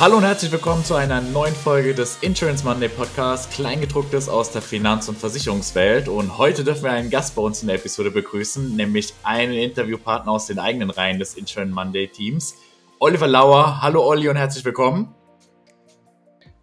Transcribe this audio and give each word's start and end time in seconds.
Hallo 0.00 0.16
und 0.16 0.24
herzlich 0.24 0.50
willkommen 0.50 0.82
zu 0.82 0.94
einer 0.94 1.20
neuen 1.20 1.54
Folge 1.54 1.94
des 1.94 2.16
Insurance 2.22 2.64
Monday 2.64 2.88
Podcast, 2.88 3.50
Kleingedrucktes 3.52 4.30
aus 4.30 4.50
der 4.50 4.62
Finanz- 4.62 5.10
und 5.10 5.18
Versicherungswelt. 5.18 6.08
Und 6.08 6.38
heute 6.38 6.64
dürfen 6.64 6.84
wir 6.84 6.92
einen 6.92 7.10
Gast 7.10 7.36
bei 7.36 7.42
uns 7.42 7.60
in 7.60 7.68
der 7.68 7.76
Episode 7.76 8.10
begrüßen, 8.10 8.74
nämlich 8.76 9.12
einen 9.24 9.52
Interviewpartner 9.52 10.32
aus 10.32 10.46
den 10.46 10.58
eigenen 10.58 10.88
Reihen 10.88 11.18
des 11.18 11.34
Insurance 11.34 11.74
Monday 11.74 12.08
Teams, 12.08 12.54
Oliver 12.98 13.26
Lauer. 13.26 13.82
Hallo 13.82 14.02
Olli 14.02 14.30
und 14.30 14.36
herzlich 14.36 14.64
willkommen. 14.64 15.14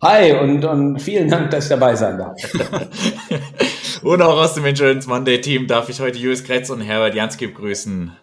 Hi 0.01 0.31
und, 0.31 0.65
und 0.65 0.99
vielen 0.99 1.29
Dank, 1.29 1.51
dass 1.51 1.65
ich 1.65 1.69
dabei 1.69 1.93
sein 1.95 2.17
darf. 2.17 2.41
und 4.01 4.19
auch 4.23 4.37
aus 4.41 4.55
dem 4.55 4.65
Insurance 4.65 5.07
Monday 5.07 5.39
Team 5.39 5.67
darf 5.67 5.89
ich 5.89 5.99
heute 5.99 6.17
Julius 6.17 6.43
Kretz 6.43 6.71
und 6.71 6.81
Herbert 6.81 7.13
Jansky 7.13 7.45
begrüßen. 7.45 8.17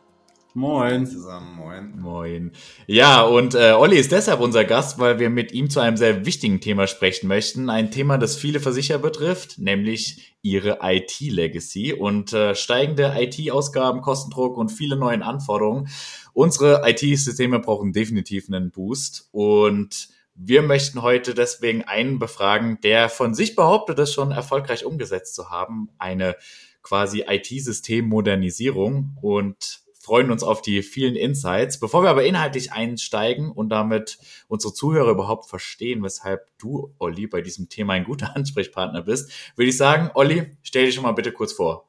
Moin. 0.56 1.04
Zusammen, 1.04 1.56
moin. 1.56 2.00
Moin. 2.00 2.52
Ja, 2.86 3.22
und 3.22 3.56
äh, 3.56 3.72
Olli 3.72 3.96
ist 3.96 4.12
deshalb 4.12 4.38
unser 4.38 4.64
Gast, 4.64 5.00
weil 5.00 5.18
wir 5.18 5.28
mit 5.28 5.50
ihm 5.50 5.68
zu 5.68 5.80
einem 5.80 5.96
sehr 5.96 6.27
wichtigen 6.27 6.60
Thema 6.60 6.86
sprechen 6.86 7.27
möchten. 7.27 7.68
Ein 7.68 7.90
Thema, 7.90 8.18
das 8.18 8.36
viele 8.36 8.60
Versicherer 8.60 9.00
betrifft, 9.00 9.58
nämlich 9.58 10.36
ihre 10.42 10.78
IT-Legacy 10.80 11.92
und 11.92 12.32
äh, 12.32 12.55
steigende 12.55 13.14
IT-Ausgaben, 13.19 14.00
Kostendruck 14.00 14.56
und 14.56 14.70
viele 14.70 14.94
neue 14.94 15.25
Anforderungen. 15.25 15.88
Unsere 16.34 16.88
IT-Systeme 16.88 17.58
brauchen 17.58 17.92
definitiv 17.92 18.47
einen 18.48 18.70
Boost 18.70 19.28
und 19.32 20.08
wir 20.36 20.62
möchten 20.62 21.02
heute 21.02 21.34
deswegen 21.34 21.82
einen 21.82 22.20
befragen, 22.20 22.78
der 22.84 23.08
von 23.08 23.34
sich 23.34 23.56
behauptet, 23.56 23.98
das 23.98 24.12
schon 24.12 24.30
erfolgreich 24.30 24.84
umgesetzt 24.84 25.34
zu 25.34 25.50
haben. 25.50 25.88
Eine 25.98 26.36
quasi 26.84 27.25
IT-System-Modernisierung 27.27 29.16
und 29.20 29.83
freuen 30.05 30.30
uns 30.30 30.42
auf 30.42 30.60
die 30.60 30.83
vielen 30.83 31.16
Insights. 31.16 31.80
Bevor 31.80 32.02
wir 32.02 32.10
aber 32.10 32.24
inhaltlich 32.24 32.72
einsteigen 32.72 33.50
und 33.50 33.70
damit 33.70 34.19
unsere 34.48 34.74
Zuhörer 34.74 35.10
überhaupt 35.10 35.48
verstehen, 35.48 36.02
weshalb 36.02 36.47
du, 36.58 36.92
Olli, 36.98 37.27
bei 37.27 37.41
diesem 37.41 37.69
Thema 37.70 37.94
ein 37.94 38.05
guter 38.05 38.36
Ansprechpartner 38.36 39.02
bist, 39.02 39.32
würde 39.56 39.70
ich 39.70 39.77
sagen, 39.77 40.10
Olli, 40.14 40.56
stell 40.62 40.84
dich 40.84 40.94
schon 40.94 41.05
mal 41.05 41.12
bitte 41.12 41.32
kurz 41.32 41.52
vor. 41.55 41.88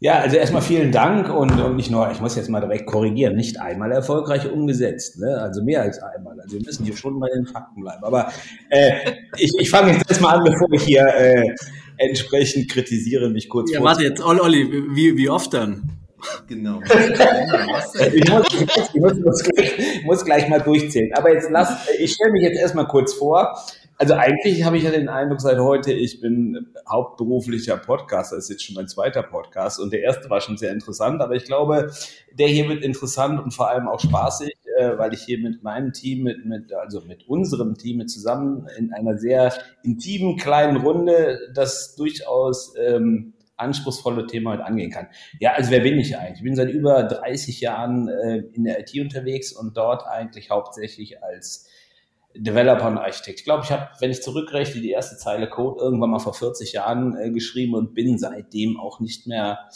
Ja, 0.00 0.20
also 0.20 0.36
erstmal 0.36 0.62
vielen 0.62 0.92
Dank 0.92 1.28
und, 1.28 1.60
und 1.60 1.74
nicht 1.74 1.90
nur, 1.90 2.08
ich 2.12 2.20
muss 2.20 2.36
jetzt 2.36 2.48
mal 2.48 2.60
direkt 2.60 2.86
korrigieren, 2.86 3.34
nicht 3.34 3.60
einmal 3.60 3.90
erfolgreich 3.90 4.48
umgesetzt, 4.48 5.18
ne? 5.18 5.36
also 5.38 5.62
mehr 5.64 5.82
als 5.82 6.00
einmal. 6.00 6.40
Also 6.40 6.56
wir 6.56 6.64
müssen 6.64 6.84
hier 6.84 6.96
schon 6.96 7.18
bei 7.18 7.28
den 7.34 7.46
Fakten 7.46 7.80
bleiben. 7.80 8.04
Aber 8.04 8.32
äh, 8.70 8.92
ich, 9.36 9.52
ich 9.58 9.68
fange 9.68 9.92
jetzt 9.92 10.08
erstmal 10.08 10.38
an, 10.38 10.44
bevor 10.44 10.72
ich 10.72 10.84
hier 10.84 11.04
äh, 11.04 11.52
entsprechend 11.96 12.70
kritisiere, 12.70 13.28
mich 13.28 13.48
kurz 13.48 13.72
Ja, 13.72 13.82
warte 13.82 14.04
jetzt, 14.04 14.22
Olli, 14.22 14.70
wie, 14.94 15.16
wie 15.16 15.28
oft 15.28 15.52
dann? 15.52 15.98
Genau. 16.46 16.80
ich, 18.14 18.30
muss, 18.30 18.46
ich, 18.94 19.00
muss, 19.00 19.14
muss, 19.18 19.42
gleich, 19.44 20.02
muss, 20.04 20.24
gleich, 20.24 20.48
mal 20.48 20.60
durchzählen. 20.60 21.12
Aber 21.14 21.32
jetzt 21.32 21.50
lass, 21.50 21.88
ich 21.98 22.12
stelle 22.12 22.32
mich 22.32 22.42
jetzt 22.42 22.58
erstmal 22.58 22.86
kurz 22.86 23.14
vor. 23.14 23.56
Also 24.00 24.14
eigentlich 24.14 24.62
habe 24.62 24.76
ich 24.76 24.84
ja 24.84 24.92
den 24.92 25.08
Eindruck 25.08 25.40
seit 25.40 25.58
heute, 25.58 25.92
ich 25.92 26.20
bin 26.20 26.68
hauptberuflicher 26.88 27.76
Podcaster. 27.76 28.36
Das 28.36 28.44
ist 28.44 28.50
jetzt 28.50 28.64
schon 28.64 28.76
mein 28.76 28.86
zweiter 28.86 29.24
Podcast 29.24 29.80
und 29.80 29.92
der 29.92 30.02
erste 30.02 30.30
war 30.30 30.40
schon 30.40 30.56
sehr 30.56 30.72
interessant. 30.72 31.20
Aber 31.20 31.34
ich 31.34 31.44
glaube, 31.44 31.90
der 32.32 32.46
hier 32.46 32.68
wird 32.68 32.84
interessant 32.84 33.40
und 33.42 33.52
vor 33.52 33.68
allem 33.68 33.88
auch 33.88 33.98
spaßig, 33.98 34.54
äh, 34.76 34.96
weil 34.96 35.12
ich 35.14 35.22
hier 35.22 35.38
mit 35.38 35.64
meinem 35.64 35.92
Team, 35.92 36.22
mit, 36.22 36.46
mit, 36.46 36.72
also 36.72 37.00
mit 37.00 37.28
unserem 37.28 37.74
Team 37.74 38.06
zusammen 38.06 38.68
in 38.78 38.92
einer 38.92 39.18
sehr 39.18 39.52
intimen 39.82 40.36
kleinen 40.36 40.76
Runde 40.76 41.40
das 41.54 41.96
durchaus 41.96 42.74
ähm, 42.78 43.34
anspruchsvolle 43.58 44.26
Thema 44.26 44.52
heute 44.52 44.64
angehen 44.64 44.90
kann. 44.90 45.08
Ja, 45.40 45.52
also 45.52 45.70
wer 45.70 45.80
bin 45.80 45.98
ich 45.98 46.16
eigentlich? 46.16 46.38
Ich 46.38 46.44
bin 46.44 46.56
seit 46.56 46.70
über 46.70 47.02
30 47.02 47.60
Jahren 47.60 48.08
äh, 48.08 48.38
in 48.52 48.64
der 48.64 48.80
IT 48.80 48.92
unterwegs 49.00 49.52
und 49.52 49.76
dort 49.76 50.06
eigentlich 50.06 50.50
hauptsächlich 50.50 51.22
als 51.22 51.68
Developer 52.34 52.86
und 52.88 52.98
Architekt. 52.98 53.40
Ich 53.40 53.44
glaube, 53.44 53.64
ich 53.64 53.72
habe, 53.72 53.88
wenn 54.00 54.10
ich 54.10 54.22
zurückrechne, 54.22 54.80
die 54.80 54.90
erste 54.90 55.16
Zeile 55.16 55.48
Code 55.48 55.80
irgendwann 55.82 56.10
mal 56.10 56.18
vor 56.18 56.34
40 56.34 56.72
Jahren 56.72 57.16
äh, 57.16 57.30
geschrieben 57.30 57.74
und 57.74 57.94
bin 57.94 58.18
seitdem 58.18 58.78
auch 58.78 59.00
nicht 59.00 59.26
mehr 59.26 59.68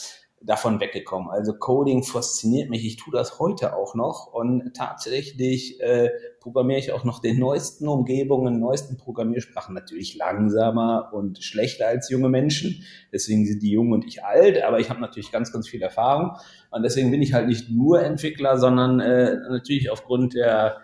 davon 0.44 0.80
weggekommen. 0.80 1.30
Also 1.30 1.54
Coding 1.54 2.02
fasziniert 2.02 2.70
mich. 2.70 2.84
Ich 2.84 2.96
tue 2.96 3.12
das 3.12 3.38
heute 3.38 3.76
auch 3.76 3.94
noch 3.94 4.32
und 4.32 4.74
tatsächlich 4.74 5.80
äh, 5.80 6.10
programmiere 6.40 6.78
ich 6.78 6.92
auch 6.92 7.04
noch 7.04 7.20
den 7.20 7.38
neuesten 7.38 7.86
Umgebungen, 7.88 8.58
neuesten 8.58 8.96
Programmiersprachen 8.96 9.74
natürlich 9.74 10.16
langsamer 10.16 11.10
und 11.12 11.42
schlechter 11.42 11.86
als 11.86 12.10
junge 12.10 12.28
Menschen. 12.28 12.84
Deswegen 13.12 13.46
sind 13.46 13.62
die 13.62 13.70
jung 13.70 13.92
und 13.92 14.04
ich 14.06 14.24
alt, 14.24 14.62
aber 14.62 14.80
ich 14.80 14.90
habe 14.90 15.00
natürlich 15.00 15.30
ganz, 15.30 15.52
ganz 15.52 15.68
viel 15.68 15.82
Erfahrung 15.82 16.36
und 16.70 16.82
deswegen 16.82 17.10
bin 17.10 17.22
ich 17.22 17.32
halt 17.32 17.46
nicht 17.46 17.70
nur 17.70 18.02
Entwickler, 18.02 18.58
sondern 18.58 19.00
äh, 19.00 19.36
natürlich 19.48 19.90
aufgrund 19.90 20.34
der 20.34 20.80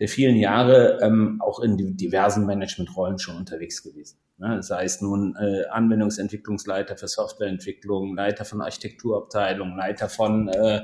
der 0.00 0.08
vielen 0.08 0.36
Jahre 0.36 0.98
ähm, 1.02 1.40
auch 1.44 1.60
in 1.60 1.96
diversen 1.96 2.46
Managementrollen 2.46 3.18
schon 3.18 3.36
unterwegs 3.36 3.82
gewesen. 3.82 4.18
Ne? 4.38 4.62
Sei 4.62 4.84
es 4.84 5.00
nun 5.00 5.34
äh, 5.36 5.64
Anwendungsentwicklungsleiter 5.66 6.96
für 6.96 7.08
Softwareentwicklung, 7.08 8.14
Leiter 8.14 8.44
von 8.44 8.60
Architekturabteilung, 8.60 9.76
Leiter 9.76 10.08
von, 10.08 10.48
äh, 10.48 10.82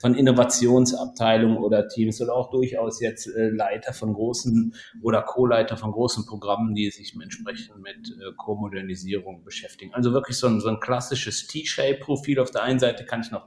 von 0.00 0.14
Innovationsabteilungen 0.14 1.58
oder 1.58 1.86
Teams 1.86 2.20
oder 2.20 2.34
auch 2.34 2.50
durchaus 2.50 3.00
jetzt 3.00 3.28
äh, 3.28 3.50
Leiter 3.50 3.92
von 3.92 4.12
großen 4.12 4.74
oder 5.02 5.22
Co-Leiter 5.22 5.76
von 5.76 5.92
großen 5.92 6.26
Programmen, 6.26 6.74
die 6.74 6.90
sich 6.90 7.14
entsprechend 7.14 7.80
mit 7.80 8.08
äh, 8.08 8.32
Co-Modernisierung 8.36 9.44
beschäftigen. 9.44 9.94
Also 9.94 10.12
wirklich 10.12 10.36
so 10.36 10.48
ein, 10.48 10.58
so 10.58 10.68
ein 10.68 10.80
klassisches 10.80 11.46
T-Shape-Profil. 11.46 12.40
Auf 12.40 12.50
der 12.50 12.64
einen 12.64 12.80
Seite 12.80 13.04
kann 13.04 13.20
ich 13.20 13.30
noch 13.30 13.46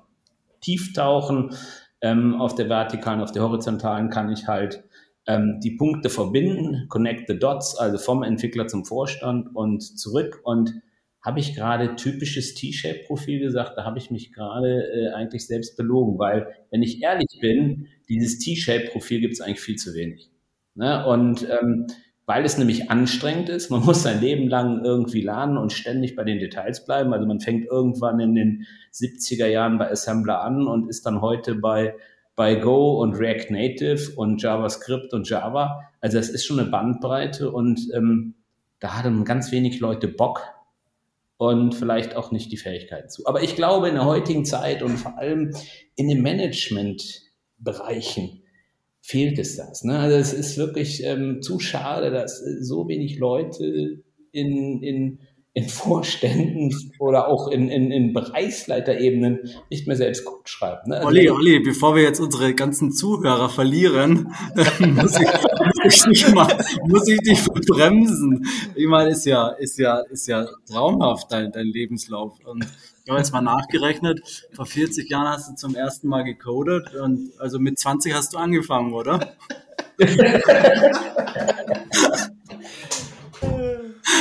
tief 0.62 0.94
tauchen, 0.94 1.54
ähm, 2.02 2.40
auf 2.40 2.56
der 2.56 2.70
vertikalen, 2.70 3.20
auf 3.20 3.34
der 3.34 3.44
horizontalen 3.44 4.10
kann 4.10 4.32
ich 4.32 4.48
halt 4.48 4.86
ähm, 5.30 5.60
die 5.64 5.72
Punkte 5.72 6.10
verbinden, 6.10 6.88
connect 6.90 7.28
the 7.28 7.38
dots, 7.38 7.78
also 7.78 8.00
vom 8.00 8.24
Entwickler 8.24 8.68
zum 8.68 8.84
Vorstand 8.84 9.56
und 9.56 9.82
zurück. 9.82 10.42
Und 10.44 10.74
habe 11.22 11.40
ich 11.40 11.56
gerade 11.56 11.96
typisches 11.96 12.56
T-Shape-Profil 12.56 13.40
gesagt, 13.40 13.74
da 13.78 13.84
habe 13.84 14.00
ich 14.00 14.10
mich 14.10 14.34
gerade 14.34 14.84
äh, 14.92 15.14
eigentlich 15.14 15.46
selbst 15.46 15.78
belogen, 15.78 16.18
weil, 16.18 16.48
wenn 16.72 16.82
ich 16.82 17.04
ehrlich 17.04 17.38
bin, 17.40 17.88
dieses 18.08 18.40
T-Shape-Profil 18.40 19.22
gibt 19.22 19.34
es 19.34 19.42
eigentlich 19.42 19.60
viel 19.60 19.76
zu 19.76 19.94
wenig. 19.94 20.32
Ne? 20.74 21.06
Und 21.06 21.48
ähm, 21.48 21.88
weil 22.26 22.46
es 22.46 22.58
nämlich 22.58 22.90
anstrengend 22.90 23.50
ist, 23.50 23.70
man 23.70 23.82
muss 23.86 24.02
sein 24.02 24.22
Leben 24.22 24.48
lang 24.48 24.84
irgendwie 24.84 25.22
lernen 25.22 25.58
und 25.58 25.74
ständig 25.74 26.16
bei 26.16 26.24
den 26.24 26.40
Details 26.40 26.86
bleiben. 26.86 27.14
Also 27.14 27.28
man 27.28 27.40
fängt 27.40 27.66
irgendwann 27.66 28.20
in 28.20 28.34
den 28.34 28.66
70er 28.94 29.48
Jahren 29.48 29.78
bei 29.78 29.92
Assembler 29.92 30.42
an 30.42 30.68
und 30.68 30.90
ist 30.90 31.06
dann 31.06 31.22
heute 31.22 31.54
bei 31.54 31.94
bei 32.40 32.56
Go 32.56 33.02
und 33.02 33.14
React 33.16 33.52
Native 33.52 34.14
und 34.16 34.42
JavaScript 34.42 35.14
und 35.14 35.28
Java. 35.28 35.82
Also 36.00 36.20
es 36.20 36.30
ist 36.30 36.46
schon 36.46 36.58
eine 36.58 36.70
Bandbreite 36.70 37.52
und 37.52 37.90
ähm, 37.94 38.36
da 38.80 38.98
hatten 38.98 39.26
ganz 39.26 39.52
wenig 39.52 39.82
Leute 39.82 40.08
Bock 40.08 40.44
und 41.36 41.76
vielleicht 41.76 42.16
auch 42.16 42.32
nicht 42.32 42.50
die 42.50 42.58
Fähigkeiten 42.58 43.10
zu. 43.10 43.28
Aber 43.28 43.44
ich 43.44 43.58
glaube, 43.58 43.90
in 43.90 43.96
der 43.96 44.06
heutigen 44.06 44.46
Zeit 44.46 44.84
und 44.84 44.96
vor 44.96 45.18
allem 45.18 45.54
in 45.98 46.08
den 46.08 46.22
Managementbereichen 46.22 48.42
fehlt 49.02 49.38
es 49.38 49.58
das. 49.58 49.84
Ne? 49.84 50.00
Also 50.00 50.16
es 50.16 50.32
ist 50.32 50.58
wirklich 50.58 51.04
ähm, 51.04 51.42
zu 51.42 51.60
schade, 51.60 52.10
dass 52.10 52.40
so 52.40 52.88
wenig 52.88 53.20
Leute 53.20 54.02
in, 54.32 54.82
in 54.82 55.20
in 55.54 55.68
Vorständen 55.68 56.94
oder 57.00 57.28
auch 57.28 57.48
in, 57.48 57.70
in, 57.70 57.92
in 57.92 58.14
Bereichsleiterebenen 58.14 59.40
nicht 59.70 59.88
mehr 59.88 59.96
selbst 59.96 60.24
Code 60.24 60.44
schreiben. 60.46 60.90
Ne? 60.90 60.98
Also 60.98 61.08
Olli, 61.08 61.30
Olli, 61.30 61.60
bevor 61.60 61.96
wir 61.96 62.04
jetzt 62.04 62.20
unsere 62.20 62.54
ganzen 62.54 62.92
Zuhörer 62.92 63.50
verlieren, 63.50 64.32
muss, 64.80 65.20
ich, 65.20 65.28
muss, 65.84 66.08
ich 66.12 66.34
mal, 66.34 66.56
muss 66.88 67.08
ich 67.08 67.20
dich 67.22 67.44
bremsen. 67.68 68.46
Ich 68.76 68.88
meine, 68.88 69.10
ist 69.10 69.26
ja, 69.26 69.50
ist 69.50 69.80
ja, 69.80 70.00
ist 70.12 70.28
ja 70.28 70.48
traumhaft, 70.72 71.32
dein, 71.32 71.52
dein 71.52 71.68
Lebenslauf. 71.68 72.38
Und 72.46 72.66
ich 73.04 73.10
habe 73.10 73.20
jetzt 73.20 73.34
mal 73.34 73.42
nachgerechnet, 73.42 74.22
vor 74.54 74.68
40 74.68 75.10
Jahren 75.10 75.30
hast 75.30 75.50
du 75.50 75.56
zum 75.56 75.74
ersten 75.74 76.10
Mal 76.10 76.24
gecodet 76.24 76.94
und 76.94 77.32
also 77.40 77.58
mit 77.58 77.80
20 77.80 78.14
hast 78.14 78.34
du 78.34 78.38
angefangen, 78.38 78.94
oder? 78.94 79.34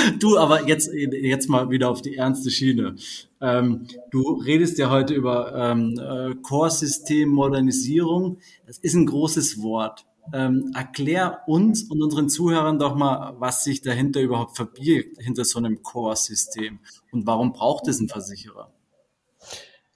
Du, 0.19 0.39
aber 0.39 0.69
jetzt, 0.69 0.91
jetzt 0.93 1.49
mal 1.49 1.71
wieder 1.71 1.91
auf 1.91 2.03
die 2.03 2.17
ernste 2.17 2.51
Schiene. 2.51 2.97
Ähm, 3.41 3.87
du 4.11 4.35
redest 4.35 4.79
ja 4.79 4.91
heute 4.91 5.15
über 5.15 5.55
ähm, 5.55 5.99
äh, 5.99 6.35
Core-System-Modernisierung. 6.43 8.39
Das 8.67 8.79
ist 8.79 8.95
ein 8.95 9.07
großes 9.07 9.63
Wort. 9.63 10.07
Ähm, 10.33 10.73
erklär 10.75 11.41
uns 11.47 11.85
und 11.85 12.03
unseren 12.03 12.29
Zuhörern 12.29 12.79
doch 12.79 12.95
mal, 12.95 13.35
was 13.39 13.65
sich 13.65 13.81
dahinter 13.81 14.21
überhaupt 14.21 14.57
verbirgt, 14.57 15.23
hinter 15.23 15.45
so 15.45 15.59
einem 15.59 15.83
Core-System 15.83 16.81
und 17.13 17.27
warum 17.27 17.55
braucht 17.55 17.89
es 17.89 17.99
einen 17.99 18.11
Versicherer? 18.11 18.71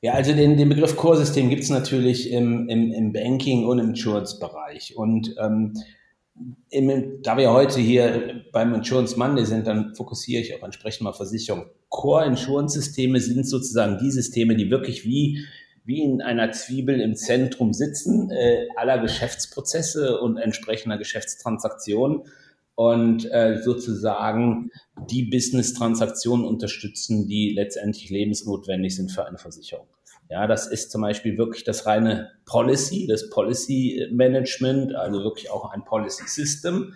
Ja, 0.01 0.15
also 0.15 0.33
den, 0.33 0.57
den 0.57 0.71
Begriff 0.71 0.97
Core-System 0.97 1.51
gibt 1.51 1.65
es 1.65 1.71
natürlich 1.71 2.31
im, 2.31 2.69
im, 2.69 2.93
im 2.93 3.13
Banking- 3.13 3.67
und 3.67 3.79
im 3.79 3.91
Insurance-Bereich. 3.91 4.97
Und 4.97 5.35
ähm, 5.39 5.75
im, 6.71 7.23
da 7.23 7.37
wir 7.37 7.53
heute 7.53 7.81
hier 7.81 8.45
beim 8.53 8.75
Insurance 8.75 9.19
Monday 9.19 9.45
sind, 9.45 9.67
dann 9.67 9.95
fokussiere 9.95 10.43
ich 10.43 10.55
auch 10.55 10.63
entsprechend 10.63 11.03
mal 11.03 11.13
Versicherung. 11.13 11.67
Core-Insurance-Systeme 11.91 13.21
sind 13.21 13.47
sozusagen 13.47 13.99
die 13.99 14.11
Systeme, 14.11 14.57
die 14.57 14.71
wirklich 14.71 15.05
wie, 15.05 15.45
wie 15.85 16.03
in 16.03 16.23
einer 16.23 16.53
Zwiebel 16.53 17.01
im 17.01 17.15
Zentrum 17.15 17.73
sitzen, 17.73 18.31
äh, 18.31 18.67
aller 18.77 18.99
Geschäftsprozesse 18.99 20.21
und 20.21 20.39
entsprechender 20.39 20.97
Geschäftstransaktionen 20.97 22.23
und 22.75 23.31
äh, 23.31 23.61
sozusagen 23.63 24.71
die 25.11 25.25
Business-Transaktionen 25.25 26.47
unterstützen, 26.47 27.29
die 27.29 27.53
letztendlich 27.55 28.09
lebensnotwendig 28.09 28.97
sind 28.97 29.13
für 29.13 29.27
eine 29.27 29.39
Versicherung. 29.39 29.87
Ja, 30.29 30.47
das 30.47 30.67
ist 30.67 30.91
zum 30.91 31.03
Beispiel 31.03 31.37
wirklich 31.37 31.65
das 31.65 31.87
reine 31.87 32.31
Policy, 32.47 33.07
das 33.07 33.29
Policy 33.29 34.09
Management, 34.11 34.95
also 34.95 35.23
wirklich 35.23 35.51
auch 35.51 35.71
ein 35.71 35.85
Policy 35.85 36.27
System. 36.27 36.95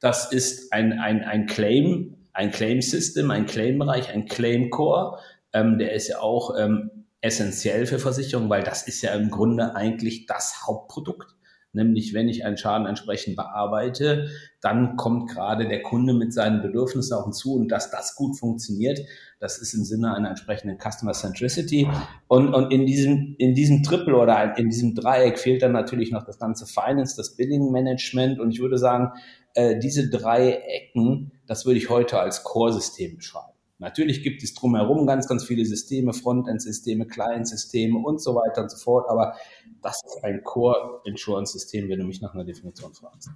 Das 0.00 0.32
ist 0.32 0.72
ein, 0.72 0.98
ein, 0.98 1.22
ein 1.22 1.46
Claim, 1.46 2.16
ein 2.32 2.50
Claim 2.50 2.80
System, 2.80 3.30
ein 3.30 3.46
Claim-Bereich, 3.46 4.10
ein 4.10 4.26
Claim 4.26 4.70
Core. 4.70 5.18
Ähm, 5.52 5.78
der 5.78 5.92
ist 5.92 6.08
ja 6.08 6.20
auch 6.20 6.56
ähm, 6.56 7.04
essentiell 7.20 7.86
für 7.86 7.98
Versicherungen, 7.98 8.48
weil 8.48 8.62
das 8.62 8.86
ist 8.86 9.02
ja 9.02 9.12
im 9.14 9.30
Grunde 9.30 9.74
eigentlich 9.74 10.26
das 10.26 10.66
Hauptprodukt 10.66 11.37
nämlich 11.78 12.12
wenn 12.12 12.28
ich 12.28 12.44
einen 12.44 12.58
Schaden 12.58 12.86
entsprechend 12.86 13.36
bearbeite, 13.36 14.28
dann 14.60 14.96
kommt 14.96 15.30
gerade 15.30 15.68
der 15.68 15.82
Kunde 15.82 16.12
mit 16.12 16.34
seinen 16.34 16.60
Bedürfnissen 16.60 17.16
auch 17.16 17.24
hinzu 17.24 17.54
und 17.54 17.68
dass 17.68 17.90
das 17.90 18.16
gut 18.16 18.38
funktioniert, 18.38 19.00
das 19.40 19.58
ist 19.58 19.72
im 19.72 19.84
Sinne 19.84 20.14
einer 20.14 20.28
entsprechenden 20.28 20.78
Customer 20.78 21.12
Centricity. 21.12 21.88
Und, 22.26 22.52
und 22.52 22.72
in 22.72 22.84
diesem, 22.84 23.36
in 23.38 23.54
diesem 23.54 23.82
Triple 23.82 24.16
oder 24.16 24.58
in 24.58 24.68
diesem 24.68 24.94
Dreieck 24.94 25.38
fehlt 25.38 25.62
dann 25.62 25.72
natürlich 25.72 26.10
noch 26.10 26.24
das 26.24 26.38
ganze 26.38 26.66
Finance, 26.66 27.16
das 27.16 27.36
Billing 27.36 27.70
Management 27.70 28.40
und 28.40 28.50
ich 28.50 28.60
würde 28.60 28.76
sagen, 28.76 29.12
äh, 29.54 29.78
diese 29.78 30.10
drei 30.10 30.50
Ecken, 30.52 31.32
das 31.46 31.64
würde 31.64 31.78
ich 31.78 31.88
heute 31.88 32.18
als 32.18 32.42
Core-System 32.42 33.16
beschreiben. 33.16 33.57
Natürlich 33.78 34.24
gibt 34.24 34.42
es 34.42 34.54
drumherum 34.54 35.06
ganz, 35.06 35.28
ganz 35.28 35.44
viele 35.44 35.64
Systeme, 35.64 36.12
Frontend-Systeme, 36.12 37.06
Client-Systeme 37.06 37.96
und 37.98 38.20
so 38.20 38.34
weiter 38.34 38.62
und 38.62 38.70
so 38.70 38.76
fort, 38.76 39.08
aber 39.08 39.36
das 39.82 40.02
ist 40.04 40.24
ein 40.24 40.42
Core-Insurance-System, 40.42 41.88
wenn 41.88 42.00
du 42.00 42.04
mich 42.04 42.20
nach 42.20 42.34
einer 42.34 42.44
Definition 42.44 42.92
fragst. 42.92 43.30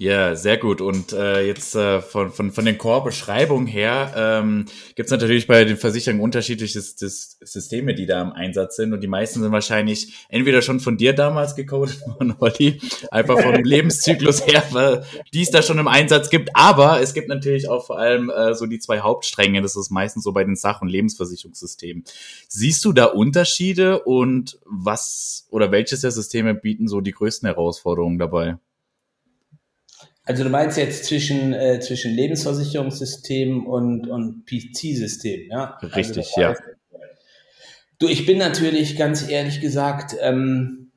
Ja, 0.00 0.36
sehr 0.36 0.58
gut. 0.58 0.80
Und 0.80 1.12
äh, 1.12 1.44
jetzt 1.44 1.74
äh, 1.74 2.00
von, 2.00 2.30
von, 2.30 2.52
von 2.52 2.64
den 2.64 2.78
Core-Beschreibungen 2.78 3.66
her 3.66 4.12
ähm, 4.16 4.66
gibt 4.94 5.06
es 5.06 5.10
natürlich 5.10 5.48
bei 5.48 5.64
den 5.64 5.76
Versicherungen 5.76 6.22
unterschiedliche 6.22 6.80
Systeme, 6.80 7.96
die 7.96 8.06
da 8.06 8.22
im 8.22 8.30
Einsatz 8.30 8.76
sind. 8.76 8.92
Und 8.92 9.00
die 9.00 9.08
meisten 9.08 9.42
sind 9.42 9.50
wahrscheinlich 9.50 10.14
entweder 10.28 10.62
schon 10.62 10.78
von 10.78 10.98
dir 10.98 11.14
damals 11.14 11.56
gecodet, 11.56 11.98
von 12.18 12.32
Olli, 12.38 12.80
einfach 13.10 13.40
vom 13.40 13.54
Lebenszyklus 13.64 14.46
her, 14.46 14.62
weil 14.70 15.04
die 15.34 15.42
es 15.42 15.50
da 15.50 15.62
schon 15.62 15.78
im 15.78 15.88
Einsatz 15.88 16.30
gibt. 16.30 16.50
Aber 16.54 17.00
es 17.00 17.12
gibt 17.12 17.26
natürlich 17.26 17.68
auch 17.68 17.84
vor 17.84 17.98
allem 17.98 18.30
äh, 18.30 18.54
so 18.54 18.66
die 18.66 18.78
zwei 18.78 19.00
Hauptstränge. 19.00 19.62
Das 19.62 19.74
ist 19.74 19.90
meistens 19.90 20.22
so 20.22 20.30
bei 20.30 20.44
den 20.44 20.54
Sach- 20.54 20.80
und 20.80 20.90
Lebensversicherungssystemen. 20.90 22.04
Siehst 22.46 22.84
du 22.84 22.92
da 22.92 23.06
Unterschiede 23.06 23.98
und 24.04 24.60
was 24.64 25.48
oder 25.50 25.72
welches 25.72 26.02
der 26.02 26.12
Systeme 26.12 26.54
bieten 26.54 26.86
so 26.86 27.00
die 27.00 27.10
größten 27.10 27.48
Herausforderungen 27.48 28.20
dabei? 28.20 28.58
Also 30.28 30.44
du 30.44 30.50
meinst 30.50 30.76
jetzt 30.76 31.06
zwischen, 31.06 31.54
äh, 31.54 31.80
zwischen 31.80 32.12
Lebensversicherungssystem 32.12 33.66
und, 33.66 34.08
und 34.08 34.44
PC-System, 34.44 35.48
ja? 35.50 35.78
Also 35.80 35.96
Richtig, 35.96 36.36
also 36.36 36.48
heißt, 36.50 36.60
ja. 36.60 37.00
Du, 37.98 38.08
ich 38.08 38.26
bin 38.26 38.36
natürlich 38.36 38.98
ganz 38.98 39.26
ehrlich 39.26 39.62
gesagt 39.62 40.14
ähm, 40.20 40.92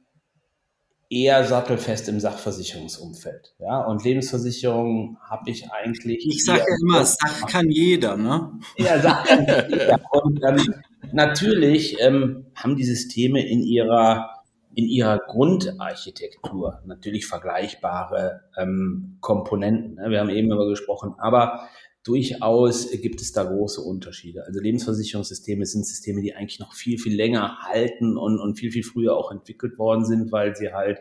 eher 1.09 1.45
sattelfest 1.45 2.09
im 2.09 2.19
Sachversicherungsumfeld. 2.19 3.55
Ja, 3.59 3.79
und 3.85 4.03
Lebensversicherung 4.03 5.17
habe 5.23 5.49
ich 5.49 5.71
eigentlich. 5.71 6.27
Ich 6.27 6.43
sage 6.43 6.65
ja 6.67 6.75
immer, 6.81 7.05
Sach 7.05 7.47
kann 7.47 7.71
jeder, 7.71 8.17
ne? 8.17 8.51
Ja, 8.77 8.99
Sach 8.99 9.25
kann 9.25 9.47
jeder. 9.69 10.01
Und 10.11 10.41
ähm, 10.45 10.73
natürlich 11.13 11.95
ähm, 12.01 12.47
haben 12.53 12.75
die 12.75 12.83
Systeme 12.83 13.47
in 13.47 13.63
ihrer 13.63 14.40
in 14.75 14.85
ihrer 14.85 15.19
Grundarchitektur 15.19 16.81
natürlich 16.85 17.25
vergleichbare 17.27 18.41
ähm, 18.57 19.17
Komponenten. 19.21 19.95
Ne? 19.95 20.09
Wir 20.09 20.19
haben 20.19 20.29
eben 20.29 20.49
darüber 20.49 20.69
gesprochen, 20.69 21.15
aber 21.17 21.67
durchaus 22.03 22.89
gibt 22.91 23.21
es 23.21 23.31
da 23.31 23.43
große 23.43 23.81
Unterschiede. 23.81 24.45
Also 24.45 24.59
Lebensversicherungssysteme 24.59 25.65
sind 25.65 25.85
Systeme, 25.85 26.21
die 26.21 26.35
eigentlich 26.35 26.59
noch 26.59 26.73
viel, 26.73 26.97
viel 26.97 27.15
länger 27.15 27.59
halten 27.61 28.17
und, 28.17 28.39
und 28.39 28.57
viel, 28.57 28.71
viel 28.71 28.83
früher 28.83 29.15
auch 29.15 29.31
entwickelt 29.31 29.77
worden 29.77 30.05
sind, 30.05 30.31
weil 30.31 30.55
sie 30.55 30.73
halt 30.73 30.99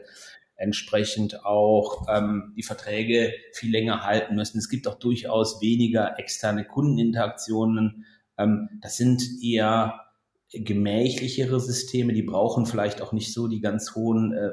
entsprechend 0.57 1.45
auch 1.47 2.07
ähm, 2.09 2.53
die 2.57 2.63
Verträge 2.63 3.33
viel 3.55 3.71
länger 3.71 4.05
halten 4.05 4.35
müssen. 4.35 4.59
Es 4.59 4.69
gibt 4.69 4.87
auch 4.87 4.99
durchaus 4.99 5.63
weniger 5.63 6.19
externe 6.19 6.67
Kundeninteraktionen. 6.67 8.05
Ähm, 8.37 8.69
das 8.83 8.99
sind 8.99 9.23
eher 9.43 10.10
gemächlichere 10.53 11.61
Systeme, 11.61 12.13
die 12.13 12.23
brauchen 12.23 12.67
vielleicht 12.67 13.03
auch 13.03 13.13
nicht 13.13 13.33
so 13.33 13.49
die 13.49 13.61
ganz 13.61 13.95
hohen 13.95 14.33
äh, 14.33 14.51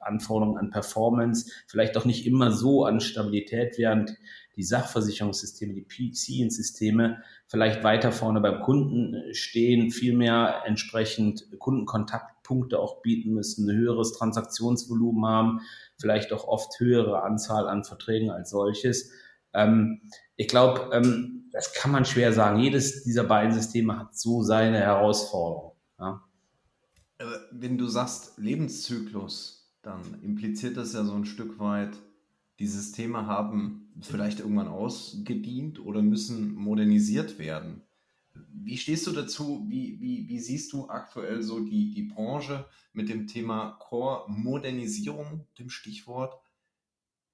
Anforderungen 0.00 0.58
an 0.58 0.70
Performance, 0.70 1.50
vielleicht 1.66 1.96
auch 1.96 2.04
nicht 2.04 2.26
immer 2.26 2.50
so 2.50 2.84
an 2.84 3.00
Stabilität, 3.00 3.78
während 3.78 4.14
die 4.56 4.62
Sachversicherungssysteme, 4.62 5.72
die 5.72 5.86
PC-Systeme 5.86 7.22
vielleicht 7.46 7.82
weiter 7.82 8.12
vorne 8.12 8.40
beim 8.40 8.60
Kunden 8.60 9.14
äh, 9.14 9.34
stehen, 9.34 9.90
viel 9.90 10.14
mehr 10.14 10.62
entsprechend 10.66 11.48
Kundenkontaktpunkte 11.58 12.78
auch 12.78 13.00
bieten 13.00 13.32
müssen, 13.32 13.68
ein 13.68 13.76
höheres 13.76 14.12
Transaktionsvolumen 14.12 15.24
haben, 15.24 15.60
vielleicht 15.98 16.32
auch 16.32 16.44
oft 16.44 16.78
höhere 16.78 17.22
Anzahl 17.22 17.68
an 17.68 17.84
Verträgen 17.84 18.30
als 18.30 18.50
solches. 18.50 19.10
Ähm, 19.54 20.02
ich 20.36 20.48
glaube, 20.48 20.90
ähm, 20.92 21.41
das 21.52 21.74
kann 21.74 21.90
man 21.90 22.04
schwer 22.04 22.32
sagen. 22.32 22.58
Jedes 22.60 23.04
dieser 23.04 23.24
beiden 23.24 23.52
Systeme 23.52 23.98
hat 23.98 24.16
so 24.16 24.42
seine 24.42 24.78
Herausforderung. 24.78 25.72
Ja. 25.98 26.24
Wenn 27.52 27.78
du 27.78 27.86
sagst 27.86 28.38
Lebenszyklus, 28.38 29.72
dann 29.82 30.20
impliziert 30.22 30.76
das 30.76 30.94
ja 30.94 31.04
so 31.04 31.14
ein 31.14 31.24
Stück 31.24 31.58
weit, 31.58 31.96
die 32.58 32.66
Systeme 32.66 33.26
haben 33.26 33.92
vielleicht 34.00 34.40
irgendwann 34.40 34.68
ausgedient 34.68 35.80
oder 35.80 36.02
müssen 36.02 36.54
modernisiert 36.54 37.38
werden. 37.38 37.82
Wie 38.34 38.78
stehst 38.78 39.06
du 39.06 39.12
dazu? 39.12 39.64
Wie, 39.68 40.00
wie, 40.00 40.28
wie 40.28 40.38
siehst 40.38 40.72
du 40.72 40.88
aktuell 40.88 41.42
so 41.42 41.60
die, 41.60 41.90
die 41.90 42.04
Branche 42.04 42.64
mit 42.92 43.08
dem 43.08 43.26
Thema 43.26 43.72
Core-Modernisierung, 43.80 45.46
dem 45.58 45.68
Stichwort? 45.68 46.41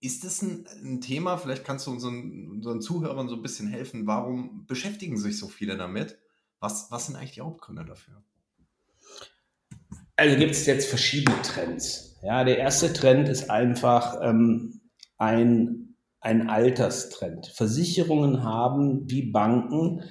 Ist 0.01 0.25
das 0.25 0.43
ein, 0.43 0.67
ein, 0.85 1.01
Thema? 1.01 1.37
Vielleicht 1.39 1.65
kannst 1.65 1.87
du 1.87 1.91
unseren, 1.91 2.49
unseren 2.51 2.81
Zuhörern 2.81 3.29
so 3.29 3.35
ein 3.35 3.43
bisschen 3.43 3.67
helfen. 3.67 4.07
Warum 4.07 4.65
beschäftigen 4.67 5.17
sich 5.17 5.39
so 5.39 5.49
viele 5.49 5.77
damit? 5.77 6.19
Was, 6.61 6.91
was 6.91 7.07
sind 7.07 7.17
eigentlich 7.17 7.33
die 7.33 7.41
Hauptgründe 7.41 7.85
dafür? 7.85 8.23
Also 10.17 10.37
gibt 10.37 10.53
es 10.53 10.67
jetzt 10.67 10.89
verschiedene 10.89 11.41
Trends. 11.43 12.17
Ja, 12.23 12.45
der 12.45 12.59
erste 12.59 12.93
Trend 12.93 13.29
ist 13.29 13.51
einfach 13.51 14.19
ähm, 14.23 14.81
ein, 15.17 15.97
ein 16.21 16.49
Alterstrend. 16.49 17.47
Versicherungen 17.49 18.43
haben 18.43 19.09
wie 19.11 19.31
Banken 19.31 20.03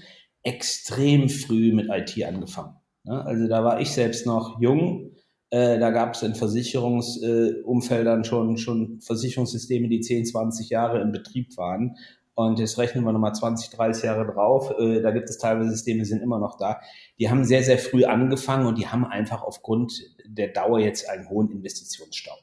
extrem 0.44 1.30
früh 1.30 1.74
mit 1.74 1.90
IT 1.90 2.24
angefangen. 2.24 2.76
Ja, 3.04 3.22
also 3.22 3.48
da 3.48 3.64
war 3.64 3.80
ich 3.82 3.92
selbst 3.92 4.26
noch 4.26 4.62
jung 4.62 5.07
äh, 5.50 5.80
da 5.80 5.92
gab 5.92 6.16
es 6.16 6.24
in 6.24 6.36
Versicherungsumfeldern 6.36 8.22
äh, 8.22 8.24
schon, 8.26 8.58
schon 8.58 9.00
Versicherungssysteme, 9.02 9.88
die 9.88 10.02
10, 10.02 10.26
20 10.26 10.70
Jahre 10.70 11.02
in 11.02 11.12
Betrieb 11.12 11.56
waren. 11.58 11.96
Und 12.36 12.60
jetzt 12.60 12.78
rechnen 12.78 13.04
wir 13.04 13.14
nochmal 13.14 13.34
20, 13.34 13.72
30 13.72 14.04
Jahre 14.04 14.32
drauf. 14.32 14.72
Äh, 14.78 15.02
da 15.02 15.12
gibt 15.12 15.30
es 15.30 15.38
teilweise 15.38 15.72
Systeme, 15.72 16.00
die 16.00 16.06
sind 16.06 16.22
immer 16.22 16.38
noch 16.38 16.58
da. 16.58 16.82
Die 17.18 17.30
haben 17.30 17.46
sehr, 17.46 17.64
sehr 17.64 17.80
früh 17.80 18.04
angefangen 18.06 18.68
und 18.68 18.78
die 18.78 18.88
haben 18.88 19.06
einfach 19.06 19.42
aufgrund 19.42 20.04
der 20.26 20.50
Dauer 20.50 20.80
jetzt 20.80 21.10
einen 21.10 21.30
hohen 21.30 21.50
Investitionsstau. 21.50 22.36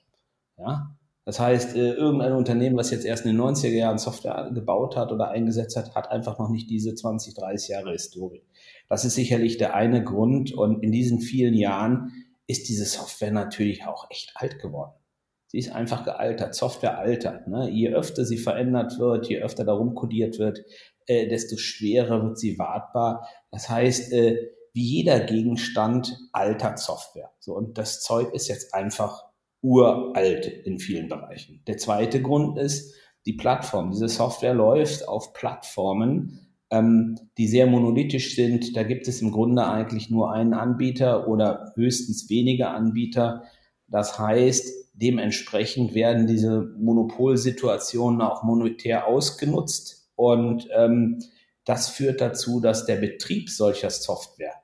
Ja? 0.59 0.97
Das 1.27 1.39
heißt, 1.41 1.77
äh, 1.77 1.93
irgendein 1.93 2.33
Unternehmen, 2.33 2.77
was 2.77 2.91
jetzt 2.91 3.05
erst 3.05 3.25
in 3.25 3.33
den 3.33 3.41
90er 3.41 3.69
Jahren 3.69 3.99
Software 3.99 4.51
gebaut 4.53 4.97
hat 4.97 5.13
oder 5.13 5.29
eingesetzt 5.29 5.77
hat, 5.77 5.95
hat 5.95 6.11
einfach 6.11 6.39
noch 6.39 6.51
nicht 6.51 6.69
diese 6.69 6.95
20, 6.95 7.35
30 7.35 7.69
Jahre 7.69 7.93
Historie. 7.93 8.43
Das 8.89 9.05
ist 9.05 9.15
sicherlich 9.15 9.59
der 9.59 9.75
eine 9.75 10.03
Grund. 10.03 10.53
Und 10.53 10.83
in 10.83 10.91
diesen 10.91 11.21
vielen 11.21 11.55
Jahren 11.55 12.24
ist 12.47 12.69
diese 12.69 12.85
Software 12.85 13.31
natürlich 13.31 13.87
auch 13.87 14.11
echt 14.11 14.33
alt 14.35 14.61
geworden. 14.61 14.93
Sie 15.47 15.59
ist 15.59 15.71
einfach 15.71 16.05
gealtert. 16.05 16.55
Software 16.55 16.99
altert. 16.99 17.47
Ne? 17.47 17.71
Je 17.71 17.91
öfter 17.91 18.25
sie 18.25 18.39
verändert 18.39 18.99
wird, 18.99 19.29
je 19.29 19.41
öfter 19.41 19.65
darum 19.65 19.95
kodiert 19.95 20.39
wird, 20.39 20.65
äh, 21.07 21.29
desto 21.29 21.57
schwerer 21.57 22.23
wird 22.23 22.39
sie 22.39 22.59
wartbar. 22.59 23.29
Das 23.51 23.69
heißt, 23.69 24.13
äh, 24.13 24.51
wie 24.73 24.83
jeder 24.83 25.21
Gegenstand 25.21 26.19
altert 26.33 26.81
Software. 26.81 27.31
So, 27.39 27.55
und 27.55 27.79
das 27.79 28.03
Zeug 28.03 28.35
ist 28.35 28.49
jetzt 28.49 28.75
einfach 28.75 29.25
uralt 29.63 30.47
in 30.47 30.79
vielen 30.81 31.09
Bereichen. 31.09 31.63
Der 31.67 31.79
zweite 31.79 32.21
Grund 32.21 32.59
ist, 32.59 32.95
die 33.27 33.35
Plattform. 33.35 33.93
Diese 33.93 34.09
Software 34.09 34.55
läuft 34.55 35.09
auf 35.09 35.33
Plattformen, 35.33 36.44
ähm, 36.75 37.19
die 37.39 37.47
sehr 37.47 37.67
monolithisch 37.67 38.35
sind. 38.35 38.77
Da 38.77 38.83
gibt 38.83 39.07
es 39.07 39.23
im 39.23 39.31
Grunde 39.31 39.67
eigentlich 39.67 40.11
nur 40.11 40.33
einen 40.33 40.55
Anbieter 40.55 41.29
oder 41.29 41.73
höchstens 41.77 42.29
wenige 42.29 42.69
Anbieter. 42.69 43.45
Das 43.87 44.19
heißt, 44.19 44.91
dementsprechend 44.95 45.95
werden 45.95 46.27
diese 46.27 46.75
Monopolsituationen 46.79 48.21
auch 48.21 48.43
monetär 48.43 49.07
ausgenutzt 49.07 50.09
und 50.17 50.69
ähm, 50.77 51.21
das 51.65 51.89
führt 51.89 52.21
dazu, 52.21 52.61
dass 52.61 52.87
der 52.87 52.97
Betrieb 52.97 53.49
solcher 53.49 53.91
Software 53.91 54.55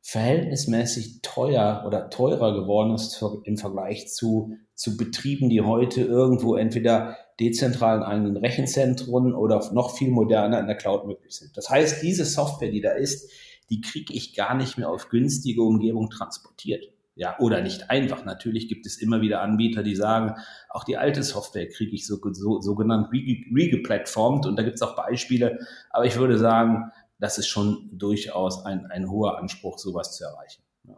verhältnismäßig 0.00 1.20
teuer 1.22 1.84
oder 1.86 2.10
teurer 2.10 2.54
geworden 2.54 2.94
ist 2.94 3.24
im 3.44 3.56
Vergleich 3.56 4.08
zu, 4.08 4.56
zu 4.74 4.96
Betrieben, 4.96 5.48
die 5.48 5.60
heute 5.60 6.02
irgendwo 6.02 6.56
entweder 6.56 7.16
dezentral 7.42 7.98
in 7.98 8.02
eigenen 8.04 8.36
Rechenzentren 8.36 9.34
oder 9.34 9.72
noch 9.72 9.96
viel 9.96 10.10
moderner 10.10 10.60
in 10.60 10.66
der 10.66 10.76
Cloud 10.76 11.06
möglich 11.06 11.34
sind. 11.36 11.56
Das 11.56 11.68
heißt, 11.68 12.02
diese 12.02 12.24
Software, 12.24 12.70
die 12.70 12.80
da 12.80 12.92
ist, 12.92 13.30
die 13.70 13.80
kriege 13.80 14.12
ich 14.12 14.34
gar 14.34 14.54
nicht 14.54 14.78
mehr 14.78 14.88
auf 14.88 15.08
günstige 15.08 15.62
Umgebung 15.62 16.10
transportiert. 16.10 16.84
Ja, 17.14 17.38
oder 17.40 17.60
nicht 17.60 17.90
einfach. 17.90 18.24
Natürlich 18.24 18.68
gibt 18.68 18.86
es 18.86 18.96
immer 18.96 19.20
wieder 19.20 19.42
Anbieter, 19.42 19.82
die 19.82 19.94
sagen, 19.94 20.34
auch 20.70 20.84
die 20.84 20.96
alte 20.96 21.22
Software 21.22 21.68
kriege 21.68 21.94
ich 21.94 22.06
so, 22.06 22.18
so, 22.32 22.60
sogenannt 22.62 23.12
regeplatformt 23.12 24.46
und 24.46 24.56
da 24.56 24.62
gibt 24.62 24.76
es 24.76 24.82
auch 24.82 24.96
Beispiele. 24.96 25.58
Aber 25.90 26.06
ich 26.06 26.16
würde 26.16 26.38
sagen, 26.38 26.90
das 27.18 27.36
ist 27.36 27.48
schon 27.48 27.90
durchaus 27.92 28.64
ein, 28.64 28.86
ein 28.86 29.10
hoher 29.10 29.38
Anspruch, 29.38 29.78
sowas 29.78 30.16
zu 30.16 30.24
erreichen. 30.24 30.62
Ja. 30.84 30.96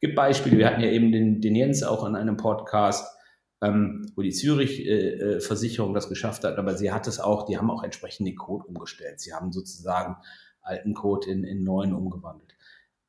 Gibt 0.00 0.14
Beispiele, 0.14 0.58
wir 0.58 0.66
hatten 0.66 0.82
ja 0.82 0.90
eben 0.90 1.12
den, 1.12 1.40
den 1.40 1.56
Jens 1.56 1.82
auch 1.82 2.04
in 2.06 2.14
einem 2.14 2.36
Podcast, 2.36 3.06
ähm, 3.64 4.12
wo 4.14 4.22
die 4.22 4.32
Zürich-Versicherung 4.32 5.92
äh, 5.92 5.94
das 5.94 6.08
geschafft 6.08 6.44
hat, 6.44 6.58
aber 6.58 6.76
sie 6.76 6.92
hat 6.92 7.06
es 7.06 7.20
auch, 7.20 7.46
die 7.46 7.56
haben 7.56 7.70
auch 7.70 7.82
entsprechend 7.82 8.26
den 8.26 8.36
Code 8.36 8.66
umgestellt. 8.66 9.20
Sie 9.20 9.32
haben 9.32 9.52
sozusagen 9.52 10.16
alten 10.60 10.94
Code 10.94 11.30
in, 11.30 11.44
in 11.44 11.62
neuen 11.62 11.94
umgewandelt. 11.94 12.54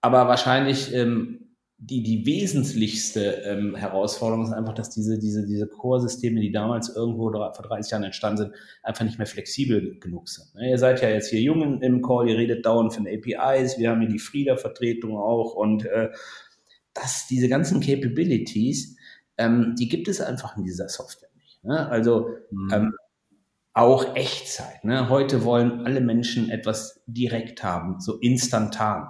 Aber 0.02 0.28
wahrscheinlich 0.28 0.94
ähm, 0.94 1.46
die, 1.78 2.04
die 2.04 2.26
wesentlichste 2.26 3.44
ähm, 3.46 3.76
Herausforderung 3.76 4.46
ist 4.46 4.54
einfach, 4.54 4.74
dass 4.74 4.90
diese, 4.90 5.20
diese, 5.20 5.46
diese 5.46 5.68
Core-Systeme, 5.68 6.40
die 6.40 6.52
damals 6.52 6.96
irgendwo 6.96 7.32
vor 7.32 7.52
30 7.52 7.92
Jahren 7.92 8.04
entstanden 8.04 8.38
sind, 8.38 8.54
einfach 8.82 9.04
nicht 9.04 9.18
mehr 9.18 9.28
flexibel 9.28 10.00
genug 10.00 10.30
sind. 10.30 10.56
Ne, 10.56 10.70
ihr 10.70 10.78
seid 10.78 11.02
ja 11.02 11.10
jetzt 11.10 11.30
hier 11.30 11.42
jung 11.42 11.82
im 11.82 12.02
Call, 12.02 12.30
ihr 12.30 12.38
redet 12.38 12.66
dauernd 12.66 12.94
von 12.94 13.08
APIs, 13.08 13.78
wir 13.78 13.90
haben 13.90 14.02
hier 14.02 14.10
die 14.10 14.20
Frieda-Vertretung 14.20 15.18
auch 15.18 15.54
und 15.54 15.86
äh, 15.86 16.10
das, 16.94 17.28
diese 17.30 17.50
ganzen 17.50 17.82
Capabilities, 17.82 18.96
ähm, 19.38 19.76
die 19.78 19.90
gibt 19.90 20.08
es 20.08 20.22
einfach 20.22 20.58
in 20.58 20.64
dieser 20.64 20.90
Software 20.90 21.30
nicht. 21.36 21.64
Ne? 21.64 21.88
Also 21.90 22.30
mhm. 22.52 22.74
ähm, 22.74 22.94
auch 23.74 24.16
Echtzeit. 24.16 24.84
Ne? 24.84 25.10
Heute 25.10 25.44
wollen 25.44 25.86
alle 25.86 26.02
Menschen 26.02 26.50
etwas 26.50 27.04
direkt 27.08 27.64
haben, 27.64 28.00
so 28.00 28.18
instantan. 28.20 29.08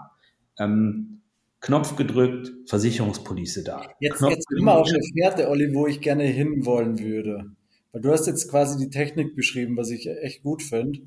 Ähm, 0.57 1.21
Knopf 1.61 1.95
gedrückt, 1.95 2.51
Versicherungspolice 2.69 3.63
da. 3.63 3.81
Jetzt, 3.99 4.17
Knopf 4.17 4.31
jetzt 4.31 4.51
immer 4.51 4.75
auf 4.77 4.87
eine 4.87 5.01
Fährte, 5.13 5.49
Olli, 5.49 5.73
wo 5.73 5.87
ich 5.87 6.01
gerne 6.01 6.23
hinwollen 6.23 6.99
würde. 6.99 7.51
Weil 7.91 8.01
du 8.01 8.11
hast 8.11 8.27
jetzt 8.27 8.49
quasi 8.49 8.77
die 8.77 8.89
Technik 8.89 9.35
beschrieben, 9.35 9.77
was 9.77 9.89
ich 9.89 10.07
echt 10.07 10.43
gut 10.43 10.61
finde. 10.61 10.99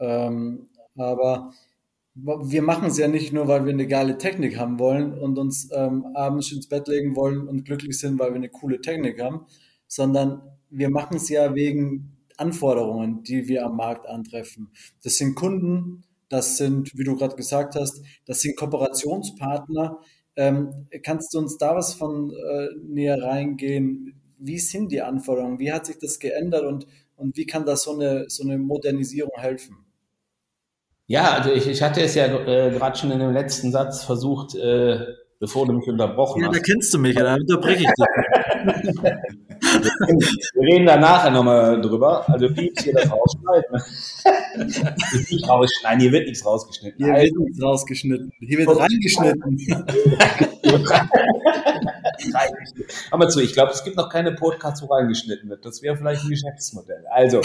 Ähm, 0.00 0.68
aber 0.96 1.52
wir 2.14 2.62
machen 2.62 2.88
es 2.88 2.98
ja 2.98 3.08
nicht 3.08 3.32
nur, 3.32 3.48
weil 3.48 3.64
wir 3.64 3.72
eine 3.72 3.86
geile 3.86 4.18
Technik 4.18 4.58
haben 4.58 4.78
wollen 4.78 5.18
und 5.18 5.38
uns 5.38 5.70
ähm, 5.72 6.06
abends 6.14 6.52
ins 6.52 6.68
Bett 6.68 6.86
legen 6.88 7.16
wollen 7.16 7.48
und 7.48 7.64
glücklich 7.64 7.98
sind, 7.98 8.18
weil 8.18 8.30
wir 8.30 8.36
eine 8.36 8.50
coole 8.50 8.80
Technik 8.80 9.20
haben, 9.20 9.46
sondern 9.86 10.42
wir 10.68 10.90
machen 10.90 11.16
es 11.16 11.28
ja 11.28 11.54
wegen 11.54 12.16
Anforderungen, 12.36 13.22
die 13.22 13.48
wir 13.48 13.64
am 13.64 13.76
Markt 13.76 14.06
antreffen. 14.06 14.70
Das 15.02 15.16
sind 15.16 15.34
Kunden, 15.34 16.04
das 16.28 16.56
sind, 16.58 16.96
wie 16.96 17.04
du 17.04 17.16
gerade 17.16 17.36
gesagt 17.36 17.74
hast, 17.76 18.02
das 18.26 18.40
sind 18.40 18.56
Kooperationspartner. 18.56 19.98
Ähm, 20.36 20.88
kannst 21.02 21.34
du 21.34 21.38
uns 21.38 21.58
da 21.58 21.74
was 21.74 21.94
von 21.94 22.30
äh, 22.30 22.68
näher 22.82 23.22
reingehen? 23.22 24.20
Wie 24.38 24.58
sind 24.58 24.92
die 24.92 25.02
Anforderungen? 25.02 25.58
Wie 25.58 25.72
hat 25.72 25.86
sich 25.86 25.98
das 25.98 26.18
geändert 26.18 26.64
und, 26.64 26.86
und 27.16 27.36
wie 27.36 27.46
kann 27.46 27.64
da 27.66 27.76
so 27.76 27.92
eine, 27.92 28.28
so 28.28 28.42
eine 28.44 28.58
Modernisierung 28.58 29.38
helfen? 29.38 29.76
Ja, 31.06 31.32
also 31.32 31.50
ich, 31.50 31.66
ich 31.66 31.82
hatte 31.82 32.00
es 32.02 32.14
ja 32.14 32.26
äh, 32.26 32.70
gerade 32.70 32.96
schon 32.96 33.10
in 33.10 33.18
dem 33.18 33.32
letzten 33.32 33.70
Satz 33.72 34.04
versucht, 34.04 34.54
äh, 34.54 35.00
bevor 35.40 35.66
du 35.66 35.72
mich 35.72 35.88
unterbrochen 35.88 36.42
ja, 36.42 36.48
hast. 36.48 36.54
Ja, 36.54 36.60
da 36.60 36.66
kennst 36.66 36.94
du 36.94 36.98
mich, 36.98 37.16
da 37.16 37.34
unterbreche 37.34 37.82
ich 37.82 37.90
dich. 37.90 38.06
Wir 40.54 40.74
reden 40.74 40.86
da 40.86 40.96
nachher 40.96 41.30
nochmal 41.30 41.80
drüber. 41.80 42.28
Also 42.28 42.48
Pieps 42.48 42.84
hier 42.84 42.94
das 42.94 43.10
rausschneiden. 43.10 43.82
nicht 45.30 45.48
rausschneiden, 45.48 46.00
hier 46.00 46.12
wird 46.12 46.26
nichts 46.26 46.44
rausgeschnitten. 46.44 47.04
Hier 47.04 47.14
wird 47.14 47.36
nichts 47.36 47.62
rausgeschnitten. 47.62 48.32
Hier 48.38 48.58
wird 48.58 48.68
reingeschnitten. 48.68 49.58
Mal 53.16 53.28
zu, 53.30 53.40
ich 53.40 53.52
glaube, 53.52 53.72
es 53.72 53.84
gibt 53.84 53.96
noch 53.96 54.08
keine 54.08 54.32
Podcasts, 54.32 54.82
wo 54.82 54.92
reingeschnitten 54.92 55.48
wird. 55.48 55.64
Das 55.64 55.82
wäre 55.82 55.96
vielleicht 55.96 56.24
ein 56.24 56.30
Geschäftsmodell. 56.30 57.04
Also, 57.10 57.40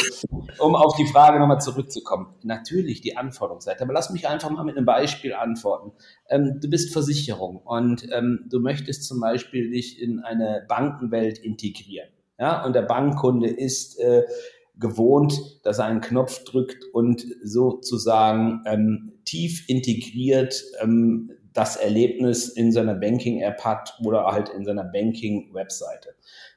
um 0.60 0.76
auf 0.76 0.96
die 0.96 1.08
Frage 1.08 1.40
nochmal 1.40 1.62
zurückzukommen. 1.62 2.34
Natürlich 2.44 3.02
die 3.02 3.18
Anforderungsseite, 3.18 3.84
aber 3.84 3.94
lass 3.94 4.10
mich 4.10 4.28
einfach 4.28 4.50
mal 4.50 4.64
mit 4.64 4.78
einem 4.78 4.86
Beispiel 4.86 5.34
antworten. 5.34 5.92
Ähm, 6.30 6.60
du 6.62 6.70
bist 6.70 6.94
Versicherung 6.94 7.58
und 7.58 8.08
ähm, 8.12 8.46
du 8.50 8.60
möchtest 8.60 9.06
zum 9.06 9.20
Beispiel 9.20 9.72
dich 9.72 10.02
in 10.02 10.20
eine 10.20 10.66
Bankenwelt 10.68 11.38
integrieren. 11.40 12.10
Ja, 12.40 12.64
und 12.64 12.74
der 12.74 12.84
Bankkunde 12.84 13.50
ist 13.50 14.00
äh, 14.00 14.24
gewohnt, 14.80 15.40
dass 15.64 15.80
er 15.80 15.86
einen 15.86 16.02
Knopf 16.02 16.44
drückt 16.44 16.86
und 16.94 17.26
sozusagen 17.44 18.62
ähm, 18.66 19.14
tief 19.26 19.68
integriert 19.68 20.64
ähm, 20.82 21.32
das 21.58 21.76
Erlebnis 21.76 22.50
in 22.50 22.72
seiner 22.72 22.94
Banking-App 22.94 23.66
hat 23.66 23.98
oder 24.04 24.26
halt 24.26 24.50
in 24.50 24.64
seiner 24.64 24.84
Banking-Webseite. 24.84 26.10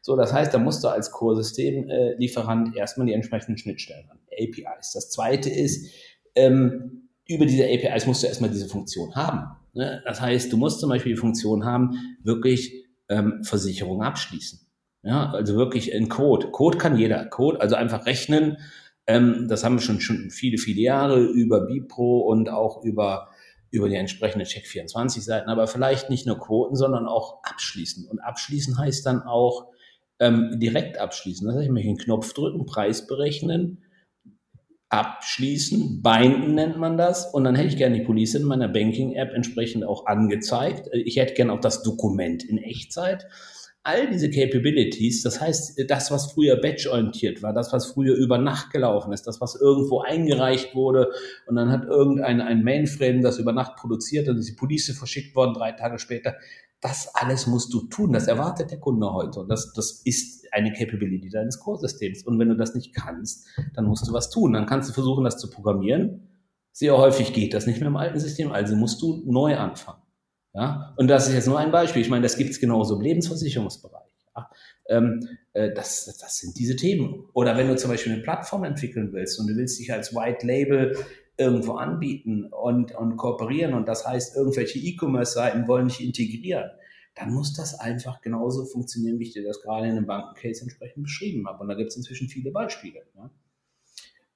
So, 0.03 0.15
das 0.15 0.31
heißt, 0.31 0.53
da 0.53 0.59
musst 0.59 0.85
du 0.85 0.89
als 0.89 1.11
Core-System-Lieferant 1.11 2.77
erstmal 2.77 3.07
die 3.07 3.15
entsprechenden 3.15 3.57
Schnittstellen 3.57 4.07
haben, 4.11 4.21
APIs. 4.31 4.93
Das 4.93 5.11
zweite 5.11 5.49
ist, 5.49 5.91
ähm, 6.35 7.09
über 7.27 7.47
diese 7.47 7.65
APIs 7.65 8.07
musst 8.07 8.23
du 8.23 8.27
erstmal 8.27 8.51
diese 8.51 8.69
Funktion 8.69 9.15
haben. 9.15 9.57
Ne? 9.73 10.03
Das 10.05 10.21
heißt, 10.21 10.53
du 10.53 10.59
musst 10.59 10.81
zum 10.81 10.91
Beispiel 10.91 11.15
die 11.15 11.21
Funktion 11.21 11.65
haben, 11.65 12.17
wirklich 12.23 12.85
ähm, 13.09 13.43
Versicherungen 13.43 14.07
abschließen. 14.07 14.61
Ja, 15.03 15.31
also 15.31 15.55
wirklich 15.55 15.93
in 15.93 16.11
Code. 16.11 16.49
Code 16.51 16.77
kann 16.77 16.99
jeder. 16.99 17.25
Code, 17.25 17.59
also 17.63 17.75
einfach 17.75 18.05
rechnen. 18.05 18.59
Ähm, 19.07 19.47
das 19.49 19.65
haben 19.65 19.77
wir 19.77 19.81
schon, 19.81 20.03
schon 20.03 20.31
viele, 20.31 20.59
viele 20.59 20.83
Jahre 20.83 21.23
über 21.23 21.63
Bipro 21.67 22.19
und 22.21 22.51
auch 22.51 22.85
über, 22.85 23.30
über 23.71 23.89
die 23.89 23.97
entsprechenden 23.97 24.47
Check24-Seiten. 24.47 25.49
Aber 25.49 25.67
vielleicht 25.67 26.11
nicht 26.11 26.27
nur 26.27 26.39
Quoten, 26.39 26.77
sondern 26.77 27.07
auch 27.07 27.43
abschließen. 27.45 28.09
Und 28.09 28.19
abschließen 28.19 28.79
heißt 28.79 29.07
dann 29.07 29.23
auch 29.23 29.69
ähm, 30.19 30.59
direkt 30.59 30.99
abschließen. 30.99 31.47
Das 31.47 31.57
heißt, 31.57 31.67
ich 31.67 31.73
möchte 31.73 31.89
einen 31.89 31.99
Knopf 31.99 32.33
drücken, 32.33 32.67
Preis 32.67 33.07
berechnen, 33.07 33.85
abschließen, 34.89 36.03
binden 36.03 36.55
nennt 36.55 36.77
man 36.79 36.99
das. 36.99 37.33
Und 37.33 37.45
dann 37.45 37.55
hätte 37.55 37.69
ich 37.69 37.77
gerne 37.77 37.99
die 37.99 38.05
Police 38.05 38.35
in 38.35 38.43
meiner 38.43 38.69
Banking-App 38.69 39.33
entsprechend 39.33 39.85
auch 39.85 40.07
angezeigt. 40.07 40.89
Ich 40.93 41.17
hätte 41.17 41.35
gerne 41.35 41.53
auch 41.53 41.61
das 41.61 41.83
Dokument 41.83 42.45
in 42.45 42.59
Echtzeit 42.59 43.27
all 43.83 44.11
diese 44.11 44.31
Capabilities, 44.31 45.23
das 45.23 45.41
heißt, 45.41 45.85
das, 45.89 46.11
was 46.11 46.33
früher 46.33 46.57
batch-orientiert 46.57 47.43
war, 47.43 47.53
das, 47.53 47.73
was 47.73 47.87
früher 47.87 48.15
über 48.15 48.37
Nacht 48.39 48.71
gelaufen 48.73 49.13
ist, 49.13 49.27
das, 49.27 49.41
was 49.41 49.55
irgendwo 49.55 50.01
eingereicht 50.01 50.75
wurde 50.75 51.11
und 51.47 51.57
dann 51.57 51.71
hat 51.71 51.85
irgendein 51.85 52.41
ein 52.41 52.63
Mainframe 52.63 53.23
das 53.23 53.39
über 53.39 53.53
Nacht 53.53 53.77
produziert 53.77 54.29
und 54.29 54.39
ist 54.39 54.49
die 54.49 54.57
Police 54.57 54.95
verschickt 54.97 55.35
worden 55.35 55.55
drei 55.55 55.73
Tage 55.73 55.99
später, 55.99 56.37
das 56.81 57.15
alles 57.15 57.47
musst 57.47 57.73
du 57.75 57.83
tun. 57.89 58.13
Das 58.13 58.27
erwartet 58.27 58.71
der 58.71 58.81
Kunde 58.81 59.13
heute. 59.13 59.41
Und 59.41 59.49
das, 59.49 59.73
das 59.75 60.01
ist 60.05 60.51
eine 60.53 60.73
Capability 60.73 61.29
deines 61.29 61.61
Core-Systems. 61.61 62.25
Und 62.25 62.39
wenn 62.39 62.49
du 62.49 62.57
das 62.57 62.75
nicht 62.75 62.95
kannst, 62.95 63.47
dann 63.75 63.85
musst 63.85 64.09
du 64.09 64.13
was 64.13 64.31
tun. 64.31 64.55
Dann 64.55 64.67
kannst 64.67 64.89
du 64.89 64.95
versuchen, 64.95 65.25
das 65.25 65.39
zu 65.39 65.51
programmieren. 65.51 66.27
Sehr 66.73 66.97
häufig 66.97 67.33
geht 67.33 67.53
das 67.53 67.67
nicht 67.67 67.81
mehr 67.81 67.89
im 67.89 67.97
alten 67.97 68.19
System, 68.19 68.53
also 68.53 68.77
musst 68.77 69.03
du 69.03 69.23
neu 69.27 69.57
anfangen. 69.57 70.01
Ja? 70.55 70.95
Und 70.97 71.09
das 71.09 71.29
ist 71.29 71.35
jetzt 71.35 71.47
nur 71.47 71.59
ein 71.59 71.71
Beispiel. 71.71 72.03
Ich 72.03 72.11
meine, 72.11 72.23
das 72.23 72.37
gibt 72.37 72.51
es 72.51 72.61
genauso 72.61 72.97
im 72.97 73.03
Lebensversicherungsbereich. 73.03 74.13
Ja? 74.37 74.51
Ähm, 74.89 75.29
äh, 75.53 75.73
das, 75.73 76.19
das 76.21 76.39
sind 76.39 76.59
diese 76.59 76.77
Themen. 76.77 77.25
Oder 77.33 77.57
wenn 77.57 77.69
du 77.69 77.77
zum 77.77 77.91
Beispiel 77.91 78.13
eine 78.13 78.23
Plattform 78.23 78.65
entwickeln 78.65 79.13
willst 79.13 79.39
und 79.39 79.47
du 79.49 79.57
willst 79.57 79.79
dich 79.79 79.93
als 79.93 80.15
White 80.15 80.47
Label 80.47 80.97
irgendwo 81.37 81.75
anbieten 81.75 82.53
und, 82.53 82.95
und 82.95 83.17
kooperieren 83.17 83.75
und 83.75 83.89
das 83.89 84.07
heißt, 84.07 84.37
irgendwelche 84.37 84.79
E-Commerce-Seiten 84.79 85.67
wollen 85.69 85.89
dich 85.89 86.05
integrieren, 86.05 86.71
dann 87.15 87.33
muss 87.33 87.55
das 87.55 87.79
einfach 87.79 88.21
genauso 88.21 88.67
funktionieren, 88.67 89.19
wie 89.19 89.25
ich 89.25 89.33
dir 89.33 89.43
das 89.43 89.63
gerade 89.63 89.87
in 89.87 89.97
einem 89.97 90.07
Bankencase 90.07 90.63
entsprechend 90.63 91.03
beschrieben 91.05 91.47
habe. 91.49 91.63
Und 91.63 91.69
da 91.69 91.75
gibt 91.75 91.91
es 91.91 91.97
inzwischen 91.97 92.29
viele 92.29 92.51
Beispiele. 92.51 93.03
Ja? 93.17 93.31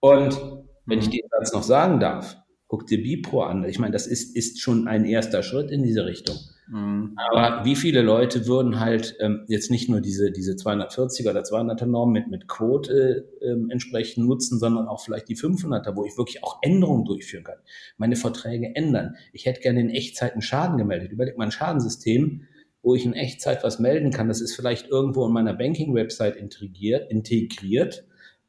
Und 0.00 0.64
wenn 0.86 0.98
ich 0.98 1.06
mhm. 1.06 1.12
dir 1.12 1.22
das 1.38 1.52
noch 1.52 1.62
sagen 1.62 2.00
darf, 2.00 2.36
Guck 2.74 2.88
dir 2.88 3.00
Bipro 3.00 3.44
an. 3.44 3.62
Ich 3.62 3.78
meine, 3.78 3.92
das 3.92 4.08
ist, 4.08 4.34
ist 4.34 4.60
schon 4.60 4.88
ein 4.88 5.04
erster 5.04 5.44
Schritt 5.44 5.70
in 5.70 5.84
diese 5.84 6.06
Richtung. 6.06 6.34
Mhm. 6.66 7.16
Aber 7.16 7.64
wie 7.64 7.76
viele 7.76 8.02
Leute 8.02 8.48
würden 8.48 8.80
halt 8.80 9.14
ähm, 9.20 9.44
jetzt 9.46 9.70
nicht 9.70 9.88
nur 9.88 10.00
diese, 10.00 10.32
diese 10.32 10.54
240er 10.54 11.30
oder 11.30 11.42
200er 11.42 11.86
Norm 11.86 12.10
mit, 12.10 12.26
mit 12.26 12.48
Quote 12.48 13.28
äh, 13.40 13.70
entsprechend 13.70 14.26
nutzen, 14.26 14.58
sondern 14.58 14.88
auch 14.88 15.04
vielleicht 15.04 15.28
die 15.28 15.36
500er, 15.36 15.94
wo 15.94 16.04
ich 16.04 16.18
wirklich 16.18 16.42
auch 16.42 16.58
Änderungen 16.62 17.04
durchführen 17.04 17.44
kann, 17.44 17.58
meine 17.96 18.16
Verträge 18.16 18.74
ändern. 18.74 19.14
Ich 19.32 19.46
hätte 19.46 19.60
gerne 19.60 19.80
in 19.80 19.90
Echtzeit 19.90 20.32
einen 20.32 20.42
Schaden 20.42 20.76
gemeldet. 20.76 21.12
Überleg 21.12 21.38
mal 21.38 21.44
ein 21.44 21.52
Schadensystem, 21.52 22.42
wo 22.82 22.96
ich 22.96 23.06
in 23.06 23.12
Echtzeit 23.12 23.62
was 23.62 23.78
melden 23.78 24.10
kann. 24.10 24.26
Das 24.26 24.40
ist 24.40 24.56
vielleicht 24.56 24.88
irgendwo 24.88 25.24
in 25.24 25.32
meiner 25.32 25.54
Banking-Website 25.54 26.34
integriert, 26.34 27.08
integriert. 27.08 28.04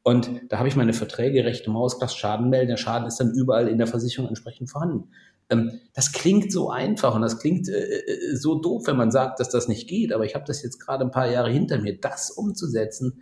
Und 0.06 0.30
da 0.50 0.58
habe 0.58 0.68
ich 0.68 0.76
meine 0.76 0.92
Verträge 0.92 1.44
recht 1.44 1.66
im 1.66 1.74
Ausgleich 1.74 2.12
Schaden 2.12 2.48
melden. 2.48 2.68
Der 2.68 2.76
Schaden 2.76 3.08
ist 3.08 3.18
dann 3.18 3.32
überall 3.32 3.66
in 3.66 3.76
der 3.76 3.88
Versicherung 3.88 4.28
entsprechend 4.28 4.70
vorhanden. 4.70 5.10
Ähm, 5.50 5.80
das 5.94 6.12
klingt 6.12 6.52
so 6.52 6.70
einfach 6.70 7.16
und 7.16 7.22
das 7.22 7.40
klingt 7.40 7.68
äh, 7.68 7.72
äh, 7.72 8.36
so 8.36 8.60
doof, 8.60 8.86
wenn 8.86 8.96
man 8.96 9.10
sagt, 9.10 9.40
dass 9.40 9.48
das 9.48 9.66
nicht 9.66 9.88
geht. 9.88 10.12
Aber 10.12 10.24
ich 10.24 10.36
habe 10.36 10.44
das 10.46 10.62
jetzt 10.62 10.78
gerade 10.78 11.04
ein 11.04 11.10
paar 11.10 11.28
Jahre 11.28 11.50
hinter 11.50 11.82
mir. 11.82 11.98
Das 12.00 12.30
umzusetzen, 12.30 13.20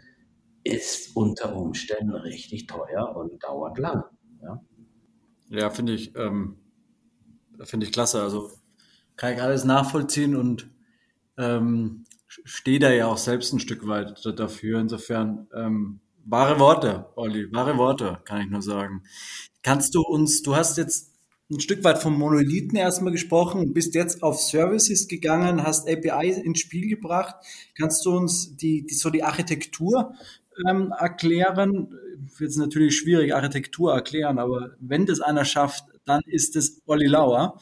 ist 0.62 1.17
unter 1.17 1.57
Umständen 1.57 2.14
richtig 2.14 2.67
teuer 2.67 3.17
und 3.17 3.43
dauert 3.43 3.79
lang. 3.79 4.05
Ja, 4.43 4.61
ja 5.49 5.71
finde 5.71 5.95
ich, 5.95 6.14
ähm, 6.17 6.59
finde 7.61 7.87
ich 7.87 7.93
klasse. 7.93 8.21
Also 8.21 8.50
kann 9.17 9.33
ich 9.33 9.41
alles 9.41 9.64
nachvollziehen 9.64 10.37
und 10.37 10.69
ähm, 11.38 12.05
stehe 12.26 12.79
da 12.79 12.91
ja 12.91 13.07
auch 13.07 13.17
selbst 13.17 13.55
ein 13.55 13.61
Stück 13.61 13.88
weit 13.88 14.21
dafür. 14.38 14.81
Insofern 14.81 15.49
ähm, 15.55 16.00
wahre 16.26 16.59
Worte, 16.59 17.07
Olli, 17.16 17.52
wahre 17.52 17.76
Worte, 17.78 18.19
kann 18.25 18.40
ich 18.40 18.50
nur 18.50 18.62
sagen. 18.62 19.02
Kannst 19.62 19.95
du 19.95 20.02
uns, 20.02 20.43
du 20.43 20.57
hast 20.57 20.76
jetzt 20.78 21.12
ein 21.50 21.61
Stück 21.61 21.85
weit 21.85 21.99
vom 21.99 22.19
Monolithen 22.19 22.76
erstmal 22.76 23.12
gesprochen, 23.12 23.75
bist 23.75 23.95
jetzt 23.95 24.23
auf 24.23 24.40
Services 24.40 25.09
gegangen, 25.09 25.62
hast 25.62 25.88
API 25.88 26.31
ins 26.31 26.61
Spiel 26.61 26.88
gebracht. 26.88 27.37
Kannst 27.76 28.04
du 28.07 28.16
uns 28.16 28.57
die, 28.57 28.87
die 28.87 28.95
so 28.95 29.11
die 29.11 29.23
Architektur 29.23 30.14
ähm, 30.69 30.93
erklären? 30.99 31.88
Jetzt 32.38 32.57
natürlich 32.57 32.97
schwierig 32.97 33.35
Architektur 33.35 33.93
erklären, 33.93 34.38
aber 34.38 34.71
wenn 34.81 35.07
das 35.07 35.21
einer 35.21 35.45
schafft, 35.45 35.85
dann 36.07 36.23
ist 36.26 36.57
es 36.57 36.81
Olli 36.87 37.07
Lauer. 37.07 37.59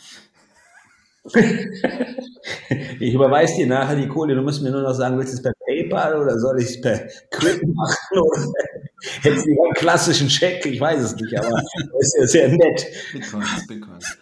ich 2.98 3.14
überweise 3.14 3.56
dir 3.56 3.66
nachher 3.66 3.96
die 3.96 4.08
Kohle. 4.08 4.34
Du 4.34 4.42
musst 4.42 4.62
mir 4.62 4.70
nur 4.70 4.82
noch 4.82 4.94
sagen, 4.94 5.18
willst 5.18 5.32
du 5.32 5.36
es 5.36 5.42
per 5.42 5.52
PayPal 5.92 6.20
oder 6.20 6.38
soll 6.38 6.60
ich 6.60 6.70
es 6.70 6.80
per 6.80 6.98
Quick 7.30 7.62
machen? 7.66 8.18
Oder 8.18 8.52
jetzt 9.22 9.46
einen 9.46 9.74
klassischen 9.74 10.30
Scheck? 10.30 10.64
Ich 10.66 10.80
weiß 10.80 11.02
es 11.02 11.16
nicht, 11.16 11.36
aber 11.38 11.50
das 11.92 12.00
ist 12.00 12.16
ja 12.18 12.26
sehr 12.26 12.48
nett. 12.48 12.86
Bitcoins, 13.12 13.66
Bitcoins. 13.66 14.18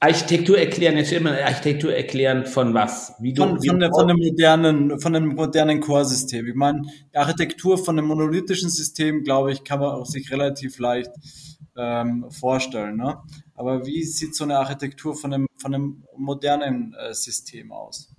Architektur 0.00 0.58
erklären, 0.58 0.96
jetzt 0.96 1.12
immer 1.12 1.32
Architektur 1.32 1.92
erklären 1.92 2.46
von 2.46 2.72
was? 2.72 3.14
Wie 3.18 3.32
du, 3.32 3.42
von, 3.42 3.62
wie 3.62 3.68
von, 3.68 3.80
der, 3.80 3.90
von, 3.92 4.06
dem 4.06 4.18
modernen, 4.18 5.00
von 5.00 5.12
dem 5.12 5.34
modernen 5.34 5.80
Core-System. 5.80 6.46
Ich 6.46 6.54
meine, 6.54 6.82
Architektur 7.12 7.76
von 7.76 7.98
einem 7.98 8.06
monolithischen 8.06 8.70
System, 8.70 9.24
glaube 9.24 9.50
ich, 9.50 9.64
kann 9.64 9.80
man 9.80 9.90
auch 9.90 10.06
sich 10.06 10.30
relativ 10.30 10.78
leicht 10.78 11.10
ähm, 11.76 12.30
vorstellen. 12.30 12.96
Ne? 12.96 13.18
Aber 13.54 13.86
wie 13.86 14.04
sieht 14.04 14.36
so 14.36 14.44
eine 14.44 14.58
Architektur 14.58 15.16
von 15.16 15.34
einem, 15.34 15.48
von 15.56 15.74
einem 15.74 16.04
modernen 16.16 16.94
äh, 16.94 17.12
System 17.12 17.72
aus? 17.72 18.14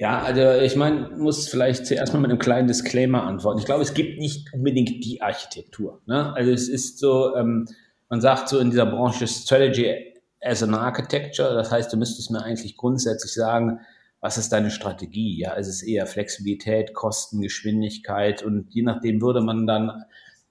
Ja, 0.00 0.22
also 0.22 0.52
ich 0.64 0.76
meine, 0.76 1.10
muss 1.18 1.46
vielleicht 1.46 1.84
zuerst 1.84 2.14
mal 2.14 2.20
mit 2.20 2.30
einem 2.30 2.38
kleinen 2.38 2.66
Disclaimer 2.66 3.24
antworten. 3.24 3.58
Ich 3.58 3.66
glaube, 3.66 3.82
es 3.82 3.92
gibt 3.92 4.18
nicht 4.18 4.50
unbedingt 4.54 5.04
die 5.04 5.20
Architektur. 5.20 6.00
Ne? 6.06 6.32
Also 6.34 6.52
es 6.52 6.70
ist 6.70 6.98
so, 6.98 7.36
ähm, 7.36 7.68
man 8.08 8.22
sagt 8.22 8.48
so 8.48 8.58
in 8.60 8.70
dieser 8.70 8.86
Branche 8.86 9.26
Strategy 9.26 10.14
as 10.40 10.62
an 10.62 10.72
Architecture. 10.72 11.52
Das 11.52 11.70
heißt, 11.70 11.92
du 11.92 11.98
müsstest 11.98 12.30
mir 12.30 12.42
eigentlich 12.42 12.78
grundsätzlich 12.78 13.34
sagen, 13.34 13.80
was 14.22 14.38
ist 14.38 14.48
deine 14.54 14.70
Strategie? 14.70 15.38
Ja, 15.38 15.54
es 15.58 15.68
ist 15.68 15.82
eher 15.82 16.06
Flexibilität, 16.06 16.94
Kosten, 16.94 17.42
Geschwindigkeit 17.42 18.42
und 18.42 18.68
je 18.70 18.80
nachdem 18.80 19.20
würde 19.20 19.42
man 19.42 19.66
dann 19.66 20.04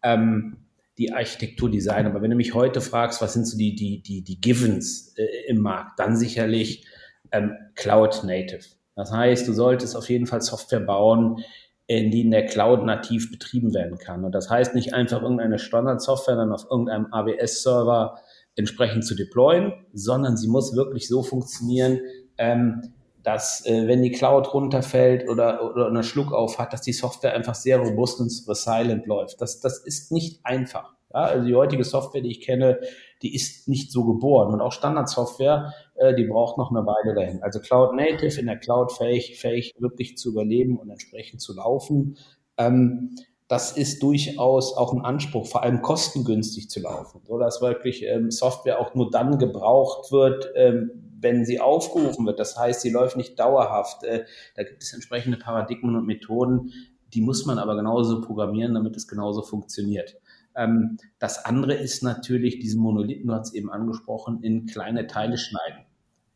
ähm, 0.03 0.57
die 0.99 1.11
Architektur 1.11 1.71
designen. 1.71 2.11
Aber 2.11 2.21
wenn 2.21 2.29
du 2.29 2.37
mich 2.37 2.53
heute 2.53 2.81
fragst, 2.81 3.19
was 3.19 3.33
sind 3.33 3.47
so 3.47 3.57
die, 3.57 3.73
die, 3.73 4.03
die, 4.03 4.21
die 4.21 4.39
Givens 4.39 5.15
äh, 5.17 5.25
im 5.47 5.57
Markt, 5.61 5.97
dann 5.97 6.15
sicherlich 6.15 6.85
ähm, 7.31 7.55
Cloud 7.73 8.23
Native. 8.23 8.78
Das 8.99 9.13
heißt, 9.13 9.47
du 9.47 9.53
solltest 9.53 9.95
auf 9.95 10.09
jeden 10.09 10.27
Fall 10.27 10.41
Software 10.41 10.81
bauen, 10.81 11.41
in 11.87 12.11
die 12.11 12.19
in 12.19 12.31
der 12.31 12.45
Cloud 12.45 12.83
nativ 12.83 13.31
betrieben 13.31 13.73
werden 13.73 13.97
kann. 13.97 14.25
Und 14.25 14.33
das 14.33 14.49
heißt 14.49 14.75
nicht 14.75 14.93
einfach 14.93 15.21
irgendeine 15.21 15.57
Standardsoftware 15.57 16.35
dann 16.35 16.51
auf 16.51 16.65
irgendeinem 16.69 17.07
AWS-Server 17.09 18.17
entsprechend 18.57 19.05
zu 19.05 19.15
deployen, 19.15 19.71
sondern 19.93 20.35
sie 20.35 20.49
muss 20.49 20.75
wirklich 20.75 21.07
so 21.07 21.23
funktionieren, 21.23 22.01
ähm, 22.37 22.93
dass 23.23 23.65
äh, 23.65 23.87
wenn 23.87 24.01
die 24.01 24.11
Cloud 24.11 24.53
runterfällt 24.53 25.29
oder, 25.29 25.63
oder 25.71 25.87
einen 25.87 26.03
Schluck 26.03 26.33
auf 26.33 26.59
hat, 26.59 26.73
dass 26.73 26.81
die 26.81 26.91
Software 26.91 27.33
einfach 27.33 27.55
sehr 27.55 27.77
robust 27.77 28.19
und 28.19 28.29
resilient 28.49 29.07
läuft. 29.07 29.39
Das, 29.39 29.61
das 29.61 29.79
ist 29.79 30.11
nicht 30.11 30.45
einfach. 30.45 30.93
Ja, 31.13 31.21
also 31.21 31.47
die 31.47 31.55
heutige 31.55 31.85
Software, 31.85 32.21
die 32.21 32.31
ich 32.31 32.41
kenne, 32.41 32.79
die 33.21 33.33
ist 33.33 33.69
nicht 33.69 33.91
so 33.91 34.05
geboren. 34.05 34.53
Und 34.53 34.61
auch 34.61 34.73
Standardsoftware, 34.73 35.73
äh, 35.88 35.88
die 36.17 36.25
braucht 36.25 36.57
noch 36.57 36.71
eine 36.71 36.85
Weile 36.85 37.13
dahin. 37.15 37.43
Also 37.43 37.59
Cloud 37.59 37.95
Native 37.95 38.39
in 38.39 38.45
der 38.45 38.57
Cloud 38.57 38.91
fähig, 38.91 39.39
fähig 39.39 39.73
wirklich 39.79 40.17
zu 40.17 40.29
überleben 40.29 40.77
und 40.77 40.89
entsprechend 40.89 41.41
zu 41.41 41.53
laufen. 41.53 42.17
Ähm, 42.57 43.15
das 43.49 43.75
ist 43.75 44.03
durchaus 44.03 44.77
auch 44.77 44.93
ein 44.93 45.03
Anspruch, 45.03 45.47
vor 45.47 45.63
allem 45.63 45.81
kostengünstig 45.81 46.69
zu 46.69 46.81
laufen, 46.81 47.21
so 47.25 47.39
dass 47.39 47.61
wirklich 47.61 48.05
ähm, 48.05 48.29
Software 48.29 48.79
auch 48.79 48.93
nur 48.93 49.09
dann 49.09 49.39
gebraucht 49.39 50.11
wird, 50.11 50.51
ähm, 50.55 50.91
wenn 51.19 51.45
sie 51.45 51.59
aufgerufen 51.59 52.27
wird. 52.27 52.39
Das 52.39 52.55
heißt, 52.57 52.81
sie 52.81 52.91
läuft 52.91 53.17
nicht 53.17 53.39
dauerhaft. 53.39 54.03
Äh, 54.03 54.25
da 54.55 54.63
gibt 54.63 54.83
es 54.83 54.93
entsprechende 54.93 55.39
Paradigmen 55.39 55.95
und 55.95 56.05
Methoden, 56.05 56.71
die 57.13 57.21
muss 57.21 57.47
man 57.47 57.57
aber 57.57 57.75
genauso 57.75 58.21
programmieren, 58.21 58.75
damit 58.75 58.95
es 58.95 59.07
genauso 59.07 59.41
funktioniert. 59.41 60.15
Ähm, 60.55 60.97
das 61.17 61.43
andere 61.43 61.73
ist 61.73 62.03
natürlich 62.03 62.59
diesen 62.59 62.81
Monolithen, 62.81 63.27
du 63.27 63.33
hast 63.33 63.47
es 63.47 63.53
eben 63.55 63.71
angesprochen, 63.71 64.43
in 64.43 64.67
kleine 64.67 65.07
Teile 65.07 65.39
schneiden. 65.39 65.85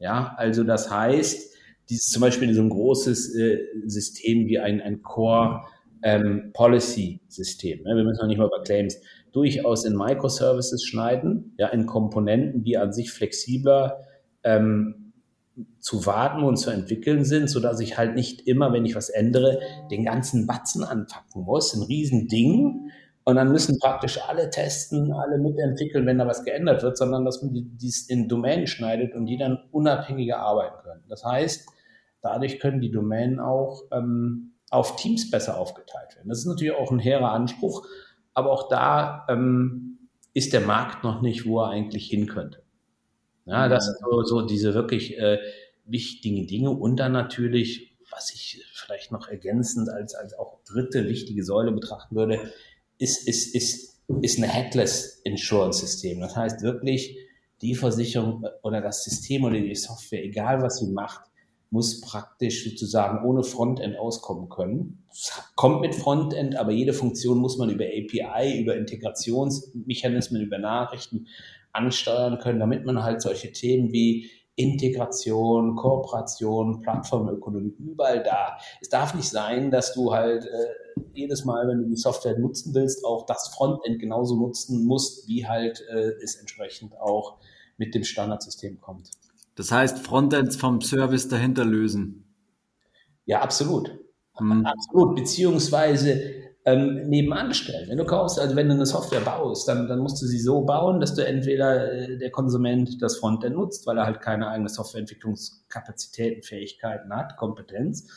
Ja, 0.04 0.36
also 0.38 0.66
das 0.66 0.92
heißt, 0.92 1.56
dieses 1.90 2.08
zum 2.08 2.22
Beispiel 2.22 2.54
so 2.54 2.62
ein 2.62 2.70
großes 2.70 3.36
äh, 3.36 3.60
System 3.86 4.48
wie 4.48 4.60
ein, 4.60 4.82
ein 4.82 5.02
Core 5.02 5.62
ähm, 6.04 6.52
Policy 6.54 7.22
System. 7.30 7.82
Ne? 7.84 7.96
Wir 7.96 8.04
müssen 8.04 8.20
noch 8.20 8.28
nicht 8.28 8.38
mal 8.38 8.48
über 8.48 8.62
Claims 8.64 9.00
durchaus 9.32 9.86
in 9.86 9.96
Microservices 9.96 10.84
schneiden, 10.84 11.56
ja, 11.58 11.68
in 11.70 11.86
Komponenten, 11.86 12.66
die 12.66 12.78
an 12.78 12.92
sich 12.92 13.14
flexibler 13.14 14.04
ähm, 14.44 15.14
zu 15.80 16.06
warten 16.06 16.44
und 16.44 16.58
zu 16.58 16.70
entwickeln 16.70 17.24
sind, 17.24 17.50
so 17.50 17.62
dass 17.62 17.80
ich 17.80 17.98
halt 17.98 18.14
nicht 18.14 18.46
immer, 18.46 18.74
wenn 18.74 18.86
ich 18.86 18.96
was 18.96 19.08
ändere, 19.08 19.62
den 19.90 20.04
ganzen 20.04 20.48
Batzen 20.48 20.84
anpacken 20.84 21.44
muss, 21.44 21.74
ein 21.74 21.84
Riesending. 21.84 22.92
Und 23.26 23.38
dann 23.38 23.52
müssen 23.52 23.80
praktisch 23.80 24.20
alle 24.28 24.50
testen, 24.50 25.14
alle 25.14 25.38
mitentwickeln, 25.38 26.06
wenn 26.06 26.18
da 26.18 26.28
was 26.28 26.44
geändert 26.44 26.84
wird, 26.84 26.98
sondern 26.98 27.24
dass 27.24 27.42
man 27.42 27.52
dies 27.54 28.10
in 28.10 28.28
Domänen 28.28 28.68
schneidet 28.68 29.16
und 29.16 29.26
die 29.26 29.38
dann 29.38 29.60
unabhängiger 29.72 30.40
arbeiten 30.40 30.84
können. 30.84 31.04
Das 31.08 31.24
heißt, 31.24 31.68
dadurch 32.22 32.60
können 32.60 32.82
die 32.82 32.92
Domänen 32.92 33.40
auch 33.40 33.84
ähm, 33.92 34.56
auf 34.70 34.98
Teams 34.98 35.32
besser 35.32 35.58
aufgeteilt 35.58 36.16
werden. 36.16 36.28
Das 36.28 36.40
ist 36.40 36.48
natürlich 36.48 36.74
auch 36.74 36.92
ein 36.92 37.00
hehrer 37.00 37.32
Anspruch, 37.32 37.86
aber 38.34 38.52
auch 38.52 38.68
da 38.68 39.26
ähm, 39.30 40.10
ist 40.34 40.52
der 40.52 40.62
Markt 40.62 41.04
noch 41.04 41.22
nicht, 41.22 41.46
wo 41.46 41.62
er 41.62 41.70
eigentlich 41.70 42.08
hin 42.08 42.28
könnte. 42.28 42.64
Ja, 43.46 43.68
das 43.68 43.86
sind 43.86 43.98
so, 44.00 44.24
so 44.24 44.42
diese 44.42 44.74
wirklich 44.74 45.18
äh, 45.18 45.38
wichtigen 45.86 46.48
Dinge 46.48 46.72
und 46.72 46.98
dann 46.98 47.12
natürlich, 47.12 47.98
was 48.10 48.34
ich 48.34 48.66
vielleicht 48.74 49.12
noch 49.12 49.28
ergänzend 49.28 49.90
als, 49.90 50.16
als 50.16 50.34
auch 50.38 50.64
dritte 50.64 51.08
wichtige 51.08 51.44
Säule 51.44 51.72
betrachten 51.72 52.16
würde, 52.16 52.40
ist, 53.04 53.28
ist, 53.28 53.54
ist, 53.54 54.02
ist 54.22 54.38
eine 54.38 54.48
Headless 54.48 55.22
Insurance 55.26 55.82
System. 55.82 56.22
Das 56.22 56.36
heißt 56.36 56.62
wirklich, 56.62 57.18
die 57.62 57.76
Versicherung 57.76 58.46
oder 58.64 58.82
das 58.82 59.04
System 59.04 59.44
oder 59.44 59.60
die 59.60 59.76
Software, 59.76 60.24
egal 60.24 60.62
was 60.62 60.80
sie 60.80 60.92
macht, 60.92 61.22
muss 61.70 62.02
praktisch 62.02 62.64
sozusagen 62.64 63.26
ohne 63.28 63.44
Frontend 63.44 63.98
auskommen 63.98 64.48
können. 64.48 65.04
Es 65.12 65.32
kommt 65.56 65.82
mit 65.82 65.96
Frontend, 65.96 66.56
aber 66.56 66.72
jede 66.72 66.94
Funktion 66.94 67.40
muss 67.40 67.58
man 67.58 67.70
über 67.70 67.86
API, 67.86 68.60
über 68.62 68.78
Integrationsmechanismen, 68.78 70.42
über 70.42 70.60
Nachrichten 70.60 71.28
ansteuern 71.72 72.38
können, 72.40 72.60
damit 72.60 72.86
man 72.86 73.04
halt 73.04 73.22
solche 73.22 73.52
Themen 73.52 73.92
wie 73.92 74.30
Integration, 74.56 75.76
Kooperation, 75.76 76.82
Plattformökonomie 76.82 77.74
überall 77.80 78.22
da. 78.22 78.58
Es 78.82 78.90
darf 78.90 79.16
nicht 79.16 79.30
sein, 79.30 79.72
dass 79.72 79.94
du 79.94 80.14
halt 80.14 80.46
äh, 80.46 81.02
jedes 81.14 81.44
Mal, 81.44 81.68
wenn 81.68 81.80
du 81.80 81.90
die 81.90 81.96
Software 81.96 82.38
nutzen 82.38 82.74
willst, 82.76 83.04
auch 83.04 83.26
das 83.26 83.50
Frontend 83.56 84.00
genauso 84.00 84.36
nutzen 84.36 84.86
musst, 84.86 85.28
wie 85.28 85.48
halt 85.48 85.84
äh, 85.90 86.12
es 86.24 86.36
entsprechend 86.36 87.00
auch 87.00 87.38
mit 87.78 87.96
dem 87.96 88.04
Standardsystem 88.04 88.80
kommt. 88.80 89.10
Das 89.56 89.72
heißt, 89.72 90.00
Frontends 90.00 90.56
vom 90.56 90.82
Service 90.82 91.28
dahinter 91.28 91.66
lösen. 91.66 92.26
Ja, 93.26 93.42
absolut. 93.42 93.98
Mhm. 94.40 94.66
Absolut. 94.66 95.16
Beziehungsweise 95.16 96.43
ähm, 96.66 97.08
nebenan 97.10 97.54
stellen. 97.54 97.90
Wenn 97.90 97.98
du 97.98 98.06
kaufst, 98.06 98.40
also 98.40 98.56
wenn 98.56 98.68
du 98.68 98.76
eine 98.76 98.86
Software 98.86 99.22
baust, 99.22 99.68
dann, 99.68 99.88
dann 99.88 100.00
musst 100.00 100.22
du 100.22 100.26
sie 100.26 100.40
so 100.40 100.62
bauen, 100.62 101.00
dass 101.00 101.14
du 101.16 101.26
entweder 101.26 101.92
äh, 101.92 102.18
der 102.18 102.32
Konsument 102.32 103.02
das 103.02 103.18
Frontend 103.18 103.56
nutzt, 103.56 103.86
weil 103.86 103.98
er 103.98 104.06
halt 104.06 104.22
keine 104.22 104.48
eigene 104.48 104.70
Softwareentwicklungskapazitäten, 104.70 106.44
Fähigkeiten 106.44 107.14
hat, 107.14 107.38
Kompetenz. 107.38 108.08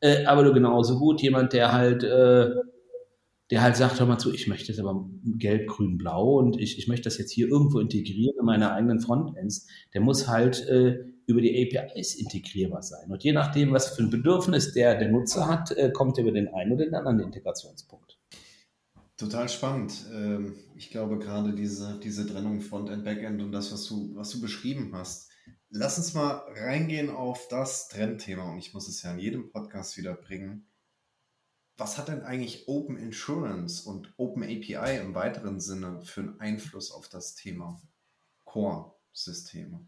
Äh, 0.00 0.26
aber 0.26 0.44
du 0.44 0.52
genauso 0.52 0.98
gut 0.98 1.22
jemand, 1.22 1.52
der 1.52 1.72
halt 1.72 2.04
äh, 2.04 2.50
der 3.50 3.62
halt 3.62 3.76
sagt, 3.76 4.00
hör 4.00 4.06
mal 4.06 4.18
zu, 4.18 4.32
ich 4.32 4.48
möchte 4.48 4.72
es 4.72 4.80
aber 4.80 5.08
gelb, 5.24 5.68
grün, 5.68 5.98
blau 5.98 6.38
und 6.38 6.60
ich, 6.60 6.78
ich 6.78 6.88
möchte 6.88 7.04
das 7.04 7.18
jetzt 7.18 7.30
hier 7.30 7.46
irgendwo 7.46 7.78
integrieren 7.78 8.34
in 8.38 8.44
meine 8.44 8.72
eigenen 8.72 9.00
Frontends, 9.00 9.68
der 9.94 10.00
muss 10.00 10.26
halt 10.26 10.66
äh, 10.68 11.04
über 11.26 11.40
die 11.40 11.74
APIs 11.74 12.14
integrierbar 12.14 12.82
sein. 12.82 13.10
Und 13.10 13.24
je 13.24 13.32
nachdem, 13.32 13.72
was 13.72 13.94
für 13.94 14.02
ein 14.02 14.10
Bedürfnis 14.10 14.72
der, 14.72 14.96
der 14.96 15.08
Nutzer 15.10 15.46
hat, 15.46 15.72
äh, 15.72 15.90
kommt 15.90 16.18
er 16.18 16.24
über 16.24 16.32
den 16.32 16.52
einen 16.54 16.72
oder 16.72 16.84
den 16.84 16.94
anderen 16.94 17.20
Integrationspunkt. 17.20 18.18
Total 19.16 19.48
spannend. 19.48 20.06
Ähm, 20.12 20.56
ich 20.76 20.90
glaube 20.90 21.18
gerade 21.18 21.54
diese, 21.54 21.98
diese 22.02 22.26
Trennung 22.26 22.60
Frontend, 22.60 23.04
Backend 23.04 23.42
und 23.42 23.52
das, 23.52 23.72
was 23.72 23.86
du, 23.86 24.14
was 24.14 24.30
du 24.30 24.40
beschrieben 24.40 24.90
hast. 24.92 25.30
Lass 25.70 25.98
uns 25.98 26.14
mal 26.14 26.42
reingehen 26.54 27.10
auf 27.10 27.48
das 27.48 27.88
Trendthema 27.88 28.50
und 28.52 28.58
ich 28.58 28.72
muss 28.72 28.88
es 28.88 29.02
ja 29.02 29.12
in 29.12 29.18
jedem 29.18 29.50
Podcast 29.50 29.96
wieder 29.96 30.14
bringen 30.14 30.66
was 31.76 31.98
hat 31.98 32.08
denn 32.08 32.22
eigentlich 32.22 32.68
Open 32.68 32.96
Insurance 32.96 33.86
und 33.88 34.12
Open 34.16 34.42
API 34.42 34.98
im 34.98 35.14
weiteren 35.14 35.60
Sinne 35.60 36.00
für 36.00 36.22
einen 36.22 36.40
Einfluss 36.40 36.90
auf 36.90 37.08
das 37.08 37.34
Thema 37.34 37.80
Core-Systeme? 38.44 39.86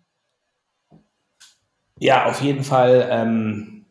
Ja, 2.00 2.26
auf 2.26 2.40
jeden 2.40 2.62
Fall, 2.62 3.08
ähm, 3.10 3.86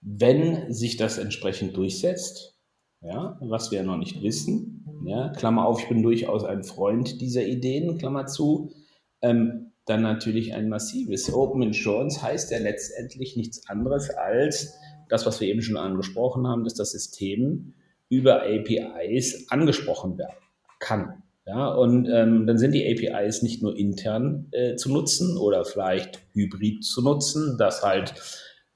wenn 0.00 0.72
sich 0.72 0.96
das 0.96 1.18
entsprechend 1.18 1.76
durchsetzt, 1.76 2.58
ja, 3.00 3.36
was 3.40 3.70
wir 3.70 3.82
noch 3.82 3.96
nicht 3.98 4.22
wissen, 4.22 4.84
ja, 5.04 5.28
Klammer 5.30 5.66
auf, 5.66 5.80
ich 5.82 5.88
bin 5.88 6.02
durchaus 6.02 6.44
ein 6.44 6.64
Freund 6.64 7.20
dieser 7.20 7.44
Ideen, 7.44 7.98
Klammer 7.98 8.26
zu, 8.26 8.72
ähm, 9.22 9.72
dann 9.84 10.02
natürlich 10.02 10.54
ein 10.54 10.68
massives 10.68 11.32
Open 11.32 11.62
Insurance 11.62 12.22
heißt 12.22 12.50
ja 12.50 12.58
letztendlich 12.58 13.36
nichts 13.36 13.68
anderes 13.68 14.10
als, 14.10 14.74
das, 15.08 15.24
was 15.24 15.40
wir 15.40 15.48
eben 15.48 15.62
schon 15.62 15.76
angesprochen 15.76 16.46
haben, 16.46 16.64
dass 16.64 16.74
das 16.74 16.92
System 16.92 17.74
über 18.10 18.42
APIs 18.42 19.50
angesprochen 19.50 20.18
werden 20.18 20.36
kann. 20.78 21.22
Ja, 21.48 21.68
und 21.68 22.06
ähm, 22.10 22.46
dann 22.46 22.58
sind 22.58 22.72
die 22.72 22.86
APIs 22.86 23.40
nicht 23.40 23.62
nur 23.62 23.74
intern 23.74 24.48
äh, 24.50 24.76
zu 24.76 24.92
nutzen 24.92 25.38
oder 25.38 25.64
vielleicht 25.64 26.20
hybrid 26.34 26.84
zu 26.84 27.02
nutzen, 27.02 27.56
dass 27.56 27.82
halt 27.82 28.12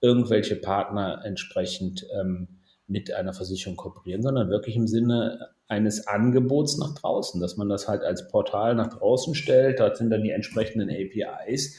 irgendwelche 0.01 0.57
Partner 0.57 1.21
entsprechend 1.23 2.07
ähm, 2.19 2.61
mit 2.87 3.13
einer 3.13 3.35
Versicherung 3.35 3.77
kooperieren, 3.77 4.23
sondern 4.23 4.49
wirklich 4.49 4.75
im 4.75 4.87
Sinne 4.87 5.51
eines 5.69 6.07
Angebots 6.07 6.79
nach 6.79 6.95
draußen, 6.95 7.43
dass 7.43 7.59
man 7.59 7.69
das 7.69 7.89
halt 7.89 8.05
als 8.05 8.29
Portal 8.29 8.75
nach 8.75 8.89
draußen 8.89 9.35
stellt. 9.35 9.79
Dort 9.79 9.99
sind 9.99 10.09
dann 10.09 10.23
die 10.23 10.31
entsprechenden 10.31 10.89
APIs, 10.89 11.77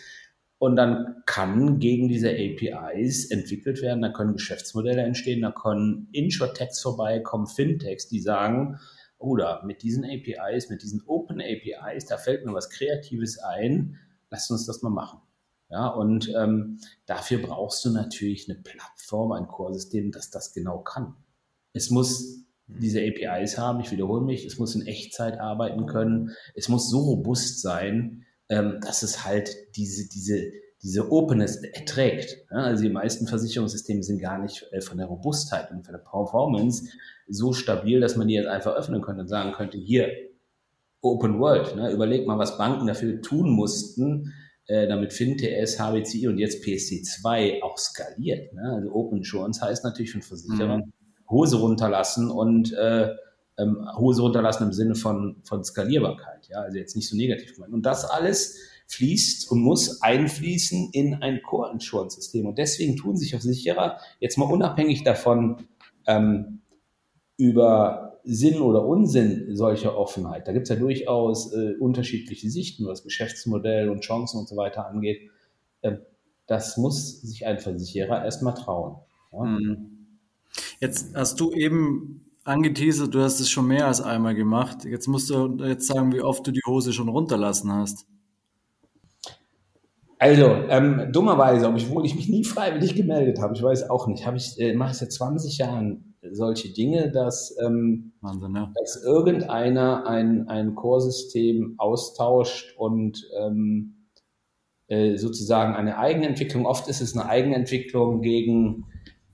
und 0.63 0.77
dann 0.77 1.23
kann 1.25 1.79
gegen 1.79 2.07
diese 2.07 2.29
APIs 2.29 3.29
entwickelt 3.31 3.81
werden, 3.81 4.01
da 4.01 4.07
können 4.07 4.31
Geschäftsmodelle 4.31 5.01
entstehen, 5.01 5.41
da 5.41 5.51
können 5.51 6.07
Insurtechs 6.13 6.81
vorbeikommen, 6.81 7.47
Fintechs, 7.47 8.07
die 8.07 8.21
sagen, 8.21 8.79
oder 9.23 9.63
mit 9.65 9.81
diesen 9.81 10.03
APIs, 10.03 10.69
mit 10.69 10.83
diesen 10.83 11.01
Open 11.07 11.41
APIs, 11.41 12.05
da 12.05 12.17
fällt 12.17 12.45
mir 12.45 12.53
was 12.53 12.69
Kreatives 12.69 13.39
ein, 13.39 13.97
lasst 14.29 14.51
uns 14.51 14.65
das 14.65 14.81
mal 14.81 14.89
machen. 14.89 15.21
Ja, 15.69 15.87
und 15.87 16.31
ähm, 16.37 16.79
dafür 17.07 17.39
brauchst 17.39 17.83
du 17.83 17.89
natürlich 17.89 18.47
eine 18.47 18.59
Plattform, 18.59 19.31
ein 19.31 19.47
Core-System, 19.47 20.11
das 20.11 20.29
das 20.29 20.53
genau 20.53 20.79
kann. 20.79 21.15
Es 21.71 21.89
muss 21.89 22.45
diese 22.67 22.99
APIs 23.01 23.57
haben, 23.57 23.79
ich 23.79 23.91
wiederhole 23.91 24.23
mich, 24.23 24.45
es 24.45 24.59
muss 24.59 24.75
in 24.75 24.85
Echtzeit 24.85 25.39
arbeiten 25.39 25.85
können, 25.85 26.31
es 26.53 26.69
muss 26.69 26.89
so 26.89 26.99
robust 26.99 27.61
sein, 27.61 28.25
ähm, 28.49 28.79
dass 28.81 29.03
es 29.03 29.25
halt 29.25 29.55
diese, 29.75 30.07
diese, 30.09 30.51
diese 30.83 31.11
Openness 31.11 31.55
erträgt. 31.63 32.45
Also 32.49 32.83
die 32.83 32.89
meisten 32.89 33.25
Versicherungssysteme 33.25 34.03
sind 34.03 34.19
gar 34.19 34.37
nicht 34.37 34.67
äh, 34.71 34.81
von 34.81 34.97
der 34.97 35.07
Robustheit 35.07 35.71
und 35.71 35.85
von 35.85 35.93
der 35.93 35.99
Performance 35.99 36.89
so 37.27 37.53
stabil, 37.53 38.01
dass 38.01 38.17
man 38.17 38.27
die 38.27 38.33
jetzt 38.33 38.47
einfach 38.47 38.75
öffnen 38.75 39.01
könnte 39.01 39.21
und 39.21 39.29
sagen 39.29 39.53
könnte, 39.53 39.77
hier, 39.77 40.09
Open 41.01 41.39
World, 41.39 41.75
ne, 41.75 41.91
überleg 41.91 42.27
mal, 42.27 42.37
was 42.37 42.57
Banken 42.57 42.87
dafür 42.87 43.21
tun 43.21 43.49
mussten, 43.49 44.33
äh, 44.67 44.87
damit 44.87 45.11
FinTS, 45.11 45.77
HBCI 45.77 46.27
und 46.27 46.37
jetzt 46.37 46.63
PSD2 46.63 47.61
auch 47.61 47.77
skaliert. 47.77 48.53
Ne? 48.53 48.61
Also 48.75 48.93
Open 48.93 49.17
Insurance 49.17 49.61
heißt 49.61 49.83
natürlich 49.83 50.11
für 50.11 50.21
Versicherer 50.21 50.77
mhm. 50.77 50.93
Hose 51.29 51.57
runterlassen 51.57 52.29
und 52.29 52.73
äh, 52.73 53.09
ähm, 53.57 53.87
Hose 53.97 54.21
runterlassen 54.21 54.67
im 54.67 54.73
Sinne 54.73 54.95
von, 54.95 55.37
von 55.43 55.63
Skalierbarkeit. 55.63 56.47
Ja, 56.49 56.61
also 56.61 56.77
jetzt 56.77 56.95
nicht 56.95 57.09
so 57.09 57.15
negativ 57.15 57.55
gemeint. 57.55 57.73
Und 57.73 57.85
das 57.85 58.05
alles 58.05 58.57
fließt 58.87 59.49
und 59.51 59.61
muss 59.61 60.01
einfließen 60.01 60.89
in 60.91 61.15
ein 61.15 61.41
Core-Insurance-System. 61.41 62.45
Und 62.45 62.57
deswegen 62.57 62.95
tun 62.95 63.17
sich 63.17 63.31
Versicherer 63.31 63.97
jetzt 64.19 64.37
mal 64.37 64.45
unabhängig 64.45 65.03
davon 65.03 65.67
ähm, 66.05 66.61
über 67.37 68.19
Sinn 68.23 68.61
oder 68.61 68.85
Unsinn 68.85 69.55
solcher 69.55 69.97
Offenheit. 69.97 70.47
Da 70.47 70.53
gibt 70.53 70.63
es 70.63 70.69
ja 70.69 70.75
durchaus 70.75 71.53
äh, 71.53 71.75
unterschiedliche 71.79 72.49
Sichten, 72.49 72.85
was 72.85 73.03
Geschäftsmodell 73.03 73.89
und 73.89 74.01
Chancen 74.01 74.39
und 74.39 74.47
so 74.47 74.55
weiter 74.55 74.87
angeht. 74.87 75.29
Ähm, 75.81 75.99
das 76.47 76.77
muss 76.77 77.21
sich 77.21 77.45
ein 77.45 77.59
Versicherer 77.59 78.23
erstmal 78.23 78.53
trauen. 78.53 78.97
Ja? 79.31 79.43
Mhm. 79.43 79.89
Jetzt 80.79 81.13
hast 81.15 81.39
du 81.39 81.51
eben 81.51 82.29
angeteasert, 82.43 83.13
du 83.13 83.21
hast 83.21 83.39
es 83.39 83.49
schon 83.49 83.67
mehr 83.67 83.87
als 83.87 84.01
einmal 84.01 84.35
gemacht. 84.35 84.85
Jetzt 84.85 85.07
musst 85.07 85.29
du 85.29 85.57
jetzt 85.63 85.87
sagen, 85.87 86.13
wie 86.13 86.21
oft 86.21 86.45
du 86.45 86.51
die 86.51 86.61
Hose 86.65 86.93
schon 86.93 87.09
runterlassen 87.09 87.71
hast. 87.71 88.05
Also, 90.23 90.55
ähm, 90.69 91.09
dummerweise, 91.11 91.67
obwohl 91.67 92.05
ich 92.05 92.15
mich 92.15 92.29
nie 92.29 92.45
freiwillig 92.45 92.95
gemeldet 92.95 93.41
habe, 93.41 93.55
ich 93.55 93.61
weiß 93.61 93.89
auch 93.89 94.07
nicht, 94.07 94.25
habe 94.25 94.37
ich, 94.37 94.57
äh, 94.57 94.73
mache 94.73 94.91
ich 94.91 94.97
seit 94.97 95.11
20 95.11 95.57
Jahren 95.57 96.15
solche 96.31 96.71
Dinge, 96.71 97.11
dass, 97.11 97.53
ähm, 97.61 98.13
Wahnsinn, 98.21 98.55
ja. 98.55 98.71
dass 98.73 99.03
irgendeiner 99.03 100.07
ein, 100.07 100.47
ein 100.47 100.75
Core-System 100.75 101.75
austauscht 101.77 102.73
und 102.77 103.21
ähm, 103.37 104.07
äh, 104.87 105.17
sozusagen 105.17 105.75
eine 105.75 105.97
Eigenentwicklung, 105.97 106.65
oft 106.65 106.87
ist 106.87 107.01
es 107.01 107.17
eine 107.17 107.27
Eigenentwicklung 107.27 108.21
gegen, 108.21 108.85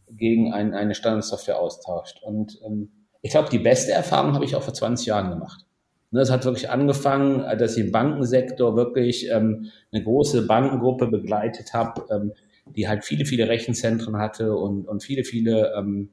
gegen 0.10 0.54
ein, 0.54 0.73
eine 0.73 0.95
Standardsoftware 0.95 1.60
austauscht. 1.60 2.23
Und 2.23 2.60
ähm, 2.65 3.06
ich 3.21 3.30
glaube, 3.30 3.49
die 3.52 3.60
beste 3.60 3.91
Erfahrung 3.91 4.34
habe 4.34 4.45
ich 4.45 4.56
auch 4.56 4.63
vor 4.63 4.73
20 4.73 5.06
Jahren 5.06 5.30
gemacht. 5.30 5.67
Es 6.12 6.32
hat 6.32 6.45
wirklich 6.45 6.69
angefangen, 6.69 7.39
dass 7.60 7.78
ich 7.78 7.86
im 7.86 7.91
Bankensektor 7.91 8.76
wirklich 8.76 9.30
ähm, 9.30 9.67
eine 9.91 10.04
große 10.04 10.48
Bankengruppe 10.48 11.08
begleitet 11.08 11.74
habe, 11.74 12.06
ähm, 12.10 12.34
die 12.76 12.88
halt 12.88 13.04
viele, 13.04 13.26
viele 13.26 13.48
Rechenzentren 13.48 14.17
hatte 14.17 14.56
und, 14.56 14.88
und 14.88 15.04
viele, 15.04 15.24
viele 15.24 15.74
ähm, 15.78 16.10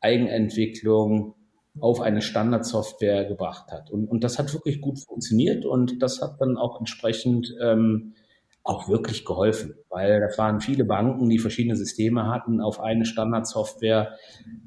Eigenentwicklungen 0.00 1.34
auf 1.78 2.00
eine 2.00 2.20
Standardsoftware 2.20 3.26
gebracht 3.26 3.70
hat. 3.70 3.90
Und, 3.90 4.08
und 4.08 4.24
das 4.24 4.38
hat 4.38 4.52
wirklich 4.52 4.80
gut 4.80 4.98
funktioniert 4.98 5.64
und 5.64 6.02
das 6.02 6.20
hat 6.20 6.40
dann 6.40 6.56
auch 6.56 6.78
entsprechend 6.78 7.54
ähm, 7.62 8.14
auch 8.62 8.88
wirklich 8.88 9.24
geholfen, 9.24 9.74
weil 9.88 10.20
das 10.20 10.36
waren 10.36 10.60
viele 10.60 10.84
Banken, 10.84 11.28
die 11.28 11.38
verschiedene 11.38 11.76
Systeme 11.76 12.26
hatten 12.26 12.60
auf 12.60 12.80
eine 12.80 13.04
Standardsoftware. 13.04 14.16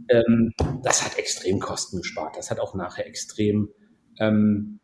Ähm, 0.09 0.51
das 0.81 1.05
hat 1.05 1.17
extrem 1.17 1.59
Kosten 1.59 1.97
gespart. 1.97 2.35
Das 2.37 2.49
hat 2.49 2.59
auch 2.59 2.73
nachher 2.73 3.05
extrem, 3.05 3.69
ähm, 4.19 4.79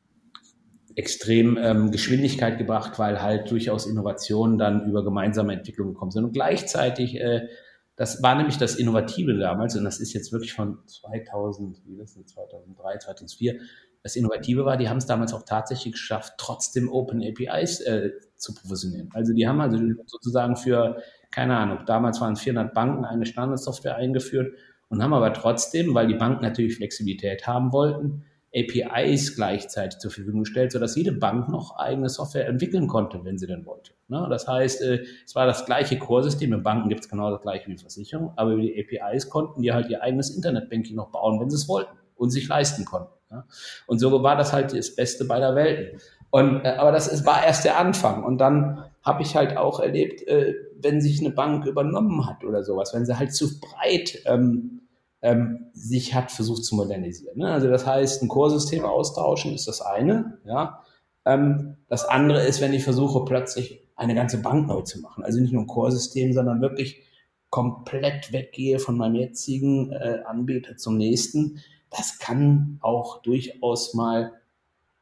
extrem 0.95 1.57
ähm, 1.57 1.91
Geschwindigkeit 1.91 2.57
gebracht, 2.57 2.99
weil 2.99 3.21
halt 3.21 3.49
durchaus 3.51 3.85
Innovationen 3.85 4.57
dann 4.57 4.89
über 4.89 5.03
gemeinsame 5.03 5.53
Entwicklung 5.53 5.93
gekommen 5.93 6.11
sind. 6.11 6.25
Und 6.25 6.33
gleichzeitig, 6.33 7.15
äh, 7.19 7.47
das 7.95 8.21
war 8.23 8.35
nämlich 8.35 8.57
das 8.57 8.75
Innovative 8.75 9.37
damals, 9.37 9.75
und 9.75 9.83
das 9.83 9.99
ist 9.99 10.13
jetzt 10.13 10.31
wirklich 10.31 10.53
von 10.53 10.79
2000, 10.85 11.81
wie 11.85 11.97
das 11.97 12.13
2003, 12.13 12.97
2004, 12.97 13.59
das 14.03 14.15
Innovative 14.15 14.65
war, 14.65 14.77
die 14.77 14.89
haben 14.89 14.97
es 14.97 15.05
damals 15.05 15.33
auch 15.33 15.43
tatsächlich 15.43 15.93
geschafft, 15.93 16.33
trotzdem 16.37 16.89
Open 16.89 17.21
APIs 17.21 17.81
äh, 17.81 18.11
zu 18.37 18.53
provisionieren. 18.53 19.09
Also 19.13 19.33
die 19.33 19.47
haben 19.47 19.59
also 19.59 19.77
sozusagen 20.05 20.55
für, 20.55 21.01
keine 21.31 21.57
Ahnung, 21.57 21.79
damals 21.85 22.21
waren 22.21 22.33
es 22.33 22.41
400 22.41 22.73
Banken 22.73 23.05
eine 23.05 23.25
Standardsoftware 23.25 23.95
eingeführt 23.95 24.53
und 24.87 25.03
haben 25.03 25.13
aber 25.13 25.33
trotzdem, 25.33 25.93
weil 25.93 26.07
die 26.07 26.15
Banken 26.15 26.43
natürlich 26.43 26.75
Flexibilität 26.75 27.45
haben 27.45 27.73
wollten, 27.73 28.23
APIs 28.53 29.35
gleichzeitig 29.35 29.99
zur 29.99 30.11
Verfügung 30.11 30.41
gestellt, 30.41 30.71
sodass 30.71 30.95
jede 30.95 31.11
Bank 31.11 31.49
noch 31.49 31.77
eigene 31.77 32.09
Software 32.09 32.47
entwickeln 32.47 32.87
konnte, 32.87 33.23
wenn 33.23 33.37
sie 33.37 33.47
denn 33.47 33.65
wollte. 33.65 33.91
Ne? 34.07 34.25
Das 34.29 34.47
heißt, 34.47 34.81
äh, 34.81 35.03
es 35.25 35.35
war 35.35 35.45
das 35.45 35.65
gleiche 35.65 35.99
Core-System. 35.99 36.53
In 36.53 36.63
Banken 36.63 36.89
gibt 36.89 37.01
es 37.01 37.09
genau 37.09 37.29
das 37.29 37.41
gleiche 37.41 37.67
wie 37.67 37.77
Versicherung, 37.77 38.33
aber 38.35 38.51
über 38.51 38.61
die 38.61 38.79
APIs 38.79 39.29
konnten 39.29 39.61
die 39.61 39.71
halt 39.71 39.89
ihr 39.89 40.01
eigenes 40.01 40.35
Internetbanking 40.35 40.95
noch 40.95 41.11
bauen, 41.11 41.39
wenn 41.39 41.49
sie 41.49 41.57
es 41.57 41.67
wollten 41.67 41.95
und 42.15 42.31
sich 42.31 42.47
leisten 42.47 42.85
konnten. 42.85 43.13
Ja? 43.29 43.45
Und 43.85 43.99
so 43.99 44.23
war 44.23 44.35
das 44.35 44.51
halt 44.51 44.75
das 44.75 44.95
Beste 44.95 45.25
beider 45.25 45.55
Welten. 45.55 45.99
Und, 46.31 46.65
äh, 46.65 46.69
aber 46.69 46.91
das 46.91 47.25
war 47.25 47.45
erst 47.45 47.65
der 47.65 47.77
Anfang. 47.77 48.23
Und 48.23 48.39
dann 48.39 48.83
habe 49.03 49.21
ich 49.21 49.35
halt 49.35 49.57
auch 49.57 49.79
erlebt, 49.79 50.27
äh, 50.27 50.55
wenn 50.81 51.01
sich 51.01 51.19
eine 51.19 51.31
Bank 51.31 51.65
übernommen 51.65 52.27
hat 52.27 52.43
oder 52.43 52.63
sowas, 52.63 52.93
wenn 52.93 53.05
sie 53.05 53.17
halt 53.17 53.33
zu 53.33 53.59
breit 53.59 54.21
ähm, 54.25 54.81
ähm, 55.21 55.67
sich 55.73 56.13
hat 56.13 56.31
versucht 56.31 56.63
zu 56.63 56.75
modernisieren. 56.75 57.37
Ne? 57.37 57.51
Also 57.51 57.67
das 57.67 57.85
heißt, 57.85 58.21
ein 58.21 58.29
Chorsystem 58.29 58.85
austauschen 58.85 59.53
ist 59.53 59.67
das 59.67 59.81
eine. 59.81 60.37
Ja? 60.45 60.83
Ähm, 61.25 61.77
das 61.87 62.05
andere 62.05 62.45
ist, 62.45 62.61
wenn 62.61 62.73
ich 62.73 62.83
versuche, 62.83 63.25
plötzlich 63.25 63.81
eine 63.95 64.15
ganze 64.15 64.41
Bank 64.41 64.67
neu 64.67 64.81
zu 64.81 65.01
machen. 65.01 65.23
Also 65.23 65.39
nicht 65.39 65.51
nur 65.51 65.63
ein 65.63 65.67
Chorsystem, 65.67 66.33
sondern 66.33 66.61
wirklich 66.61 67.03
komplett 67.49 68.31
weggehe 68.31 68.79
von 68.79 68.97
meinem 68.97 69.15
jetzigen 69.15 69.91
äh, 69.91 70.21
Anbieter 70.25 70.77
zum 70.77 70.97
nächsten. 70.97 71.59
Das 71.89 72.19
kann 72.19 72.77
auch 72.81 73.21
durchaus 73.21 73.93
mal 73.93 74.33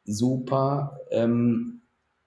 super 0.06 1.02
ähm, 1.12 1.82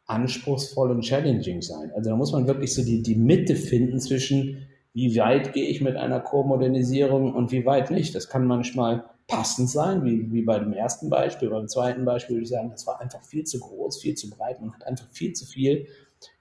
anspruchsvoll 0.07 0.91
und 0.91 1.03
challenging 1.03 1.63
sein. 1.63 1.91
Also 1.97 2.11
da 2.11 2.17
muss 2.17 2.33
man 2.33 2.47
wirklich 2.47 2.75
so 2.75 2.85
die, 2.85 3.03
die 3.03 3.17
Mitte 3.17 3.57
finden 3.57 3.99
zwischen 4.01 4.67
wie 4.93 5.17
weit 5.17 5.53
gehe 5.53 5.67
ich 5.67 5.81
mit 5.81 5.97
einer 5.97 6.21
Core-Modernisierung 6.21 7.35
und 7.35 7.53
wie 7.53 7.65
weit 7.65 7.91
nicht. 7.91 8.15
Das 8.15 8.29
kann 8.29 8.47
manchmal 8.47 9.05
passend 9.29 9.71
sein, 9.71 10.05
wie, 10.05 10.33
wie 10.33 10.43
bei 10.43 10.59
dem 10.59 10.73
ersten 10.73 11.09
Beispiel. 11.09 11.51
Beim 11.51 11.69
zweiten 11.69 12.05
Beispiel 12.05 12.37
würde 12.37 12.43
ich 12.43 12.51
sagen, 12.51 12.71
das 12.71 12.87
war 12.87 13.01
einfach 13.01 13.23
viel 13.23 13.45
zu 13.45 13.61
groß, 13.61 14.01
viel 14.01 14.17
zu 14.17 14.29
breit. 14.29 14.61
Man 14.61 14.73
hat 14.75 14.87
einfach 14.87 15.07
viel 15.13 15.33
zu 15.33 15.47
viel 15.47 15.87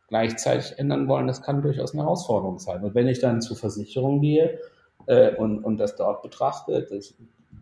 gleichzeitig 0.08 0.80
ändern 0.80 1.08
wollen. 1.08 1.28
Das 1.28 1.44
kann 1.44 1.62
durchaus 1.62 1.94
eine 1.94 2.04
Herausforderung 2.04 2.58
sein. 2.58 2.84
Und 2.84 2.96
wenn 2.96 3.08
ich 3.08 3.20
dann 3.20 3.42
zur 3.42 3.58
Versicherung 3.58 4.22
gehe 4.22 4.60
äh, 5.06 5.36
und, 5.36 5.64
und 5.64 5.78
das 5.78 5.96
dort 5.96 6.24
betrachte, 6.24 6.88
das 6.90 7.14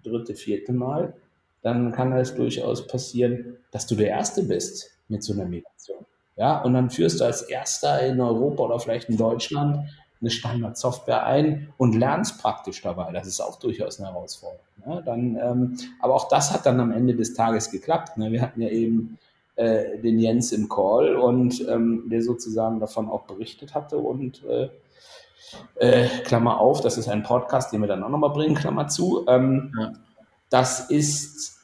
dritte, 0.03 0.33
vierte 0.33 0.71
Mal, 0.71 1.13
dann 1.61 1.91
kann 1.91 2.13
es 2.13 2.33
durchaus 2.33 2.87
passieren, 2.87 3.57
dass 3.71 3.87
du 3.87 3.95
der 3.95 4.07
Erste 4.07 4.43
bist 4.43 4.91
mit 5.09 5.23
so 5.23 5.33
einer 5.33 5.45
Migration. 5.45 6.05
Ja, 6.37 6.61
und 6.61 6.73
dann 6.73 6.89
führst 6.89 7.19
du 7.19 7.25
als 7.25 7.41
Erster 7.41 7.99
in 8.05 8.21
Europa 8.21 8.63
oder 8.63 8.79
vielleicht 8.79 9.09
in 9.09 9.17
Deutschland 9.17 9.89
eine 10.21 10.29
Standardsoftware 10.29 11.25
ein 11.25 11.73
und 11.77 11.95
lernst 11.95 12.41
praktisch 12.41 12.81
dabei. 12.81 13.11
Das 13.11 13.27
ist 13.27 13.39
auch 13.39 13.59
durchaus 13.59 13.99
eine 13.99 14.09
Herausforderung. 14.09 14.65
Ne? 14.85 15.03
Dann, 15.05 15.37
ähm, 15.41 15.77
aber 15.99 16.15
auch 16.15 16.27
das 16.27 16.51
hat 16.53 16.65
dann 16.65 16.79
am 16.79 16.91
Ende 16.91 17.15
des 17.15 17.33
Tages 17.33 17.71
geklappt. 17.71 18.17
Ne? 18.17 18.31
Wir 18.31 18.41
hatten 18.41 18.61
ja 18.61 18.69
eben 18.69 19.17
äh, 19.55 19.99
den 19.99 20.19
Jens 20.19 20.51
im 20.51 20.69
Call 20.69 21.15
und 21.15 21.67
ähm, 21.67 22.03
der 22.09 22.21
sozusagen 22.21 22.79
davon 22.79 23.09
auch 23.09 23.23
berichtet 23.23 23.73
hatte 23.73 23.97
und 23.97 24.43
äh, 24.45 24.69
äh, 25.75 26.07
Klammer 26.23 26.59
auf, 26.59 26.81
das 26.81 26.97
ist 26.97 27.07
ein 27.07 27.23
Podcast, 27.23 27.71
den 27.71 27.81
wir 27.81 27.87
dann 27.87 28.03
auch 28.03 28.09
nochmal 28.09 28.31
bringen, 28.31 28.55
Klammer 28.55 28.87
zu. 28.87 29.25
Ähm, 29.27 29.73
ja. 29.79 29.93
Das 30.49 30.89
ist 30.89 31.59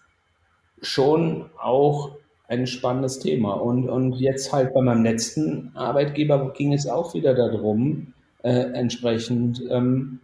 schon 0.81 1.49
auch 1.61 2.11
ein 2.47 2.67
spannendes 2.67 3.19
Thema. 3.19 3.53
Und, 3.53 3.89
und 3.89 4.13
jetzt 4.13 4.53
halt 4.53 4.73
bei 4.73 4.81
meinem 4.81 5.03
letzten 5.03 5.71
Arbeitgeber 5.75 6.51
ging 6.53 6.73
es 6.73 6.87
auch 6.87 7.13
wieder 7.13 7.33
darum, 7.33 8.12
äh, 8.43 8.71
entsprechend 8.73 9.61
ähm, 9.69 10.19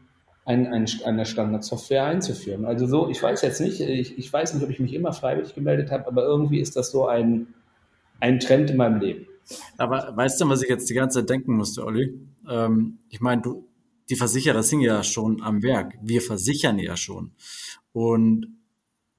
ein, 0.45 0.67
ein, 0.67 0.86
eine 1.05 1.25
Standardsoftware 1.25 2.05
einzuführen. 2.05 2.65
Also 2.65 2.88
so, 2.88 3.10
ich 3.10 3.21
weiß 3.21 3.41
jetzt 3.41 3.62
nicht, 3.62 3.82
ich, 3.82 4.17
ich 4.17 4.32
weiß 4.32 4.53
nicht, 4.53 4.63
ob 4.63 4.69
ich 4.69 4.79
mich 4.79 4.93
immer 4.93 5.13
freiwillig 5.13 5.53
gemeldet 5.53 5.91
habe, 5.91 6.08
aber 6.08 6.23
irgendwie 6.23 6.60
ist 6.60 6.75
das 6.75 6.91
so 6.91 7.08
ein, 7.08 7.47
ein 8.19 8.39
Trend 8.39 8.69
in 8.69 8.77
meinem 8.77 8.99
Leben. 8.99 9.27
Aber 9.77 10.12
weißt 10.15 10.41
du, 10.41 10.49
was 10.49 10.62
ich 10.62 10.69
jetzt 10.69 10.89
die 10.89 10.93
ganze 10.93 11.19
Zeit 11.19 11.29
denken 11.29 11.55
musste, 11.55 11.86
Olli? 11.86 12.19
Ähm, 12.47 12.99
ich 13.10 13.21
meine, 13.21 13.41
du, 13.41 13.67
die 14.10 14.15
Versicherer 14.15 14.63
sind 14.63 14.82
ja 14.82 15.03
schon 15.03 15.41
am 15.41 15.62
Werk. 15.63 15.93
Wir 16.01 16.21
versichern 16.21 16.79
ja 16.79 16.97
schon. 16.97 17.32
Und 17.93 18.47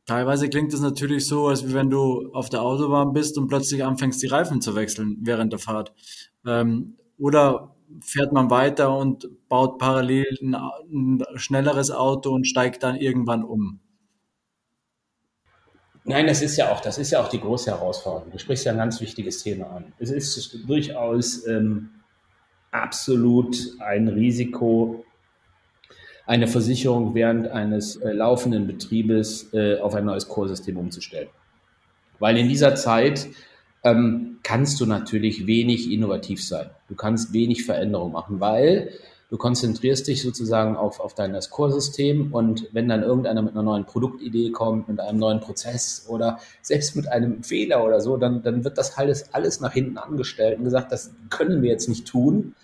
teilweise 0.07 0.49
klingt 0.49 0.75
es 0.75 0.81
natürlich 0.81 1.27
so, 1.27 1.47
als 1.47 1.73
wenn 1.73 1.91
du 1.91 2.33
auf 2.33 2.49
der 2.49 2.63
Autobahn 2.63 3.13
bist 3.13 3.39
und 3.39 3.49
plötzlich 3.49 3.85
anfängst, 3.85 4.23
die 4.23 4.27
Reifen 4.27 4.61
zu 4.61 4.75
wechseln 4.75 5.19
während 5.23 5.53
der 5.53 5.61
Fahrt. 5.61 5.93
Ähm, 6.45 6.97
oder 7.19 7.77
fährt 8.01 8.33
man 8.33 8.51
weiter 8.51 8.97
und 8.97 9.29
baut 9.49 9.79
parallel 9.79 10.39
ein, 10.43 10.55
ein 10.55 11.23
schnelleres 11.37 11.91
Auto 11.91 12.31
und 12.31 12.47
steigt 12.47 12.83
dann 12.83 12.97
irgendwann 12.97 13.45
um. 13.45 13.81
Nein, 16.05 16.27
das 16.27 16.43
ist 16.43 16.57
ja 16.57 16.73
auch, 16.73 16.81
das 16.81 16.99
ist 16.99 17.11
ja 17.11 17.23
auch 17.23 17.29
die 17.29 17.41
große 17.41 17.71
Herausforderung. 17.71 18.33
Du 18.33 18.39
sprichst 18.39 18.65
ja 18.65 18.73
ein 18.73 18.79
ganz 18.79 19.01
wichtiges 19.01 19.43
Thema 19.43 19.71
an. 19.71 19.93
Es 19.99 20.11
ist 20.11 20.69
durchaus 20.69 21.47
ähm, 21.47 21.91
absolut 22.71 23.57
ein 23.81 24.09
Risiko, 24.09 25.05
eine 26.27 26.47
Versicherung 26.47 27.15
während 27.15 27.49
eines 27.49 27.97
äh, 27.97 28.13
laufenden 28.13 28.67
Betriebes 28.67 29.53
äh, 29.53 29.79
auf 29.79 29.95
ein 29.95 30.05
neues 30.05 30.29
Chorsystem 30.29 30.77
umzustellen. 30.77 31.29
Weil 32.19 32.37
in 32.39 32.49
dieser 32.49 32.75
Zeit 32.77 33.29
ähm, 33.83 34.39
kannst 34.43 34.81
du 34.81 34.87
natürlich 34.87 35.47
wenig 35.47 35.91
innovativ 35.91 36.45
sein. 36.45 36.71
Du 36.89 36.95
kannst 36.95 37.33
wenig 37.33 37.65
Veränderung 37.65 38.13
machen, 38.13 38.41
weil 38.41 38.91
du 39.31 39.37
konzentrierst 39.37 40.09
dich 40.09 40.23
sozusagen 40.23 40.77
auf, 40.77 41.01
auf 41.01 41.15
dein 41.15 41.39
Core-System 41.39 42.33
und 42.33 42.69
wenn 42.73 42.89
dann 42.89 43.03
irgendeiner 43.03 43.43
mit 43.43 43.53
einer 43.53 43.63
neuen 43.63 43.87
Produktidee 43.87 44.51
kommt, 44.51 44.89
mit 44.89 45.01
einem 45.01 45.19
neuen 45.19 45.41
Prozess 45.41 46.07
oder 46.09 46.41
selbst 46.63 46.97
mit 46.97 47.09
einem 47.09 47.43
Fehler 47.43 47.85
oder 47.85 48.01
so, 48.01 48.17
dann, 48.17 48.43
dann 48.43 48.65
wird 48.65 48.77
das 48.77 48.99
alles, 48.99 49.33
alles 49.33 49.61
nach 49.61 49.73
hinten 49.73 49.99
angestellt 49.99 50.59
und 50.59 50.65
gesagt, 50.65 50.93
das 50.93 51.15
können 51.31 51.63
wir 51.63 51.71
jetzt 51.71 51.89
nicht 51.89 52.07
tun, 52.07 52.55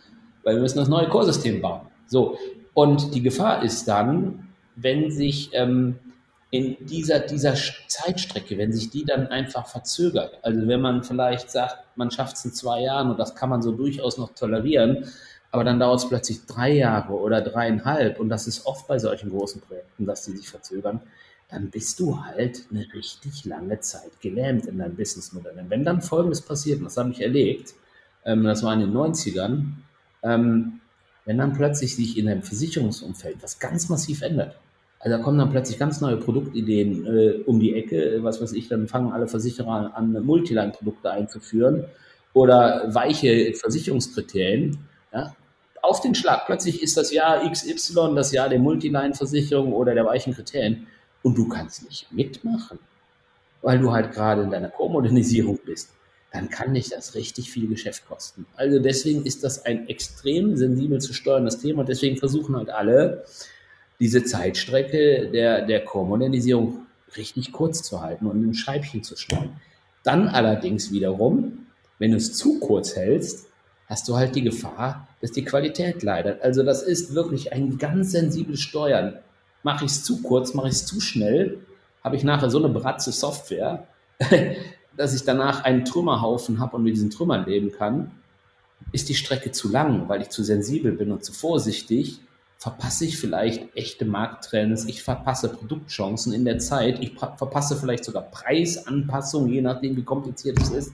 weil 0.42 0.56
wir 0.56 0.62
müssen 0.62 0.78
das 0.78 0.88
neue 0.88 1.08
Core-System 1.08 1.62
bauen. 1.62 1.82
So. 2.08 2.36
Und 2.74 3.14
die 3.14 3.22
Gefahr 3.22 3.62
ist 3.62 3.86
dann, 3.86 4.48
wenn 4.74 5.10
sich 5.10 5.50
ähm, 5.52 5.98
in 6.50 6.76
dieser, 6.86 7.20
dieser 7.20 7.54
Zeitstrecke, 7.88 8.56
wenn 8.56 8.72
sich 8.72 8.90
die 8.90 9.04
dann 9.04 9.26
einfach 9.28 9.66
verzögert, 9.66 10.38
also 10.42 10.66
wenn 10.68 10.80
man 10.80 11.02
vielleicht 11.02 11.50
sagt, 11.50 11.96
man 11.96 12.10
schafft 12.10 12.36
es 12.36 12.44
in 12.44 12.52
zwei 12.52 12.82
Jahren 12.82 13.10
und 13.10 13.18
das 13.18 13.34
kann 13.34 13.50
man 13.50 13.62
so 13.62 13.72
durchaus 13.72 14.16
noch 14.16 14.34
tolerieren, 14.34 15.06
aber 15.50 15.64
dann 15.64 15.80
dauert 15.80 16.00
es 16.00 16.08
plötzlich 16.08 16.46
drei 16.46 16.72
Jahre 16.72 17.14
oder 17.14 17.40
dreieinhalb 17.40 18.20
und 18.20 18.28
das 18.28 18.46
ist 18.46 18.66
oft 18.66 18.86
bei 18.86 18.98
solchen 18.98 19.30
großen 19.30 19.60
Projekten, 19.60 20.06
dass 20.06 20.24
die 20.24 20.36
sich 20.36 20.48
verzögern, 20.48 21.00
dann 21.48 21.70
bist 21.70 22.00
du 22.00 22.24
halt 22.24 22.66
eine 22.70 22.86
richtig 22.92 23.44
lange 23.44 23.80
Zeit 23.80 24.20
gelähmt 24.20 24.66
in 24.66 24.78
deinem 24.78 24.96
Businessmodell. 24.96 25.56
Und 25.58 25.70
wenn 25.70 25.84
dann 25.84 26.02
Folgendes 26.02 26.42
passiert, 26.42 26.78
und 26.78 26.86
das 26.86 26.96
habe 26.96 27.10
ich 27.10 27.20
erlebt, 27.20 27.74
ähm, 28.24 28.44
das 28.44 28.62
war 28.62 28.74
in 28.74 28.80
den 28.80 28.92
90ern, 28.92 29.66
ähm, 30.22 30.80
wenn 31.24 31.38
dann 31.38 31.52
plötzlich 31.52 31.94
sich 31.94 32.18
in 32.18 32.28
einem 32.28 32.42
Versicherungsumfeld 32.42 33.36
was 33.42 33.58
ganz 33.58 33.88
massiv 33.88 34.22
ändert, 34.22 34.56
also 34.98 35.16
da 35.16 35.22
kommen 35.22 35.38
dann 35.38 35.50
plötzlich 35.50 35.78
ganz 35.78 36.00
neue 36.00 36.16
Produktideen 36.16 37.06
äh, 37.06 37.42
um 37.46 37.60
die 37.60 37.74
Ecke. 37.74 38.18
Was 38.22 38.40
weiß 38.40 38.52
ich, 38.52 38.68
dann 38.68 38.88
fangen 38.88 39.12
alle 39.12 39.28
Versicherer 39.28 39.92
an, 39.94 40.12
Multiline-Produkte 40.24 41.10
einzuführen 41.10 41.84
oder 42.32 42.94
weiche 42.94 43.54
Versicherungskriterien. 43.54 44.78
Ja? 45.12 45.34
Auf 45.82 46.00
den 46.00 46.14
Schlag. 46.14 46.46
Plötzlich 46.46 46.82
ist 46.82 46.96
das 46.96 47.12
Jahr 47.12 47.48
XY 47.50 48.14
das 48.14 48.32
Jahr 48.32 48.48
der 48.48 48.58
Multiline-Versicherung 48.58 49.72
oder 49.72 49.94
der 49.94 50.04
weichen 50.06 50.34
Kriterien. 50.34 50.86
Und 51.22 51.36
du 51.36 51.48
kannst 51.48 51.84
nicht 51.84 52.10
mitmachen, 52.12 52.78
weil 53.62 53.78
du 53.78 53.92
halt 53.92 54.12
gerade 54.12 54.42
in 54.42 54.50
deiner 54.50 54.68
Co-Modernisierung 54.68 55.58
bist. 55.64 55.90
Dann 56.32 56.50
kann 56.50 56.74
dich 56.74 56.90
das 56.90 57.14
richtig 57.14 57.50
viel 57.50 57.68
Geschäft 57.68 58.06
kosten. 58.08 58.46
Also 58.56 58.78
deswegen 58.78 59.24
ist 59.24 59.44
das 59.44 59.64
ein 59.64 59.88
extrem 59.88 60.56
sensibel 60.56 61.00
zu 61.00 61.12
steuerndes 61.12 61.58
Thema. 61.58 61.80
Und 61.80 61.88
deswegen 61.88 62.16
versuchen 62.16 62.56
halt 62.56 62.70
alle, 62.70 63.24
diese 64.00 64.24
Zeitstrecke 64.24 65.30
der, 65.32 65.62
der 65.62 65.84
Core-Modernisierung 65.84 66.86
richtig 67.16 67.52
kurz 67.52 67.82
zu 67.82 68.02
halten 68.02 68.26
und 68.26 68.44
ein 68.44 68.54
Scheibchen 68.54 69.02
zu 69.02 69.16
schneiden. 69.16 69.60
Dann 70.02 70.28
allerdings 70.28 70.92
wiederum, 70.92 71.66
wenn 71.98 72.10
du 72.10 72.16
es 72.16 72.34
zu 72.34 72.60
kurz 72.60 72.94
hältst, 72.94 73.46
hast 73.86 74.08
du 74.08 74.16
halt 74.16 74.34
die 74.34 74.42
Gefahr, 74.42 75.08
dass 75.20 75.32
die 75.32 75.44
Qualität 75.44 76.02
leidet. 76.02 76.42
Also 76.42 76.62
das 76.62 76.82
ist 76.82 77.14
wirklich 77.14 77.52
ein 77.52 77.78
ganz 77.78 78.12
sensibles 78.12 78.60
Steuern. 78.60 79.18
Mache 79.62 79.84
ich 79.84 79.92
es 79.92 80.04
zu 80.04 80.22
kurz, 80.22 80.54
mache 80.54 80.68
ich 80.68 80.74
es 80.74 80.86
zu 80.86 81.00
schnell, 81.00 81.58
habe 82.04 82.16
ich 82.16 82.24
nachher 82.24 82.50
so 82.50 82.58
eine 82.58 82.68
bratze 82.68 83.12
Software, 83.12 83.86
dass 84.96 85.14
ich 85.14 85.24
danach 85.24 85.64
einen 85.64 85.84
Trümmerhaufen 85.84 86.60
habe 86.60 86.76
und 86.76 86.84
mit 86.84 86.94
diesen 86.94 87.10
Trümmern 87.10 87.46
leben 87.46 87.72
kann. 87.72 88.10
Ist 88.92 89.08
die 89.08 89.14
Strecke 89.14 89.52
zu 89.52 89.70
lang, 89.70 90.08
weil 90.08 90.22
ich 90.22 90.28
zu 90.28 90.44
sensibel 90.44 90.92
bin 90.92 91.10
und 91.10 91.24
zu 91.24 91.32
vorsichtig, 91.32 92.20
verpasse 92.58 93.04
ich 93.04 93.18
vielleicht 93.18 93.76
echte 93.76 94.04
Markttrends, 94.04 94.86
ich 94.86 95.02
verpasse 95.02 95.48
Produktchancen 95.48 96.32
in 96.32 96.44
der 96.44 96.58
Zeit, 96.58 96.98
ich 97.00 97.12
verpasse 97.14 97.76
vielleicht 97.76 98.04
sogar 98.04 98.22
Preisanpassungen, 98.22 99.52
je 99.52 99.62
nachdem, 99.62 99.96
wie 99.96 100.04
kompliziert 100.04 100.60
es 100.60 100.70
ist. 100.70 100.92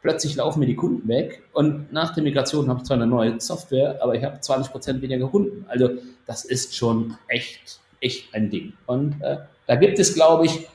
Plötzlich 0.00 0.34
laufen 0.34 0.60
mir 0.60 0.66
die 0.66 0.74
Kunden 0.74 1.06
weg 1.06 1.42
und 1.52 1.92
nach 1.92 2.14
der 2.14 2.24
Migration 2.24 2.68
habe 2.68 2.80
ich 2.80 2.86
zwar 2.86 2.96
eine 2.96 3.06
neue 3.06 3.40
Software, 3.40 4.02
aber 4.02 4.16
ich 4.16 4.24
habe 4.24 4.38
20% 4.38 5.00
weniger 5.00 5.28
Kunden. 5.28 5.64
Also 5.68 5.90
das 6.26 6.44
ist 6.44 6.74
schon 6.74 7.16
echt, 7.28 7.78
echt 8.00 8.34
ein 8.34 8.50
Ding. 8.50 8.72
Und 8.86 9.20
äh, 9.22 9.36
da 9.66 9.76
gibt 9.76 10.00
es, 10.00 10.14
glaube 10.14 10.46
ich, 10.46 10.66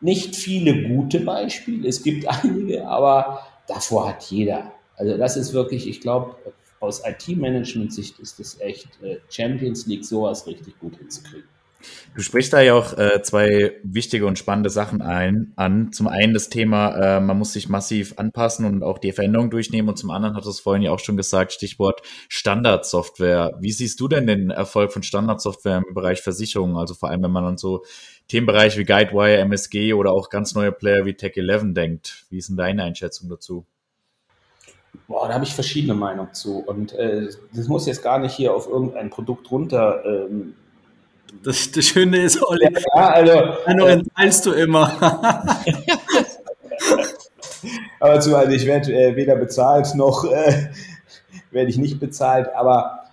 nicht 0.00 0.34
viele 0.34 0.88
gute 0.88 1.20
Beispiele. 1.20 1.86
Es 1.86 2.02
gibt 2.02 2.26
einige, 2.44 2.86
aber 2.88 3.46
davor 3.68 4.08
hat 4.08 4.24
jeder. 4.24 4.72
Also 4.96 5.16
das 5.16 5.36
ist 5.36 5.52
wirklich, 5.52 5.88
ich 5.88 6.00
glaube, 6.00 6.34
aus 6.84 7.02
IT-Management-Sicht 7.04 8.18
ist 8.18 8.38
es 8.40 8.60
echt 8.60 8.88
äh, 9.02 9.18
Champions 9.28 9.86
League, 9.86 10.04
sowas 10.04 10.46
richtig 10.46 10.78
gut 10.78 10.96
hinzukriegen. 10.96 11.48
Du 12.14 12.22
sprichst 12.22 12.52
da 12.52 12.60
ja 12.60 12.74
auch 12.74 12.96
äh, 12.96 13.22
zwei 13.22 13.72
wichtige 13.82 14.26
und 14.26 14.38
spannende 14.38 14.70
Sachen 14.70 15.02
ein, 15.02 15.52
an. 15.56 15.92
Zum 15.92 16.08
einen 16.08 16.34
das 16.34 16.48
Thema, 16.48 17.16
äh, 17.16 17.20
man 17.20 17.38
muss 17.38 17.52
sich 17.52 17.68
massiv 17.68 18.14
anpassen 18.18 18.64
und 18.64 18.82
auch 18.82 18.98
die 18.98 19.12
Veränderungen 19.12 19.50
durchnehmen. 19.50 19.88
Und 19.88 19.96
zum 19.96 20.10
anderen 20.10 20.36
hat 20.36 20.46
es 20.46 20.60
vorhin 20.60 20.82
ja 20.82 20.92
auch 20.92 21.00
schon 21.00 21.16
gesagt, 21.16 21.52
Stichwort 21.52 22.02
Standardsoftware. 22.28 23.58
Wie 23.60 23.72
siehst 23.72 24.00
du 24.00 24.08
denn 24.08 24.26
den 24.26 24.50
Erfolg 24.50 24.92
von 24.92 25.02
Standardsoftware 25.02 25.82
im 25.86 25.94
Bereich 25.94 26.22
Versicherungen? 26.22 26.76
Also 26.76 26.94
vor 26.94 27.10
allem, 27.10 27.22
wenn 27.22 27.32
man 27.32 27.44
an 27.44 27.58
so 27.58 27.84
Themenbereiche 28.28 28.78
wie 28.78 28.84
Guidewire, 28.84 29.38
MSG 29.38 29.92
oder 29.92 30.12
auch 30.12 30.30
ganz 30.30 30.54
neue 30.54 30.72
Player 30.72 31.04
wie 31.04 31.12
Tech11 31.12 31.74
denkt. 31.74 32.26
Wie 32.30 32.38
ist 32.38 32.48
denn 32.48 32.56
deine 32.56 32.84
Einschätzung 32.84 33.28
dazu? 33.28 33.66
Boah, 35.06 35.28
da 35.28 35.34
habe 35.34 35.44
ich 35.44 35.54
verschiedene 35.54 35.94
Meinungen 35.94 36.32
zu. 36.32 36.58
Und 36.58 36.92
äh, 36.92 37.28
das 37.52 37.68
muss 37.68 37.86
jetzt 37.86 38.02
gar 38.02 38.18
nicht 38.18 38.34
hier 38.34 38.54
auf 38.54 38.68
irgendein 38.68 39.10
Produkt 39.10 39.50
runter 39.50 40.04
ähm, 40.04 40.54
das, 41.42 41.72
das 41.72 41.84
Schöne 41.86 42.18
ist, 42.22 42.40
Olli, 42.42 42.68
ja, 42.94 43.10
also, 43.10 43.66
Hanno 43.66 43.86
äh, 43.86 43.92
entteilst 43.92 44.46
du 44.46 44.52
immer. 44.52 44.92
aber 48.00 48.20
zu, 48.20 48.36
also 48.36 48.52
ich 48.52 48.66
werde 48.66 48.92
äh, 48.92 49.16
weder 49.16 49.36
bezahlt 49.36 49.94
noch 49.94 50.24
äh, 50.24 50.68
werde 51.50 51.70
ich 51.70 51.78
nicht 51.78 51.98
bezahlt. 52.00 52.54
Aber 52.54 53.04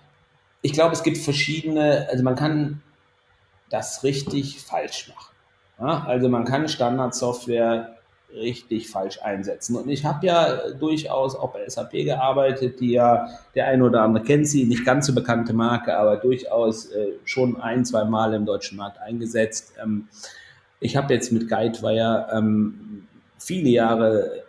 ich 0.60 0.72
glaube, 0.72 0.92
es 0.92 1.02
gibt 1.02 1.18
verschiedene, 1.18 2.06
also 2.10 2.22
man 2.22 2.36
kann 2.36 2.82
das 3.70 4.04
richtig 4.04 4.60
falsch 4.60 5.08
machen. 5.08 5.34
Ja? 5.80 6.04
Also 6.06 6.28
man 6.28 6.44
kann 6.44 6.68
Standardsoftware 6.68 7.96
richtig 8.34 8.88
falsch 8.88 9.20
einsetzen. 9.22 9.76
Und 9.76 9.88
ich 9.88 10.04
habe 10.04 10.26
ja 10.26 10.70
durchaus 10.72 11.34
auch 11.34 11.52
bei 11.52 11.68
SAP 11.68 11.92
gearbeitet, 11.92 12.80
die 12.80 12.92
ja, 12.92 13.28
der 13.54 13.66
eine 13.66 13.84
oder 13.84 14.02
andere 14.02 14.24
kennt 14.24 14.48
sie, 14.48 14.64
nicht 14.64 14.84
ganz 14.84 15.06
so 15.06 15.14
bekannte 15.14 15.52
Marke, 15.52 15.96
aber 15.96 16.16
durchaus 16.16 16.86
äh, 16.86 17.12
schon 17.24 17.60
ein, 17.60 17.84
zwei 17.84 18.04
Mal 18.04 18.34
im 18.34 18.46
deutschen 18.46 18.78
Markt 18.78 19.00
eingesetzt. 19.00 19.74
Ähm, 19.82 20.08
ich 20.80 20.96
habe 20.96 21.12
jetzt 21.14 21.32
mit 21.32 21.48
Guidewire 21.48 22.28
ähm, 22.32 23.06
viele 23.38 23.68
Jahre 23.68 24.42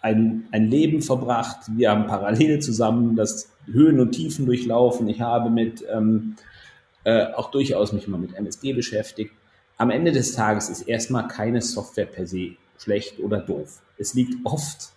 ein, 0.00 0.48
ein 0.52 0.68
Leben 0.68 1.02
verbracht. 1.02 1.58
Wir 1.76 1.90
haben 1.90 2.06
parallel 2.06 2.60
zusammen 2.60 3.16
das 3.16 3.50
Höhen 3.66 4.00
und 4.00 4.12
Tiefen 4.12 4.46
durchlaufen. 4.46 5.08
Ich 5.08 5.20
habe 5.20 5.50
mit 5.50 5.84
ähm, 5.92 6.36
äh, 7.04 7.26
auch 7.34 7.50
durchaus 7.50 7.92
mich 7.92 8.08
mal 8.08 8.18
mit 8.18 8.34
MSG 8.34 8.72
beschäftigt. 8.72 9.32
Am 9.76 9.90
Ende 9.90 10.12
des 10.12 10.34
Tages 10.34 10.68
ist 10.68 10.82
erstmal 10.82 11.28
keine 11.28 11.60
Software 11.62 12.06
per 12.06 12.26
se 12.26 12.56
schlecht 12.82 13.20
oder 13.20 13.38
doof. 13.38 13.82
Es 13.98 14.14
liegt 14.14 14.34
oft, 14.44 14.90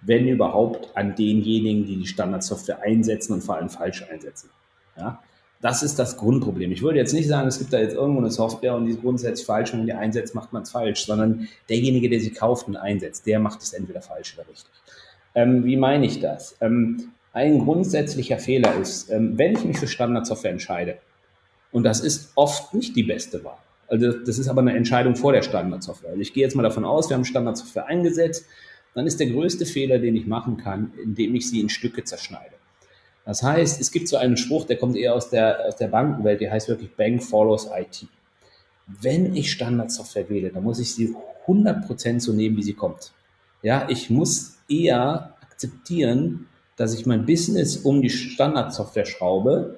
wenn 0.00 0.26
überhaupt, 0.26 0.96
an 0.96 1.14
denjenigen, 1.14 1.86
die 1.86 1.96
die 1.96 2.06
Standardsoftware 2.06 2.82
einsetzen 2.82 3.34
und 3.34 3.42
vor 3.42 3.56
allem 3.56 3.70
falsch 3.70 4.04
einsetzen. 4.10 4.50
Ja? 4.96 5.22
Das 5.60 5.84
ist 5.84 5.96
das 5.98 6.16
Grundproblem. 6.16 6.72
Ich 6.72 6.82
würde 6.82 6.98
jetzt 6.98 7.12
nicht 7.12 7.28
sagen, 7.28 7.46
es 7.46 7.58
gibt 7.58 7.72
da 7.72 7.78
jetzt 7.78 7.94
irgendwo 7.94 8.18
eine 8.18 8.32
Software 8.32 8.74
und 8.74 8.86
die 8.86 8.92
ist 8.92 9.00
grundsätzlich 9.00 9.46
falsch 9.46 9.72
und 9.72 9.80
wenn 9.80 9.86
die 9.86 9.92
einsetzt, 9.92 10.34
macht 10.34 10.52
man 10.52 10.62
es 10.62 10.72
falsch, 10.72 11.06
sondern 11.06 11.48
derjenige, 11.68 12.08
der 12.08 12.18
sie 12.18 12.32
kauft 12.32 12.66
und 12.66 12.76
einsetzt, 12.76 13.26
der 13.26 13.38
macht 13.38 13.62
es 13.62 13.72
entweder 13.72 14.02
falsch 14.02 14.36
oder 14.36 14.48
richtig. 14.48 14.72
Ähm, 15.36 15.64
wie 15.64 15.76
meine 15.76 16.04
ich 16.04 16.18
das? 16.18 16.56
Ähm, 16.60 17.12
ein 17.32 17.60
grundsätzlicher 17.60 18.38
Fehler 18.38 18.74
ist, 18.74 19.08
ähm, 19.10 19.38
wenn 19.38 19.52
ich 19.52 19.64
mich 19.64 19.78
für 19.78 19.86
Standardsoftware 19.86 20.50
entscheide, 20.50 20.98
und 21.70 21.84
das 21.84 22.00
ist 22.00 22.32
oft 22.34 22.74
nicht 22.74 22.96
die 22.96 23.04
beste 23.04 23.44
Wahl, 23.44 23.56
also 23.92 24.10
das 24.10 24.38
ist 24.38 24.48
aber 24.48 24.62
eine 24.62 24.74
Entscheidung 24.74 25.16
vor 25.16 25.34
der 25.34 25.42
Standardsoftware. 25.42 26.12
Also 26.12 26.22
ich 26.22 26.32
gehe 26.32 26.42
jetzt 26.42 26.56
mal 26.56 26.62
davon 26.62 26.86
aus, 26.86 27.10
wir 27.10 27.14
haben 27.14 27.26
Standardsoftware 27.26 27.86
eingesetzt, 27.86 28.46
dann 28.94 29.06
ist 29.06 29.20
der 29.20 29.26
größte 29.26 29.66
Fehler, 29.66 29.98
den 29.98 30.16
ich 30.16 30.26
machen 30.26 30.56
kann, 30.56 30.92
indem 31.02 31.34
ich 31.34 31.50
sie 31.50 31.60
in 31.60 31.68
Stücke 31.68 32.02
zerschneide. 32.02 32.54
Das 33.26 33.42
heißt, 33.42 33.82
es 33.82 33.92
gibt 33.92 34.08
so 34.08 34.16
einen 34.16 34.38
Spruch, 34.38 34.64
der 34.64 34.78
kommt 34.78 34.96
eher 34.96 35.14
aus 35.14 35.28
der, 35.28 35.66
aus 35.66 35.76
der 35.76 35.88
Bankenwelt, 35.88 36.40
der 36.40 36.50
heißt 36.50 36.68
wirklich 36.68 36.90
Bank 36.96 37.22
follows 37.22 37.68
IT. 37.76 38.06
Wenn 38.86 39.36
ich 39.36 39.52
Standardsoftware 39.52 40.30
wähle, 40.30 40.48
dann 40.50 40.62
muss 40.64 40.80
ich 40.80 40.94
sie 40.94 41.14
100% 41.46 42.20
so 42.20 42.32
nehmen, 42.32 42.56
wie 42.56 42.62
sie 42.62 42.72
kommt. 42.72 43.12
Ja, 43.60 43.86
ich 43.90 44.08
muss 44.08 44.56
eher 44.70 45.34
akzeptieren, 45.42 46.46
dass 46.76 46.94
ich 46.94 47.04
mein 47.04 47.26
Business 47.26 47.76
um 47.76 48.00
die 48.00 48.10
Standardsoftware 48.10 49.04
schraube 49.04 49.76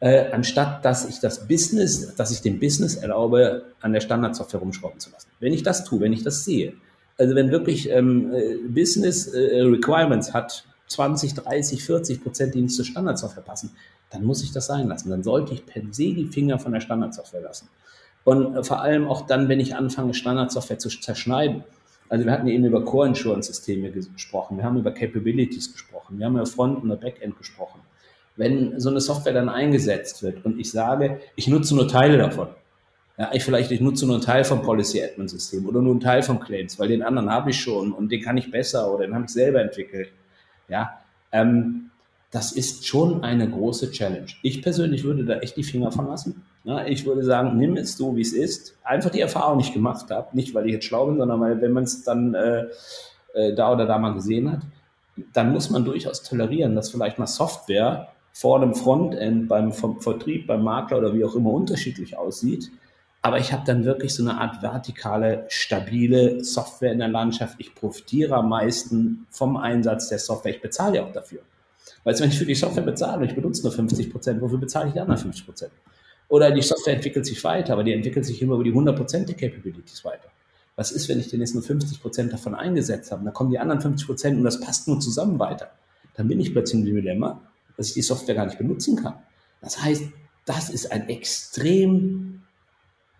äh, 0.00 0.30
anstatt 0.30 0.84
dass 0.84 1.08
ich 1.08 1.20
das 1.20 1.46
Business, 1.46 2.14
dass 2.16 2.30
ich 2.30 2.42
dem 2.42 2.60
Business 2.60 2.96
erlaube, 2.96 3.64
an 3.80 3.92
der 3.92 4.00
Standardsoftware 4.00 4.60
rumschrauben 4.60 5.00
zu 5.00 5.10
lassen. 5.10 5.28
Wenn 5.40 5.52
ich 5.52 5.62
das 5.62 5.84
tue, 5.84 6.00
wenn 6.00 6.12
ich 6.12 6.22
das 6.22 6.44
sehe, 6.44 6.74
also 7.18 7.34
wenn 7.34 7.50
wirklich 7.50 7.90
ähm, 7.90 8.32
äh, 8.34 8.56
Business 8.68 9.28
äh, 9.28 9.62
Requirements 9.62 10.34
hat 10.34 10.64
20, 10.88 11.34
30, 11.34 11.82
40 11.82 12.22
Prozent, 12.22 12.54
die 12.54 12.62
nicht 12.62 12.74
zur 12.74 12.84
Standardsoftware 12.84 13.42
passen, 13.42 13.70
dann 14.10 14.22
muss 14.22 14.42
ich 14.42 14.52
das 14.52 14.66
sein 14.66 14.86
lassen. 14.88 15.10
Dann 15.10 15.22
sollte 15.22 15.54
ich 15.54 15.66
per 15.66 15.82
se 15.90 16.14
die 16.14 16.26
Finger 16.26 16.58
von 16.58 16.72
der 16.72 16.80
Standardsoftware 16.80 17.42
lassen. 17.42 17.68
Und 18.24 18.54
äh, 18.54 18.64
vor 18.64 18.82
allem 18.82 19.08
auch 19.08 19.22
dann, 19.22 19.48
wenn 19.48 19.60
ich 19.60 19.74
anfange, 19.74 20.12
Standardsoftware 20.14 20.78
zu 20.78 20.90
zerschneiden. 20.90 21.64
Also 22.08 22.24
wir 22.24 22.32
hatten 22.32 22.46
eben 22.46 22.64
über 22.64 22.84
Core-Insurance-Systeme 22.84 23.90
gesprochen, 23.90 24.58
wir 24.58 24.64
haben 24.64 24.78
über 24.78 24.92
Capabilities 24.92 25.72
gesprochen, 25.72 26.18
wir 26.18 26.26
haben 26.26 26.36
über 26.36 26.46
Front- 26.46 26.80
und 26.84 27.00
Backend 27.00 27.36
gesprochen 27.36 27.80
wenn 28.36 28.78
so 28.78 28.90
eine 28.90 29.00
Software 29.00 29.32
dann 29.32 29.48
eingesetzt 29.48 30.22
wird 30.22 30.44
und 30.44 30.58
ich 30.58 30.70
sage, 30.70 31.20
ich 31.36 31.48
nutze 31.48 31.74
nur 31.74 31.88
Teile 31.88 32.18
davon. 32.18 32.48
Ja, 33.18 33.30
ich 33.32 33.44
vielleicht, 33.44 33.70
ich 33.70 33.80
nutze 33.80 34.04
nur 34.04 34.16
einen 34.16 34.24
Teil 34.24 34.44
vom 34.44 34.62
Policy 34.62 35.02
Admin 35.02 35.26
System 35.26 35.66
oder 35.66 35.80
nur 35.80 35.92
einen 35.92 36.00
Teil 36.00 36.22
vom 36.22 36.38
Claims, 36.38 36.78
weil 36.78 36.88
den 36.88 37.02
anderen 37.02 37.30
habe 37.30 37.50
ich 37.50 37.58
schon 37.58 37.92
und 37.92 38.12
den 38.12 38.20
kann 38.20 38.36
ich 38.36 38.50
besser 38.50 38.92
oder 38.92 39.06
den 39.06 39.14
habe 39.14 39.24
ich 39.24 39.30
selber 39.30 39.62
entwickelt. 39.62 40.10
Ja, 40.68 41.00
ähm, 41.32 41.90
das 42.30 42.52
ist 42.52 42.86
schon 42.86 43.24
eine 43.24 43.48
große 43.48 43.90
Challenge. 43.92 44.26
Ich 44.42 44.60
persönlich 44.60 45.04
würde 45.04 45.24
da 45.24 45.38
echt 45.38 45.56
die 45.56 45.62
Finger 45.62 45.90
von 45.90 46.06
lassen. 46.06 46.44
Ja, 46.64 46.84
ich 46.84 47.06
würde 47.06 47.24
sagen, 47.24 47.56
nimm 47.56 47.76
es 47.76 47.96
so, 47.96 48.16
wie 48.16 48.20
es 48.20 48.32
ist. 48.34 48.76
Einfach 48.82 49.10
die 49.10 49.20
Erfahrung 49.20 49.56
nicht 49.58 49.72
gemacht 49.72 50.10
habe. 50.10 50.36
Nicht, 50.36 50.52
weil 50.52 50.66
ich 50.66 50.72
jetzt 50.72 50.84
schlau 50.84 51.06
bin, 51.06 51.16
sondern 51.16 51.40
weil, 51.40 51.62
wenn 51.62 51.72
man 51.72 51.84
es 51.84 52.02
dann 52.02 52.34
äh, 52.34 52.66
äh, 53.32 53.54
da 53.54 53.72
oder 53.72 53.86
da 53.86 53.96
mal 53.98 54.12
gesehen 54.12 54.52
hat, 54.52 54.60
dann 55.32 55.52
muss 55.52 55.70
man 55.70 55.84
durchaus 55.84 56.22
tolerieren, 56.22 56.74
dass 56.74 56.90
vielleicht 56.90 57.18
mal 57.18 57.26
Software 57.26 58.08
vor 58.38 58.60
dem 58.60 58.74
Frontend, 58.74 59.48
beim 59.48 59.72
Vertrieb, 59.72 60.46
beim 60.46 60.62
Makler 60.62 60.98
oder 60.98 61.14
wie 61.14 61.24
auch 61.24 61.34
immer 61.34 61.52
unterschiedlich 61.52 62.18
aussieht. 62.18 62.70
Aber 63.22 63.38
ich 63.38 63.50
habe 63.50 63.62
dann 63.64 63.86
wirklich 63.86 64.12
so 64.12 64.22
eine 64.22 64.38
Art 64.38 64.60
vertikale, 64.60 65.46
stabile 65.48 66.44
Software 66.44 66.92
in 66.92 66.98
der 66.98 67.08
Landschaft. 67.08 67.54
Ich 67.56 67.74
profitiere 67.74 68.34
am 68.36 68.50
meisten 68.50 69.26
vom 69.30 69.56
Einsatz 69.56 70.10
der 70.10 70.18
Software. 70.18 70.54
Ich 70.54 70.60
bezahle 70.60 70.96
ja 70.96 71.04
auch 71.04 71.12
dafür. 71.12 71.38
Weil 72.04 72.20
wenn 72.20 72.28
ich 72.28 72.38
für 72.38 72.44
die 72.44 72.54
Software 72.54 72.82
bezahle 72.82 73.22
und 73.22 73.24
ich 73.24 73.34
benutze 73.34 73.62
nur 73.62 73.72
50 73.72 74.12
Prozent, 74.12 74.42
wofür 74.42 74.58
bezahle 74.58 74.88
ich 74.88 74.92
die 74.92 75.00
anderen 75.00 75.18
50 75.18 75.46
Prozent? 75.46 75.72
Oder 76.28 76.50
die 76.50 76.60
Software 76.60 76.92
entwickelt 76.92 77.24
sich 77.24 77.42
weiter, 77.42 77.72
aber 77.72 77.84
die 77.84 77.94
entwickelt 77.94 78.26
sich 78.26 78.42
immer 78.42 78.56
über 78.56 78.64
die 78.64 78.70
100 78.70 78.94
Prozent 78.94 79.28
der 79.30 79.36
Capabilities 79.36 80.04
weiter. 80.04 80.28
Was 80.76 80.92
ist, 80.92 81.08
wenn 81.08 81.18
ich 81.18 81.28
denn 81.28 81.40
jetzt 81.40 81.54
nur 81.54 81.62
50 81.62 82.02
Prozent 82.02 82.34
davon 82.34 82.54
eingesetzt 82.54 83.10
habe? 83.12 83.24
Dann 83.24 83.32
kommen 83.32 83.50
die 83.50 83.58
anderen 83.58 83.80
50 83.80 84.06
Prozent 84.06 84.36
und 84.36 84.44
das 84.44 84.60
passt 84.60 84.88
nur 84.88 85.00
zusammen 85.00 85.38
weiter. 85.38 85.70
Dann 86.16 86.28
bin 86.28 86.38
ich 86.38 86.52
plötzlich 86.52 86.80
im 86.80 86.84
Dilemma 86.84 87.40
dass 87.76 87.88
ich 87.88 87.94
die 87.94 88.02
Software 88.02 88.34
gar 88.34 88.46
nicht 88.46 88.58
benutzen 88.58 88.96
kann. 88.96 89.14
Das 89.60 89.82
heißt, 89.82 90.04
das 90.44 90.70
ist 90.70 90.92
ein 90.92 91.08
extrem 91.08 92.42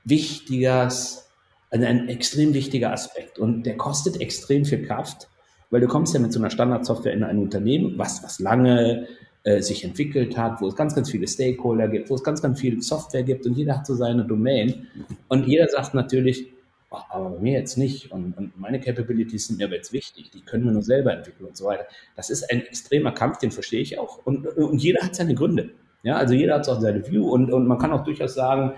wichtiges, 0.04 1.28
ein 1.70 2.08
extrem 2.08 2.54
wichtiger 2.54 2.92
Aspekt 2.92 3.38
und 3.38 3.64
der 3.64 3.76
kostet 3.76 4.20
extrem 4.20 4.64
viel 4.64 4.86
Kraft, 4.86 5.28
weil 5.70 5.80
du 5.80 5.88
kommst 5.88 6.14
ja 6.14 6.20
mit 6.20 6.32
so 6.32 6.38
einer 6.38 6.50
Standardsoftware 6.50 7.12
in 7.12 7.24
ein 7.24 7.38
Unternehmen, 7.38 7.98
was, 7.98 8.22
was 8.22 8.38
lange 8.38 9.08
äh, 9.42 9.60
sich 9.60 9.84
entwickelt 9.84 10.38
hat, 10.38 10.60
wo 10.60 10.68
es 10.68 10.76
ganz, 10.76 10.94
ganz 10.94 11.10
viele 11.10 11.26
Stakeholder 11.26 11.88
gibt, 11.88 12.08
wo 12.08 12.14
es 12.14 12.22
ganz, 12.22 12.40
ganz 12.40 12.60
viel 12.60 12.80
Software 12.82 13.24
gibt 13.24 13.46
und 13.46 13.56
jeder 13.56 13.76
hat 13.76 13.86
so 13.86 13.94
seine 13.94 14.24
Domain 14.24 14.86
und 15.28 15.48
jeder 15.48 15.68
sagt 15.68 15.94
natürlich, 15.94 16.46
aber 16.90 17.30
bei 17.30 17.38
mir 17.38 17.52
jetzt 17.58 17.76
nicht. 17.76 18.12
Und, 18.12 18.36
und, 18.36 18.58
meine 18.58 18.80
Capabilities 18.80 19.48
sind 19.48 19.58
mir 19.58 19.66
aber 19.66 19.76
jetzt 19.76 19.92
wichtig. 19.92 20.30
Die 20.30 20.40
können 20.42 20.64
wir 20.64 20.72
nur 20.72 20.82
selber 20.82 21.12
entwickeln 21.12 21.46
und 21.46 21.56
so 21.56 21.66
weiter. 21.66 21.86
Das 22.14 22.30
ist 22.30 22.50
ein 22.50 22.60
extremer 22.60 23.12
Kampf, 23.12 23.38
den 23.38 23.50
verstehe 23.50 23.80
ich 23.80 23.98
auch. 23.98 24.24
Und, 24.24 24.46
und 24.46 24.78
jeder 24.78 25.02
hat 25.02 25.14
seine 25.14 25.34
Gründe. 25.34 25.70
Ja, 26.02 26.16
also 26.16 26.34
jeder 26.34 26.54
hat 26.54 26.68
auch 26.68 26.80
seine 26.80 27.06
View 27.06 27.28
und, 27.28 27.52
und 27.52 27.66
man 27.66 27.78
kann 27.78 27.92
auch 27.92 28.04
durchaus 28.04 28.34
sagen, 28.34 28.74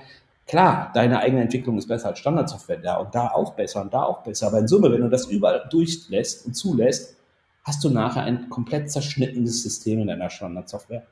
klar, 0.47 0.91
deine 0.95 1.21
eigene 1.21 1.43
Entwicklung 1.43 1.77
ist 1.77 1.87
besser 1.87 2.09
als 2.09 2.21
Standardsoftware 2.21 2.79
da 2.79 2.97
und 2.97 3.15
da 3.15 3.29
auch 3.29 3.55
besser 3.55 3.83
und 3.83 3.93
da 3.93 4.05
auch 4.05 4.23
besser. 4.23 4.47
Aber 4.47 4.59
in 4.59 4.69
Summe, 4.69 4.91
wenn 4.91 5.03
du 5.03 5.11
das 5.11 5.27
überall 5.27 5.69
durchlässt 5.71 6.47
und 6.47 6.55
zulässt, 6.55 7.17
hast 7.65 7.85
du 7.85 7.91
nachher 7.91 8.23
ein 8.23 8.49
komplett 8.49 8.91
zerschnittenes 8.91 9.63
System 9.63 10.01
in 10.01 10.07
deiner 10.07 10.31
Standardsoftware. 10.31 11.07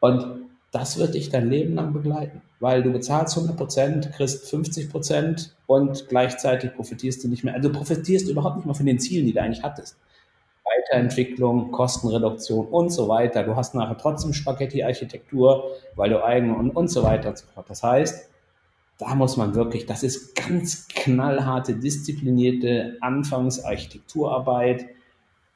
Und 0.00 0.42
das 0.78 0.98
wird 0.98 1.14
dich 1.14 1.30
dein 1.30 1.48
Leben 1.48 1.74
lang 1.74 1.92
begleiten, 1.92 2.42
weil 2.60 2.82
du 2.82 2.92
bezahlst 2.92 3.36
100 3.36 3.56
Prozent, 3.56 4.12
kriegst 4.12 4.48
50 4.48 4.90
Prozent 4.90 5.54
und 5.66 6.08
gleichzeitig 6.08 6.74
profitierst 6.74 7.22
du 7.24 7.28
nicht 7.28 7.44
mehr. 7.44 7.54
Also 7.54 7.68
du 7.68 7.74
profitierst 7.74 8.28
überhaupt 8.28 8.56
nicht 8.56 8.66
mal 8.66 8.74
von 8.74 8.86
den 8.86 8.98
Zielen, 8.98 9.26
die 9.26 9.32
du 9.32 9.40
eigentlich 9.40 9.62
hattest. 9.62 9.96
Weiterentwicklung, 10.64 11.70
Kostenreduktion 11.70 12.66
und 12.66 12.90
so 12.90 13.08
weiter. 13.08 13.44
Du 13.44 13.56
hast 13.56 13.74
nachher 13.74 13.96
trotzdem 13.96 14.32
Spaghetti-Architektur, 14.32 15.70
weil 15.94 16.10
du 16.10 16.24
eigen 16.24 16.54
und, 16.54 16.70
und 16.70 16.88
so 16.88 17.02
weiter 17.02 17.30
und 17.30 17.38
so 17.38 17.46
fort. 17.54 17.66
Das 17.68 17.82
heißt, 17.82 18.28
da 18.98 19.14
muss 19.14 19.36
man 19.36 19.54
wirklich, 19.54 19.86
das 19.86 20.02
ist 20.02 20.34
ganz 20.34 20.88
knallharte, 20.88 21.74
disziplinierte 21.74 22.96
Anfangsarchitekturarbeit 23.00 24.86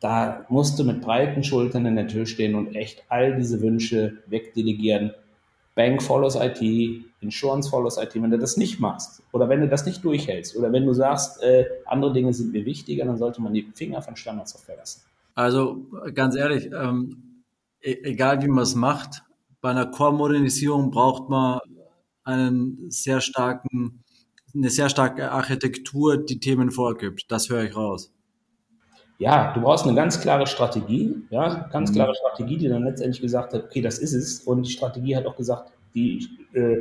da 0.01 0.46
musst 0.48 0.78
du 0.78 0.84
mit 0.84 1.03
breiten 1.03 1.44
Schultern 1.44 1.84
in 1.86 1.96
der 1.96 2.09
Tür 2.09 2.26
stehen 2.26 2.55
und 2.55 2.74
echt 2.74 3.05
all 3.09 3.36
diese 3.36 3.61
Wünsche 3.61 4.18
wegdelegieren. 4.26 5.12
Bank 5.74 6.03
follows 6.03 6.36
IT, 6.36 6.61
Insurance 7.20 7.68
follows 7.68 7.98
IT. 7.98 8.14
Wenn 8.14 8.30
du 8.30 8.38
das 8.38 8.57
nicht 8.57 8.80
machst 8.80 9.22
oder 9.32 9.48
wenn 9.48 9.61
du 9.61 9.68
das 9.68 9.86
nicht 9.86 10.05
durchhältst 10.05 10.57
oder 10.57 10.72
wenn 10.72 10.86
du 10.86 10.94
sagst, 10.94 11.42
äh, 11.42 11.66
andere 11.86 12.12
Dinge 12.12 12.32
sind 12.32 12.53
mir 12.53 12.64
wichtiger, 12.64 13.05
dann 13.05 13.18
sollte 13.18 13.40
man 13.42 13.53
die 13.53 13.66
Finger 13.74 14.03
von 14.03 14.16
Standardsoftware 14.16 14.76
lassen. 14.76 15.03
Also 15.34 15.86
ganz 16.14 16.34
ehrlich, 16.34 16.70
ähm, 16.72 17.44
e 17.80 17.96
egal 18.03 18.42
wie 18.42 18.48
man 18.48 18.64
es 18.64 18.74
macht, 18.74 19.22
bei 19.61 19.70
einer 19.70 19.86
Core-Modernisierung 19.86 20.90
braucht 20.90 21.28
man 21.28 21.61
einen 22.24 22.90
sehr 22.90 23.20
starken, 23.20 24.03
eine 24.55 24.70
sehr 24.70 24.88
starke 24.88 25.30
Architektur, 25.30 26.16
die 26.16 26.40
Themen 26.40 26.70
vorgibt. 26.70 27.30
Das 27.30 27.48
höre 27.51 27.64
ich 27.64 27.76
raus. 27.76 28.12
Ja, 29.21 29.53
du 29.53 29.61
brauchst 29.61 29.85
eine 29.85 29.95
ganz 29.95 30.18
klare 30.18 30.47
Strategie, 30.47 31.14
ja, 31.29 31.68
ganz 31.71 31.91
mhm. 31.91 31.95
klare 31.95 32.14
Strategie, 32.14 32.57
die 32.57 32.68
dann 32.68 32.85
letztendlich 32.85 33.21
gesagt 33.21 33.53
hat, 33.53 33.64
okay, 33.64 33.83
das 33.83 33.99
ist 33.99 34.14
es. 34.14 34.41
Und 34.41 34.62
die 34.62 34.71
Strategie 34.71 35.14
hat 35.14 35.27
auch 35.27 35.37
gesagt, 35.37 35.73
die, 35.95 36.27
äh, 36.55 36.79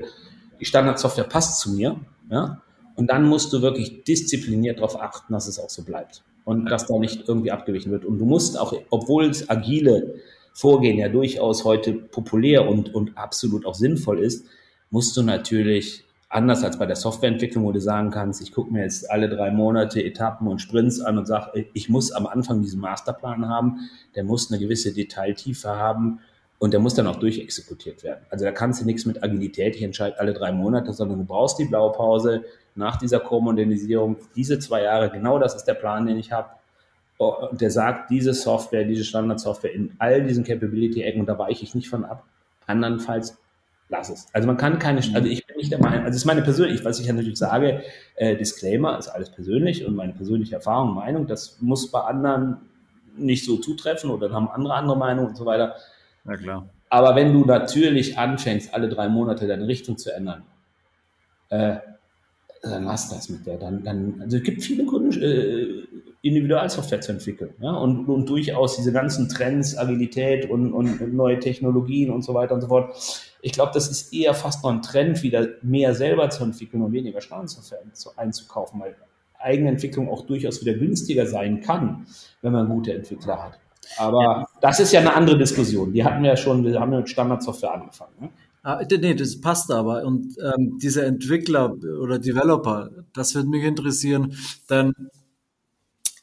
die 0.58 0.64
Standardsoftware 0.64 1.26
passt 1.26 1.60
zu 1.60 1.74
mir, 1.74 1.98
ja. 2.32 2.62
Und 2.96 3.08
dann 3.10 3.26
musst 3.26 3.52
du 3.52 3.62
wirklich 3.62 4.06
diszipliniert 4.06 4.78
darauf 4.78 5.02
achten, 5.02 5.34
dass 5.34 5.48
es 5.48 5.60
auch 5.60 5.70
so 5.70 5.84
bleibt 5.84 6.24
und 6.46 6.66
dass 6.66 6.86
da 6.86 6.98
nicht 6.98 7.28
irgendwie 7.28 7.52
abgewichen 7.52 7.92
wird. 7.92 8.06
Und 8.06 8.20
du 8.20 8.26
musst 8.26 8.58
auch, 8.58 8.74
obwohl 8.90 9.26
es 9.26 9.50
agile 9.50 10.16
Vorgehen 10.54 10.98
ja 10.98 11.10
durchaus 11.10 11.66
heute 11.66 11.94
populär 11.94 12.68
und, 12.68 12.94
und 12.96 13.18
absolut 13.18 13.66
auch 13.66 13.76
sinnvoll 13.76 14.20
ist, 14.20 14.46
musst 14.92 15.16
du 15.16 15.24
natürlich 15.24 16.06
anders 16.30 16.64
als 16.64 16.78
bei 16.78 16.86
der 16.86 16.96
Softwareentwicklung, 16.96 17.64
wo 17.66 17.72
du 17.72 17.82
sagen 17.82 18.12
kannst, 18.12 18.42
ich 18.42 18.54
gucke 18.54 18.72
mir 18.72 18.84
jetzt 18.84 19.10
alle 19.10 19.30
drei 19.30 19.50
Monate 19.52 20.04
Etappen 20.04 20.48
und 20.48 20.60
Sprints 20.60 21.02
an 21.02 21.18
und 21.18 21.26
sage, 21.26 21.66
ich 21.74 21.90
muss 21.90 22.12
am 22.12 22.28
Anfang 22.28 22.62
diesen 22.62 22.80
Masterplan 22.80 23.50
haben, 23.50 23.90
der 24.16 24.24
muss 24.24 24.52
eine 24.52 24.60
gewisse 24.60 24.94
Detailtiefe 24.94 25.70
haben 25.70 26.20
und 26.60 26.72
der 26.72 26.80
muss 26.80 26.94
dann 26.94 27.08
auch 27.08 27.16
durchexekutiert 27.16 28.04
werden. 28.04 28.26
Also 28.30 28.46
da 28.46 28.52
kannst 28.52 28.82
du 28.82 28.86
nichts 28.86 29.06
mit 29.06 29.24
Agilität, 29.24 29.76
ich 29.76 29.82
entscheide 29.82 30.20
alle 30.20 30.34
drei 30.34 30.52
Monate, 30.52 30.94
sondern 30.94 31.18
du 31.18 31.26
brauchst 31.26 31.58
die 31.58 31.66
Blaupause 31.66 32.46
nach 32.76 32.98
dieser 32.98 33.20
Co-Modernisierung, 33.20 34.18
diese 34.36 34.60
zwei 34.60 34.84
Jahre, 34.84 35.10
genau 35.10 35.40
das 35.40 35.56
ist 35.56 35.66
der 35.66 35.74
Plan, 35.74 36.06
den 36.06 36.18
ich 36.18 36.32
habe. 36.32 36.50
Und 37.18 37.60
der 37.60 37.72
sagt, 37.72 38.12
diese 38.12 38.34
Software, 38.34 38.86
diese 38.86 39.04
Standardsoftware 39.04 39.74
in 39.74 39.94
all 39.98 40.24
diesen 40.24 40.46
Capability-Ecken, 40.46 41.26
da 41.26 41.38
weiche 41.38 41.64
ich 41.64 41.76
nicht 41.76 41.90
von 41.90 42.06
ab. 42.06 42.24
Andernfalls 42.66 43.38
lass 43.90 44.10
es. 44.10 44.28
Also 44.34 44.48
man 44.48 44.58
kann 44.58 44.80
keine, 44.80 45.00
also 45.00 45.28
ich 45.28 45.46
bin 45.46 45.58
nicht 45.58 45.72
der 45.72 45.80
Meinung, 45.80 46.00
also 46.00 46.12
es 46.12 46.18
ist 46.18 46.26
meine 46.26 46.42
persönliche, 46.42 46.86
was 46.86 47.00
ich 47.00 47.08
ja 47.08 47.14
natürlich 47.14 47.40
sage, 47.40 47.84
äh, 48.16 48.38
Disclaimer 48.38 48.98
ist 48.98 49.10
alles 49.10 49.32
persönlich 49.32 49.86
und 49.86 49.96
meine 49.96 50.14
persönliche 50.14 50.56
Erfahrung, 50.56 50.96
Meinung, 50.96 51.28
das 51.28 51.58
muss 51.60 51.92
bei 51.92 52.02
anderen 52.02 52.58
nicht 53.18 53.46
so 53.46 53.58
zutreffen 53.58 54.10
oder 54.12 54.28
dann 54.28 54.36
haben 54.36 54.50
andere 54.50 54.76
andere 54.76 54.98
Meinungen 54.98 55.30
und 55.30 55.38
so 55.38 55.46
weiter. 55.46 55.76
Ja, 56.26 56.38
klar. 56.38 56.70
Aber 56.90 57.16
wenn 57.16 57.34
du 57.34 57.46
natürlich 57.46 58.18
anfängst, 58.18 58.74
alle 58.74 58.90
drei 58.90 59.10
Monate 59.10 59.48
deine 59.48 59.68
Richtung 59.68 59.98
zu 59.98 60.14
ändern, 60.14 60.44
äh, 61.50 61.78
dann 62.62 62.84
lass 62.86 63.10
das 63.10 63.30
mit 63.30 63.46
der. 63.46 63.58
Dann, 63.58 63.84
dann, 63.84 64.22
also 64.22 64.38
es 64.38 64.44
gibt 64.44 64.64
viele 64.64 64.86
Gründe, 64.86 65.20
äh, 65.20 65.88
Individualsoftware 66.22 67.02
zu 67.02 67.14
entwickeln. 67.14 67.54
Ja? 67.62 67.72
Und, 67.72 68.08
und 68.08 68.28
durchaus 68.28 68.76
diese 68.76 68.92
ganzen 68.92 69.30
Trends, 69.30 69.78
Agilität 69.78 70.50
und, 70.50 70.74
und 70.74 71.14
neue 71.14 71.40
Technologien 71.40 72.12
und 72.12 72.24
so 72.24 72.34
weiter 72.34 72.56
und 72.56 72.62
so 72.62 72.68
fort. 72.68 72.94
Ich 73.42 73.54
glaube, 73.54 73.72
das 73.74 73.90
ist 73.90 74.14
eher 74.14 74.34
fast 74.34 74.64
noch 74.64 74.72
ein 74.72 74.82
Trend, 74.82 75.24
wieder 75.24 75.48
mehr 75.62 75.96
selber 75.96 76.30
zu 76.30 76.44
entwickeln 76.44 76.84
und 76.84 76.92
weniger 76.92 77.22
Standardsoftware 77.22 77.80
einzukaufen, 78.18 78.82
weil 78.82 78.96
Eigenentwicklung 79.40 80.10
auch 80.10 80.26
durchaus 80.26 80.62
wieder 80.62 80.74
günstiger 80.74 81.26
sein 81.26 81.62
kann, 81.62 82.06
wenn 82.42 82.52
man 82.52 82.68
gute 82.68 82.94
Entwickler 82.94 83.42
hat. 83.42 83.60
Aber 83.98 84.22
ja. 84.22 84.48
das 84.60 84.82
ist 84.82 84.92
ja 84.92 85.00
eine 85.00 85.16
andere 85.16 85.38
Diskussion. 85.38 85.94
Die 85.94 86.04
hatten 86.04 86.22
wir 86.22 86.32
ja 86.32 86.38
schon, 86.38 86.66
wir 86.66 86.80
haben 86.80 86.92
ja 86.92 87.00
mit 87.00 87.10
Standardsoftware 87.10 87.74
angefangen. 87.74 88.12
Ne? 88.20 88.30
Ah, 88.62 88.82
nee, 88.90 89.14
das 89.14 89.40
passt 89.40 89.72
aber. 89.72 90.04
Und 90.04 90.36
ähm, 90.44 90.78
diese 90.82 91.06
Entwickler 91.06 91.74
oder 92.02 92.20
Developer, 92.20 92.90
das 93.14 93.34
würde 93.34 93.48
mich 93.48 93.64
interessieren, 93.64 94.36
denn 94.70 94.94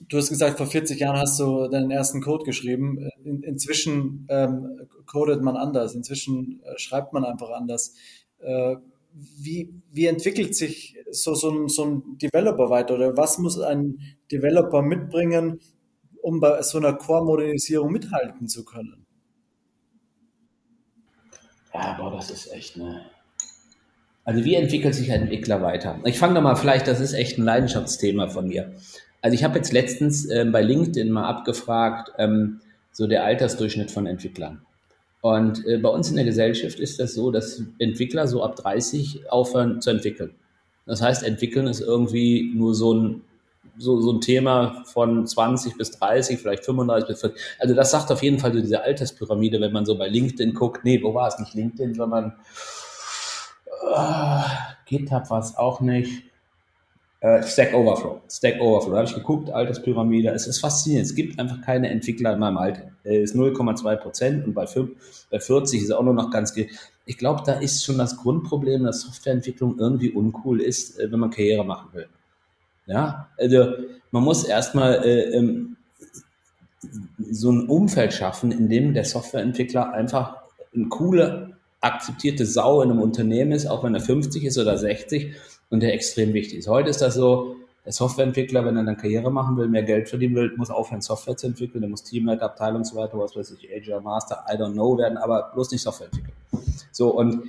du 0.08 0.18
hast 0.18 0.28
gesagt, 0.28 0.58
vor 0.58 0.66
40 0.66 1.00
Jahren 1.00 1.18
hast 1.18 1.38
du 1.40 1.68
deinen 1.68 1.90
ersten 1.90 2.20
Code 2.20 2.44
geschrieben. 2.44 3.10
In, 3.24 3.42
inzwischen 3.42 4.26
ähm, 4.28 4.88
codet 5.06 5.42
man 5.42 5.56
anders, 5.56 5.94
inzwischen 5.94 6.60
äh, 6.64 6.78
schreibt 6.78 7.12
man 7.12 7.24
einfach 7.24 7.50
anders. 7.50 7.94
Äh, 8.38 8.76
wie, 9.12 9.72
wie 9.92 10.06
entwickelt 10.06 10.54
sich 10.54 10.96
so, 11.10 11.34
so, 11.34 11.50
ein, 11.50 11.68
so 11.68 11.84
ein 11.84 12.18
Developer 12.18 12.68
weiter 12.68 12.94
oder 12.94 13.16
was 13.16 13.38
muss 13.38 13.58
ein 13.58 13.98
Developer 14.30 14.82
mitbringen, 14.82 15.60
um 16.22 16.40
bei 16.40 16.60
so 16.62 16.78
einer 16.78 16.92
Core-Modernisierung 16.92 17.90
mithalten 17.90 18.46
zu 18.46 18.64
können? 18.64 19.06
Ja, 21.72 21.96
boah, 21.98 22.10
das 22.10 22.30
ist 22.30 22.52
echt 22.52 22.76
eine. 22.76 23.06
Also 24.24 24.44
wie 24.44 24.54
entwickelt 24.54 24.94
sich 24.94 25.10
ein 25.12 25.22
Entwickler 25.22 25.62
weiter? 25.62 26.00
Ich 26.04 26.18
fange 26.18 26.34
da 26.34 26.40
mal 26.40 26.56
vielleicht, 26.56 26.88
das 26.88 27.00
ist 27.00 27.12
echt 27.12 27.38
ein 27.38 27.44
Leidenschaftsthema 27.44 28.28
von 28.28 28.48
mir. 28.48 28.74
Also 29.26 29.34
ich 29.34 29.42
habe 29.42 29.58
jetzt 29.58 29.72
letztens 29.72 30.26
äh, 30.26 30.44
bei 30.44 30.62
LinkedIn 30.62 31.10
mal 31.10 31.26
abgefragt, 31.26 32.12
ähm, 32.16 32.60
so 32.92 33.08
der 33.08 33.24
Altersdurchschnitt 33.24 33.90
von 33.90 34.06
Entwicklern. 34.06 34.62
Und 35.20 35.66
äh, 35.66 35.78
bei 35.78 35.88
uns 35.88 36.08
in 36.08 36.14
der 36.14 36.24
Gesellschaft 36.24 36.78
ist 36.78 37.00
das 37.00 37.14
so, 37.14 37.32
dass 37.32 37.60
Entwickler 37.80 38.28
so 38.28 38.44
ab 38.44 38.54
30 38.54 39.28
aufhören 39.28 39.80
zu 39.80 39.90
entwickeln. 39.90 40.36
Das 40.86 41.02
heißt, 41.02 41.24
entwickeln 41.24 41.66
ist 41.66 41.80
irgendwie 41.80 42.52
nur 42.54 42.72
so 42.76 42.94
ein, 42.94 43.22
so, 43.76 44.00
so 44.00 44.12
ein 44.12 44.20
Thema 44.20 44.84
von 44.84 45.26
20 45.26 45.76
bis 45.76 45.90
30, 45.90 46.38
vielleicht 46.38 46.64
35 46.64 47.08
bis 47.08 47.18
40. 47.18 47.42
Also 47.58 47.74
das 47.74 47.90
sagt 47.90 48.12
auf 48.12 48.22
jeden 48.22 48.38
Fall 48.38 48.52
so 48.52 48.60
diese 48.60 48.84
Alterspyramide, 48.84 49.60
wenn 49.60 49.72
man 49.72 49.86
so 49.86 49.98
bei 49.98 50.06
LinkedIn 50.06 50.54
guckt. 50.54 50.84
Nee, 50.84 51.02
wo 51.02 51.14
war 51.14 51.26
es? 51.26 51.40
Nicht 51.40 51.54
LinkedIn, 51.54 51.94
sondern 51.94 52.36
äh, 53.92 54.40
GitHub 54.84 55.28
war 55.30 55.40
es 55.40 55.56
auch 55.56 55.80
nicht. 55.80 56.22
Äh, 57.20 57.42
Stack 57.42 57.72
Overflow. 57.72 58.20
Stack 58.30 58.60
Overflow. 58.60 58.92
Da 58.92 58.98
habe 58.98 59.08
ich 59.08 59.14
geguckt, 59.14 59.50
Alterspyramide. 59.50 60.30
Es 60.30 60.46
ist 60.46 60.58
faszinierend. 60.58 61.06
Es 61.06 61.14
gibt 61.14 61.38
einfach 61.38 61.62
keine 61.62 61.88
Entwickler 61.88 62.34
in 62.34 62.38
meinem 62.38 62.58
Alter. 62.58 62.90
Es 63.04 63.30
ist 63.30 63.36
0,2 63.36 63.96
Prozent 63.96 64.46
und 64.46 64.54
bei, 64.54 64.66
5, 64.66 65.26
bei 65.30 65.40
40 65.40 65.82
ist 65.82 65.90
auch 65.92 66.02
nur 66.02 66.14
noch 66.14 66.30
ganz. 66.30 66.54
Ich 67.06 67.18
glaube, 67.18 67.42
da 67.46 67.54
ist 67.54 67.84
schon 67.84 67.98
das 67.98 68.18
Grundproblem, 68.18 68.84
dass 68.84 69.00
Softwareentwicklung 69.00 69.78
irgendwie 69.78 70.10
uncool 70.10 70.60
ist, 70.60 70.98
äh, 70.98 71.10
wenn 71.10 71.20
man 71.20 71.30
Karriere 71.30 71.64
machen 71.64 71.88
will. 71.92 72.08
Ja, 72.86 73.28
also 73.38 73.72
man 74.10 74.22
muss 74.22 74.44
erstmal 74.44 75.04
äh, 75.04 75.36
ähm, 75.36 75.76
so 77.30 77.50
ein 77.50 77.68
Umfeld 77.68 78.12
schaffen, 78.12 78.52
in 78.52 78.68
dem 78.68 78.94
der 78.94 79.04
Softwareentwickler 79.04 79.92
einfach 79.92 80.36
eine 80.74 80.88
coole, 80.88 81.56
akzeptierte 81.80 82.46
Sau 82.46 82.82
in 82.82 82.90
einem 82.90 83.00
Unternehmen 83.00 83.52
ist, 83.52 83.66
auch 83.66 83.82
wenn 83.82 83.94
er 83.94 84.00
50 84.00 84.44
ist 84.44 84.58
oder 84.58 84.76
60 84.76 85.34
und 85.70 85.80
der 85.80 85.94
extrem 85.94 86.32
wichtig 86.32 86.58
ist. 86.58 86.68
Heute 86.68 86.90
ist 86.90 87.00
das 87.00 87.14
so, 87.14 87.56
der 87.84 87.92
Softwareentwickler, 87.92 88.64
wenn 88.64 88.76
er 88.76 88.82
dann 88.82 88.96
Karriere 88.96 89.30
machen 89.30 89.56
will, 89.56 89.68
mehr 89.68 89.84
Geld 89.84 90.08
verdienen 90.08 90.34
will, 90.34 90.52
muss 90.56 90.70
aufhören, 90.70 91.00
Software 91.00 91.36
zu 91.36 91.46
entwickeln, 91.46 91.80
der 91.82 91.88
muss 91.88 92.02
Teamleiter, 92.02 92.46
Abteilungsleiter, 92.46 93.16
was 93.16 93.36
weiß 93.36 93.52
ich, 93.52 93.72
Agile 93.72 94.00
Master, 94.00 94.44
I 94.52 94.56
don't 94.56 94.72
know 94.72 94.98
werden, 94.98 95.16
aber 95.16 95.52
bloß 95.54 95.70
nicht 95.70 95.82
Software 95.82 96.08
entwickeln. 96.08 96.34
So, 96.90 97.10
und 97.10 97.48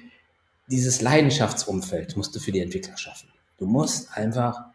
dieses 0.69 1.01
Leidenschaftsumfeld 1.01 2.15
musst 2.17 2.35
du 2.35 2.39
für 2.39 2.51
die 2.51 2.59
Entwickler 2.59 2.97
schaffen. 2.97 3.29
Du 3.57 3.65
musst 3.65 4.15
einfach 4.15 4.65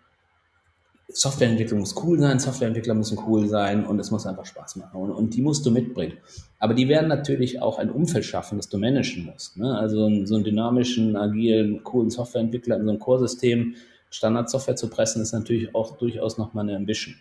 Softwareentwicklung 1.08 1.80
muss 1.80 1.94
cool 2.02 2.18
sein, 2.18 2.38
Softwareentwickler 2.38 2.94
müssen 2.94 3.18
cool 3.26 3.46
sein 3.48 3.84
und 3.84 3.98
es 3.98 4.10
muss 4.10 4.26
einfach 4.26 4.46
Spaß 4.46 4.76
machen. 4.76 5.00
Und, 5.00 5.10
und, 5.10 5.34
die 5.34 5.42
musst 5.42 5.66
du 5.66 5.70
mitbringen. 5.70 6.14
Aber 6.58 6.74
die 6.74 6.88
werden 6.88 7.08
natürlich 7.08 7.60
auch 7.60 7.78
ein 7.78 7.90
Umfeld 7.90 8.24
schaffen, 8.24 8.56
das 8.56 8.68
du 8.68 8.78
managen 8.78 9.26
musst. 9.26 9.56
Ne? 9.58 9.76
Also 9.76 10.08
so 10.24 10.34
einen 10.36 10.44
dynamischen, 10.44 11.16
agilen, 11.16 11.84
coolen 11.84 12.10
Softwareentwickler 12.10 12.76
in 12.76 12.86
so 12.86 12.92
ein 12.92 12.98
Core-System 12.98 13.74
Standardsoftware 14.10 14.76
zu 14.76 14.88
pressen, 14.88 15.22
ist 15.22 15.32
natürlich 15.32 15.74
auch 15.74 15.96
durchaus 15.96 16.38
nochmal 16.38 16.64
eine 16.64 16.76
Ambition. 16.76 17.14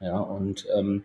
Ja, 0.00 0.18
und 0.18 0.66
ähm, 0.76 1.04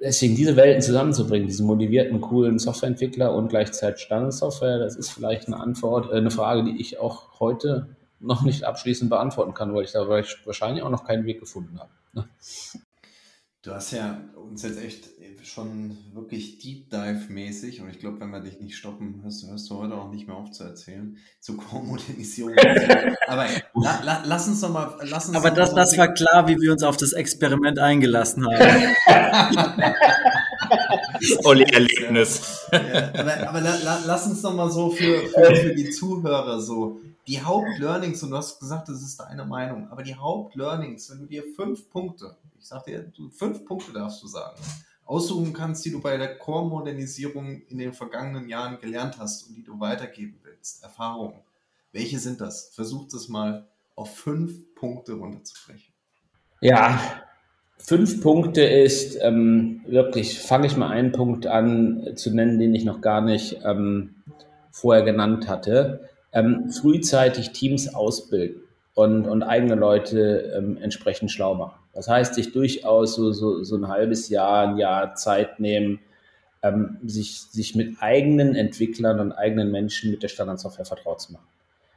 deswegen 0.00 0.36
diese 0.36 0.56
Welten 0.56 0.82
zusammenzubringen, 0.82 1.46
diese 1.46 1.64
motivierten, 1.64 2.20
coolen 2.20 2.58
Softwareentwickler 2.58 3.34
und 3.34 3.48
gleichzeitig 3.48 4.02
Standardsoftware, 4.02 4.78
das 4.78 4.96
ist 4.96 5.10
vielleicht 5.10 5.46
eine 5.46 5.60
Antwort, 5.60 6.10
äh, 6.12 6.16
eine 6.16 6.30
Frage, 6.30 6.64
die 6.64 6.80
ich 6.80 6.98
auch 6.98 7.40
heute 7.40 7.88
noch 8.20 8.42
nicht 8.42 8.64
abschließend 8.64 9.10
beantworten 9.10 9.54
kann, 9.54 9.74
weil 9.74 9.84
ich 9.84 9.92
da 9.92 10.08
wahrscheinlich 10.08 10.82
auch 10.82 10.90
noch 10.90 11.04
keinen 11.04 11.24
Weg 11.26 11.40
gefunden 11.40 11.78
habe. 11.78 11.90
Ne? 12.12 12.28
Du 13.62 13.72
hast 13.72 13.92
ja 13.92 14.20
uns 14.36 14.62
jetzt 14.62 14.78
echt 14.82 15.08
schon 15.42 15.96
wirklich 16.12 16.58
Deep 16.58 16.90
Dive-mäßig 16.90 17.80
und 17.80 17.88
ich 17.88 17.98
glaube, 17.98 18.20
wenn 18.20 18.30
wir 18.30 18.40
dich 18.40 18.60
nicht 18.60 18.76
stoppen, 18.76 19.20
hörst, 19.22 19.46
hörst 19.48 19.70
du 19.70 19.78
heute 19.78 19.94
auch 19.94 20.10
nicht 20.10 20.26
mehr 20.26 20.36
auf 20.36 20.50
zu 20.50 20.64
erzählen, 20.64 21.16
zur 21.40 21.56
Core-Modernisierung. 21.56 22.54
Aber 23.26 23.46
la, 23.74 24.00
la, 24.02 24.22
lass 24.26 24.48
uns 24.48 24.60
doch 24.60 24.70
mal. 24.70 24.98
Lass 25.04 25.28
uns 25.28 25.36
aber 25.36 25.50
das, 25.50 25.70
mal 25.72 25.76
das 25.76 25.96
war 25.96 26.12
klar, 26.12 26.46
wie 26.46 26.60
wir 26.60 26.72
uns 26.72 26.82
auf 26.82 26.98
das 26.98 27.12
Experiment 27.12 27.78
eingelassen 27.78 28.46
haben. 28.46 28.94
Olli-Erlebnis. 31.44 32.66
Ja, 32.70 33.12
aber, 33.14 33.48
aber 33.48 33.60
la, 33.60 34.02
lass 34.04 34.26
uns 34.26 34.42
doch 34.42 34.54
mal 34.54 34.70
so 34.70 34.90
für, 34.90 35.26
für, 35.28 35.56
für 35.56 35.74
die 35.74 35.88
Zuhörer 35.88 36.60
so 36.60 37.00
die 37.26 37.40
Hauptlearnings, 37.40 38.22
und 38.22 38.30
du 38.30 38.36
hast 38.36 38.60
gesagt, 38.60 38.88
das 38.88 39.02
ist 39.02 39.18
deine 39.18 39.44
Meinung, 39.44 39.88
aber 39.90 40.02
die 40.02 40.14
Hauptlearnings, 40.14 41.10
wenn 41.10 41.20
du 41.20 41.26
dir 41.26 41.42
fünf 41.56 41.88
Punkte, 41.90 42.36
ich 42.58 42.66
sag 42.66 42.84
dir, 42.84 43.02
du, 43.02 43.30
fünf 43.30 43.64
Punkte 43.64 43.92
darfst 43.92 44.22
du 44.22 44.26
sagen, 44.26 44.60
aussuchen 45.06 45.52
kannst, 45.52 45.84
die 45.84 45.90
du 45.90 46.00
bei 46.00 46.16
der 46.16 46.38
Core-Modernisierung 46.38 47.62
in 47.68 47.78
den 47.78 47.92
vergangenen 47.92 48.48
Jahren 48.48 48.78
gelernt 48.80 49.18
hast 49.18 49.48
und 49.48 49.54
die 49.54 49.64
du 49.64 49.78
weitergeben 49.80 50.38
willst, 50.42 50.82
Erfahrungen, 50.82 51.40
welche 51.92 52.18
sind 52.18 52.40
das? 52.40 52.70
Versuch 52.74 53.06
das 53.08 53.28
mal 53.28 53.66
auf 53.94 54.16
fünf 54.16 54.74
Punkte 54.74 55.12
runterzubrechen. 55.12 55.94
Ja, 56.60 56.98
fünf 57.78 58.20
Punkte 58.20 58.62
ist 58.62 59.16
ähm, 59.20 59.82
wirklich, 59.86 60.40
fange 60.40 60.66
ich 60.66 60.76
mal 60.76 60.90
einen 60.90 61.12
Punkt 61.12 61.46
an 61.46 62.16
zu 62.16 62.34
nennen, 62.34 62.58
den 62.58 62.74
ich 62.74 62.84
noch 62.84 63.00
gar 63.00 63.20
nicht 63.20 63.60
ähm, 63.64 64.16
vorher 64.70 65.04
genannt 65.04 65.48
hatte. 65.48 66.08
Ähm, 66.34 66.70
frühzeitig 66.70 67.52
Teams 67.52 67.94
ausbilden 67.94 68.62
und, 68.94 69.26
und 69.26 69.42
eigene 69.42 69.76
Leute 69.76 70.52
ähm, 70.56 70.76
entsprechend 70.80 71.30
schlau 71.30 71.54
machen. 71.54 71.78
Das 71.94 72.08
heißt, 72.08 72.34
sich 72.34 72.52
durchaus 72.52 73.14
so, 73.14 73.32
so, 73.32 73.62
so 73.62 73.76
ein 73.76 73.88
halbes 73.88 74.28
Jahr, 74.28 74.68
ein 74.68 74.76
Jahr 74.76 75.14
Zeit 75.14 75.60
nehmen, 75.60 76.00
ähm, 76.62 76.98
sich, 77.04 77.42
sich 77.42 77.74
mit 77.74 77.96
eigenen 78.00 78.56
Entwicklern 78.56 79.20
und 79.20 79.32
eigenen 79.32 79.70
Menschen 79.70 80.10
mit 80.10 80.22
der 80.22 80.28
Standardsoftware 80.28 80.86
vertraut 80.86 81.20
zu 81.20 81.32
machen. 81.32 81.46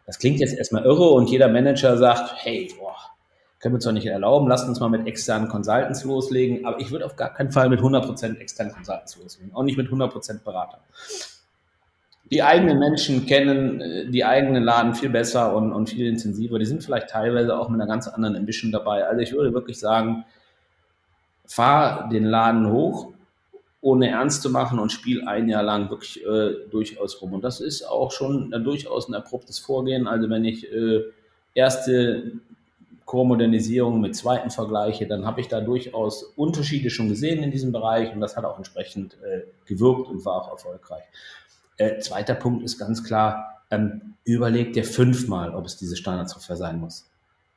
Das 0.06 0.20
klingt 0.20 0.40
jetzt 0.40 0.56
erstmal 0.56 0.86
irre 0.86 1.10
und 1.10 1.30
jeder 1.30 1.48
Manager 1.48 1.98
sagt, 1.98 2.34
hey, 2.38 2.72
boah, 2.80 2.96
können 3.60 3.74
wir 3.74 3.78
uns 3.78 3.86
doch 3.86 3.92
nicht 3.92 4.06
erlauben, 4.06 4.48
lasst 4.48 4.68
uns 4.68 4.80
mal 4.80 4.90
mit 4.90 5.08
externen 5.08 5.50
Consultants 5.50 6.04
loslegen, 6.04 6.66
aber 6.66 6.80
ich 6.80 6.92
würde 6.92 7.06
auf 7.06 7.16
gar 7.16 7.34
keinen 7.34 7.52
Fall 7.52 7.70
mit 7.70 7.80
100% 7.80 8.38
externen 8.38 8.74
Consultants 8.74 9.18
loslegen, 9.18 9.54
auch 9.56 9.64
nicht 9.64 9.78
mit 9.78 9.88
100% 9.88 10.44
Berater 10.44 10.80
die 12.32 12.44
eigenen 12.44 12.80
Menschen 12.80 13.26
kennen 13.26 13.82
äh, 13.82 14.10
die 14.10 14.26
eigenen 14.26 14.64
Laden 14.64 14.96
viel 14.96 15.10
besser 15.10 15.56
und, 15.56 15.72
und 15.72 15.90
viel 15.90 16.08
intensiver. 16.08 16.60
Die 16.60 16.66
sind 16.66 16.84
vielleicht 16.84 17.10
teilweise 17.10 17.58
auch 17.58 17.70
mit 17.70 17.80
einer 17.80 17.90
ganz 17.90 18.08
anderen 18.08 18.36
Ambition 18.36 18.72
dabei. 18.72 19.06
Also 19.06 19.22
ich 19.22 19.34
würde 19.34 19.54
wirklich 19.54 19.80
sagen, 19.80 20.26
fahr 21.46 22.10
den 22.10 22.26
Laden 22.26 22.72
hoch, 22.72 23.14
ohne 23.82 24.10
ernst 24.10 24.42
zu 24.42 24.50
machen 24.50 24.80
und 24.80 24.92
spiel 24.92 25.28
ein 25.28 25.48
Jahr 25.48 25.64
lang 25.64 25.90
wirklich 25.90 26.26
äh, 26.26 26.56
durchaus 26.70 27.22
rum. 27.22 27.34
Und 27.34 27.44
das 27.44 27.62
ist 27.62 27.84
auch 27.84 28.12
schon 28.12 28.52
äh, 28.52 28.60
durchaus 28.60 29.08
ein 29.08 29.14
abruptes 29.14 29.60
Vorgehen. 29.60 30.08
Also 30.08 30.30
wenn 30.30 30.44
ich 30.44 30.70
äh, 30.72 31.04
erste 31.54 32.34
Core-Modernisierung 33.06 34.02
mit 34.02 34.18
zweiten 34.18 34.50
vergleiche, 34.50 35.08
dann 35.08 35.26
habe 35.26 35.40
ich 35.40 35.48
da 35.48 35.62
durchaus 35.62 36.24
Unterschiede 36.36 36.90
schon 36.90 37.08
gesehen 37.08 37.42
in 37.42 37.52
diesem 37.52 37.72
Bereich 37.72 38.14
und 38.14 38.20
das 38.20 38.36
hat 38.36 38.44
auch 38.44 38.58
entsprechend 38.58 39.14
äh, 39.24 39.44
gewirkt 39.66 40.10
und 40.10 40.26
war 40.26 40.42
auch 40.42 40.52
erfolgreich. 40.52 41.04
Äh, 41.78 42.00
zweiter 42.00 42.36
Punkt 42.36 42.64
ist 42.64 42.78
ganz 42.78 43.04
klar, 43.04 43.64
ähm, 43.70 44.16
überleg 44.24 44.74
dir 44.74 44.84
fünfmal, 44.84 45.54
ob 45.54 45.66
es 45.66 45.78
diese 45.78 45.96
Standardsoftware 45.96 46.58
sein 46.58 46.80
muss. 46.80 47.10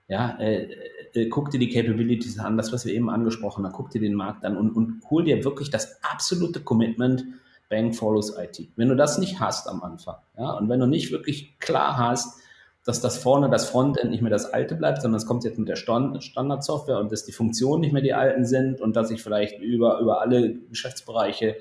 Ja, 0.09 0.37
äh, 0.41 0.69
äh, 1.15 1.29
guck 1.29 1.51
dir 1.51 1.59
die 1.59 1.71
Capabilities 1.71 2.39
an, 2.39 2.57
das, 2.57 2.73
was 2.73 2.85
wir 2.85 2.93
eben 2.93 3.11
angesprochen 3.11 3.65
haben, 3.65 3.73
guck 3.73 3.91
dir 3.91 4.01
den 4.01 4.15
Markt 4.15 4.45
an 4.45 4.57
und, 4.57 4.71
und 4.73 5.03
hol 5.09 5.25
dir 5.25 5.45
wirklich 5.45 5.71
das 5.71 6.03
absolute 6.03 6.61
Commitment, 6.61 7.25
Bank 7.69 7.95
follows 7.95 8.37
IT. 8.37 8.69
Wenn 8.77 8.89
du 8.89 8.97
das 8.97 9.19
nicht 9.19 9.39
hast 9.39 9.69
am 9.69 9.83
Anfang, 9.83 10.17
ja, 10.37 10.51
und 10.51 10.69
wenn 10.69 10.81
du 10.81 10.87
nicht 10.87 11.13
wirklich 11.13 11.59
klar 11.61 11.97
hast, 11.97 12.41
dass 12.85 13.01
das 13.01 13.19
vorne, 13.19 13.51
das 13.51 13.69
Frontend 13.69 14.11
nicht 14.11 14.23
mehr 14.23 14.31
das 14.31 14.47
alte 14.47 14.75
bleibt, 14.75 15.03
sondern 15.03 15.19
es 15.19 15.27
kommt 15.27 15.45
jetzt 15.45 15.59
mit 15.59 15.69
der 15.69 15.77
Standardsoftware 15.77 16.99
und 16.99 17.13
dass 17.13 17.25
die 17.25 17.33
Funktionen 17.33 17.83
nicht 17.83 17.93
mehr 17.93 18.03
die 18.03 18.15
alten 18.15 18.45
sind 18.45 18.81
und 18.81 18.97
dass 18.97 19.11
ich 19.11 19.23
vielleicht 19.23 19.61
über, 19.61 20.01
über 20.01 20.21
alle 20.21 20.55
Geschäftsbereiche 20.55 21.57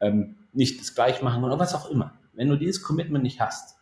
ähm, 0.00 0.36
nicht 0.52 0.80
das 0.80 0.94
gleich 0.94 1.22
machen 1.22 1.44
oder 1.44 1.58
was 1.58 1.74
auch 1.74 1.90
immer. 1.90 2.14
Wenn 2.32 2.48
du 2.48 2.56
dieses 2.56 2.82
Commitment 2.82 3.22
nicht 3.22 3.40
hast, 3.40 3.76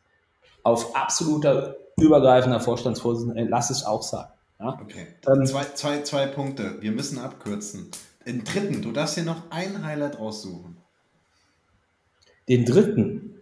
auf 0.62 0.94
absoluter 0.94 1.76
übergreifender 1.98 2.60
Vorstandsvorsitzender, 2.60 3.44
lass 3.48 3.70
es 3.70 3.84
auch 3.84 4.02
sein. 4.02 4.26
Ja? 4.60 4.78
Okay. 4.82 5.06
Dann, 5.22 5.46
zwei, 5.46 5.64
zwei, 5.74 6.02
zwei 6.02 6.26
Punkte. 6.26 6.76
Wir 6.80 6.92
müssen 6.92 7.18
abkürzen. 7.18 7.90
Den 8.26 8.44
dritten, 8.44 8.82
du 8.82 8.92
darfst 8.92 9.14
hier 9.14 9.24
noch 9.24 9.50
ein 9.50 9.84
Highlight 9.84 10.18
raussuchen. 10.18 10.76
Den 12.48 12.64
dritten? 12.64 13.34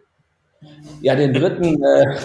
Ja, 1.00 1.14
den 1.14 1.32
dritten. 1.32 1.82
Äh, 1.82 2.18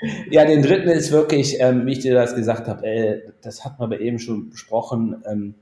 ja, 0.30 0.44
den 0.44 0.62
dritten 0.62 0.88
ist 0.88 1.12
wirklich, 1.12 1.60
ähm, 1.60 1.86
wie 1.86 1.92
ich 1.92 2.00
dir 2.00 2.14
das 2.14 2.34
gesagt 2.34 2.68
habe, 2.68 2.86
äh, 2.86 3.32
das 3.42 3.64
hat 3.64 3.78
man 3.78 3.92
aber 3.92 4.00
eben 4.00 4.18
schon 4.18 4.50
besprochen. 4.50 5.22
Ähm, 5.26 5.54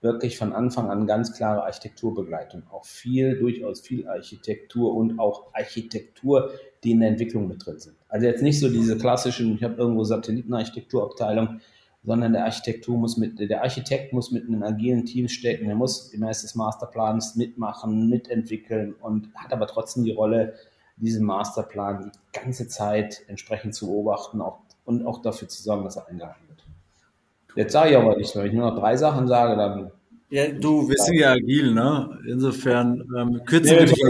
wirklich 0.00 0.38
von 0.38 0.52
Anfang 0.52 0.90
an 0.90 1.06
ganz 1.06 1.32
klare 1.32 1.64
Architekturbegleitung. 1.64 2.62
Auch 2.70 2.84
viel, 2.84 3.38
durchaus 3.38 3.80
viel 3.80 4.06
Architektur 4.08 4.94
und 4.94 5.18
auch 5.18 5.52
Architektur, 5.54 6.50
die 6.84 6.92
in 6.92 7.00
der 7.00 7.10
Entwicklung 7.10 7.48
mit 7.48 7.64
drin 7.66 7.78
sind. 7.78 7.96
Also 8.08 8.26
jetzt 8.26 8.42
nicht 8.42 8.60
so 8.60 8.68
diese 8.68 8.96
klassischen, 8.96 9.56
ich 9.56 9.64
habe 9.64 9.74
irgendwo 9.74 10.04
Satellitenarchitekturabteilung, 10.04 11.60
sondern 12.04 12.32
der 12.32 12.44
Architektur 12.44 12.96
muss 12.96 13.16
mit, 13.16 13.38
der 13.38 13.62
Architekt 13.62 14.12
muss 14.12 14.30
mit 14.30 14.46
einem 14.46 14.62
agilen 14.62 15.04
Team 15.04 15.28
stecken, 15.28 15.66
der 15.66 15.74
muss 15.74 16.10
gemäß 16.10 16.42
des 16.42 16.54
Masterplans 16.54 17.34
mitmachen, 17.34 18.08
mitentwickeln 18.08 18.94
und 18.94 19.34
hat 19.34 19.52
aber 19.52 19.66
trotzdem 19.66 20.04
die 20.04 20.12
Rolle, 20.12 20.54
diesen 20.96 21.24
Masterplan 21.24 22.10
die 22.12 22.40
ganze 22.40 22.68
Zeit 22.68 23.22
entsprechend 23.28 23.74
zu 23.74 23.86
beobachten 23.86 24.40
auch, 24.40 24.60
und 24.84 25.04
auch 25.06 25.20
dafür 25.20 25.48
zu 25.48 25.62
sorgen, 25.62 25.84
dass 25.84 25.96
er 25.96 26.08
eingehalten 26.08 26.47
wird. 26.47 26.47
Jetzt 27.58 27.72
sage 27.72 27.90
ich 27.90 27.96
aber 27.96 28.16
nichts 28.16 28.36
mehr. 28.36 28.44
Wenn 28.44 28.52
ich 28.52 28.56
nur 28.56 28.70
noch 28.70 28.78
drei 28.78 28.96
Sachen 28.96 29.26
sage, 29.26 29.56
dann. 29.56 29.90
Ja, 30.30 30.46
du, 30.46 30.88
wir 30.88 30.96
sind 30.96 31.16
ja 31.16 31.32
agil, 31.32 31.74
ne? 31.74 32.16
Insofern 32.24 33.02
ähm, 33.18 33.44
kürzen 33.44 33.78
wir 33.78 33.86
dich 33.86 33.96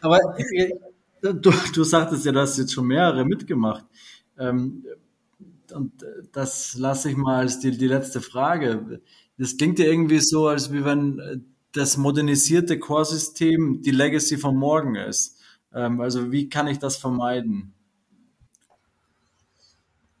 Aber 0.00 0.18
äh, 0.38 0.72
du, 1.20 1.52
du 1.74 1.84
sagtest 1.84 2.24
ja, 2.24 2.32
du 2.32 2.40
hast 2.40 2.56
jetzt 2.56 2.72
schon 2.72 2.86
mehrere 2.86 3.26
mitgemacht. 3.26 3.84
Ähm, 4.38 4.86
und 5.74 5.92
das 6.32 6.78
lasse 6.78 7.10
ich 7.10 7.16
mal 7.18 7.40
als 7.40 7.60
die, 7.60 7.76
die 7.76 7.88
letzte 7.88 8.22
Frage. 8.22 9.02
Das 9.36 9.58
klingt 9.58 9.78
ja 9.80 9.84
irgendwie 9.84 10.20
so, 10.20 10.48
als 10.48 10.72
wie 10.72 10.86
wenn 10.86 11.44
das 11.74 11.98
modernisierte 11.98 12.78
Core-System 12.78 13.82
die 13.82 13.90
Legacy 13.90 14.38
von 14.38 14.56
morgen 14.56 14.94
ist. 14.94 15.38
Ähm, 15.74 16.00
also 16.00 16.32
wie 16.32 16.48
kann 16.48 16.68
ich 16.68 16.78
das 16.78 16.96
vermeiden? 16.96 17.74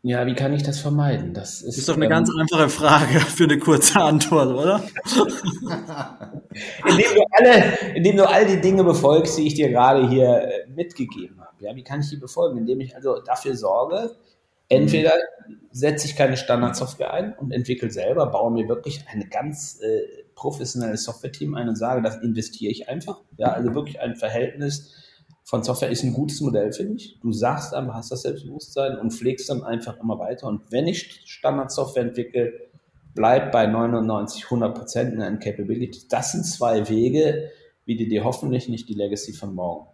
Ja, 0.04 0.26
wie 0.26 0.34
kann 0.34 0.52
ich 0.52 0.64
das 0.64 0.80
vermeiden? 0.80 1.32
Das 1.32 1.62
ist, 1.62 1.78
ist 1.78 1.88
doch 1.88 1.94
eine 1.94 2.06
ähm, 2.06 2.10
ganz 2.10 2.28
einfache 2.36 2.68
Frage 2.68 3.20
für 3.20 3.44
eine 3.44 3.58
kurze 3.58 4.00
Antwort, 4.00 4.48
oder? 4.48 4.82
indem, 6.88 7.14
du 7.14 7.22
alle, 7.30 7.94
indem 7.94 8.16
du 8.16 8.28
all 8.28 8.44
die 8.44 8.60
Dinge 8.60 8.82
befolgst, 8.82 9.38
die 9.38 9.46
ich 9.46 9.54
dir 9.54 9.68
gerade 9.68 10.08
hier 10.08 10.42
äh, 10.42 10.66
mitgegeben 10.74 11.40
habe. 11.40 11.54
Ja, 11.60 11.76
wie 11.76 11.84
kann 11.84 12.00
ich 12.00 12.10
die 12.10 12.16
befolgen? 12.16 12.58
Indem 12.58 12.80
ich 12.80 12.96
also 12.96 13.20
dafür 13.20 13.54
sorge, 13.56 14.16
entweder 14.68 15.12
setze 15.70 16.08
ich 16.08 16.16
keine 16.16 16.36
Standardsoftware 16.36 17.12
ein 17.12 17.34
und 17.34 17.52
entwickle 17.52 17.90
selber, 17.92 18.26
baue 18.26 18.50
mir 18.50 18.68
wirklich 18.68 19.04
ein 19.08 19.28
ganz 19.30 19.80
äh, 19.82 20.00
professionelles 20.34 21.04
Software-Team 21.04 21.54
ein 21.54 21.68
und 21.68 21.76
sage, 21.76 22.02
das 22.02 22.16
investiere 22.16 22.72
ich 22.72 22.88
einfach. 22.88 23.20
Ja, 23.36 23.52
also 23.52 23.72
wirklich 23.72 24.00
ein 24.00 24.16
Verhältnis 24.16 24.96
von 25.44 25.62
Software 25.62 25.90
ist 25.90 26.04
ein 26.04 26.12
gutes 26.12 26.40
Modell, 26.40 26.72
finde 26.72 26.94
ich. 26.96 27.18
Du 27.20 27.32
sagst 27.32 27.74
einfach, 27.74 27.94
hast 27.94 28.12
das 28.12 28.22
Selbstbewusstsein 28.22 28.98
und 28.98 29.12
pflegst 29.12 29.50
dann 29.50 29.62
einfach 29.64 29.98
immer 29.98 30.18
weiter. 30.18 30.46
Und 30.46 30.62
wenn 30.70 30.86
ich 30.86 31.22
Standardsoftware 31.24 32.04
entwickle, 32.04 32.52
bleib 33.14 33.52
bei 33.52 33.66
99, 33.66 34.44
100 34.44 34.74
Prozent 34.74 35.12
in 35.12 35.20
einer 35.20 35.38
Capability. 35.38 36.06
Das 36.08 36.32
sind 36.32 36.44
zwei 36.44 36.88
Wege, 36.88 37.50
wie 37.84 37.96
du 37.96 38.06
dir 38.06 38.24
hoffentlich 38.24 38.68
nicht 38.68 38.88
die 38.88 38.94
Legacy 38.94 39.32
von 39.32 39.54
morgen. 39.54 39.88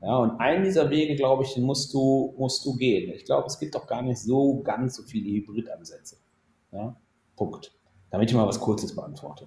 Ja, 0.00 0.16
und 0.16 0.40
einen 0.40 0.64
dieser 0.64 0.90
Wege, 0.90 1.14
glaube 1.14 1.44
ich, 1.44 1.54
den 1.54 1.62
musst 1.62 1.94
du, 1.94 2.34
musst 2.36 2.64
du 2.64 2.74
gehen. 2.76 3.12
Ich 3.14 3.24
glaube, 3.24 3.46
es 3.46 3.58
gibt 3.58 3.76
auch 3.76 3.86
gar 3.86 4.02
nicht 4.02 4.18
so 4.18 4.60
ganz 4.62 4.96
so 4.96 5.04
viele 5.04 5.30
Hybridansätze. 5.30 6.16
Ja, 6.72 6.96
Punkt. 7.36 7.72
Damit 8.10 8.28
ich 8.28 8.36
mal 8.36 8.46
was 8.46 8.58
Kurzes 8.58 8.94
beantworte. 8.94 9.46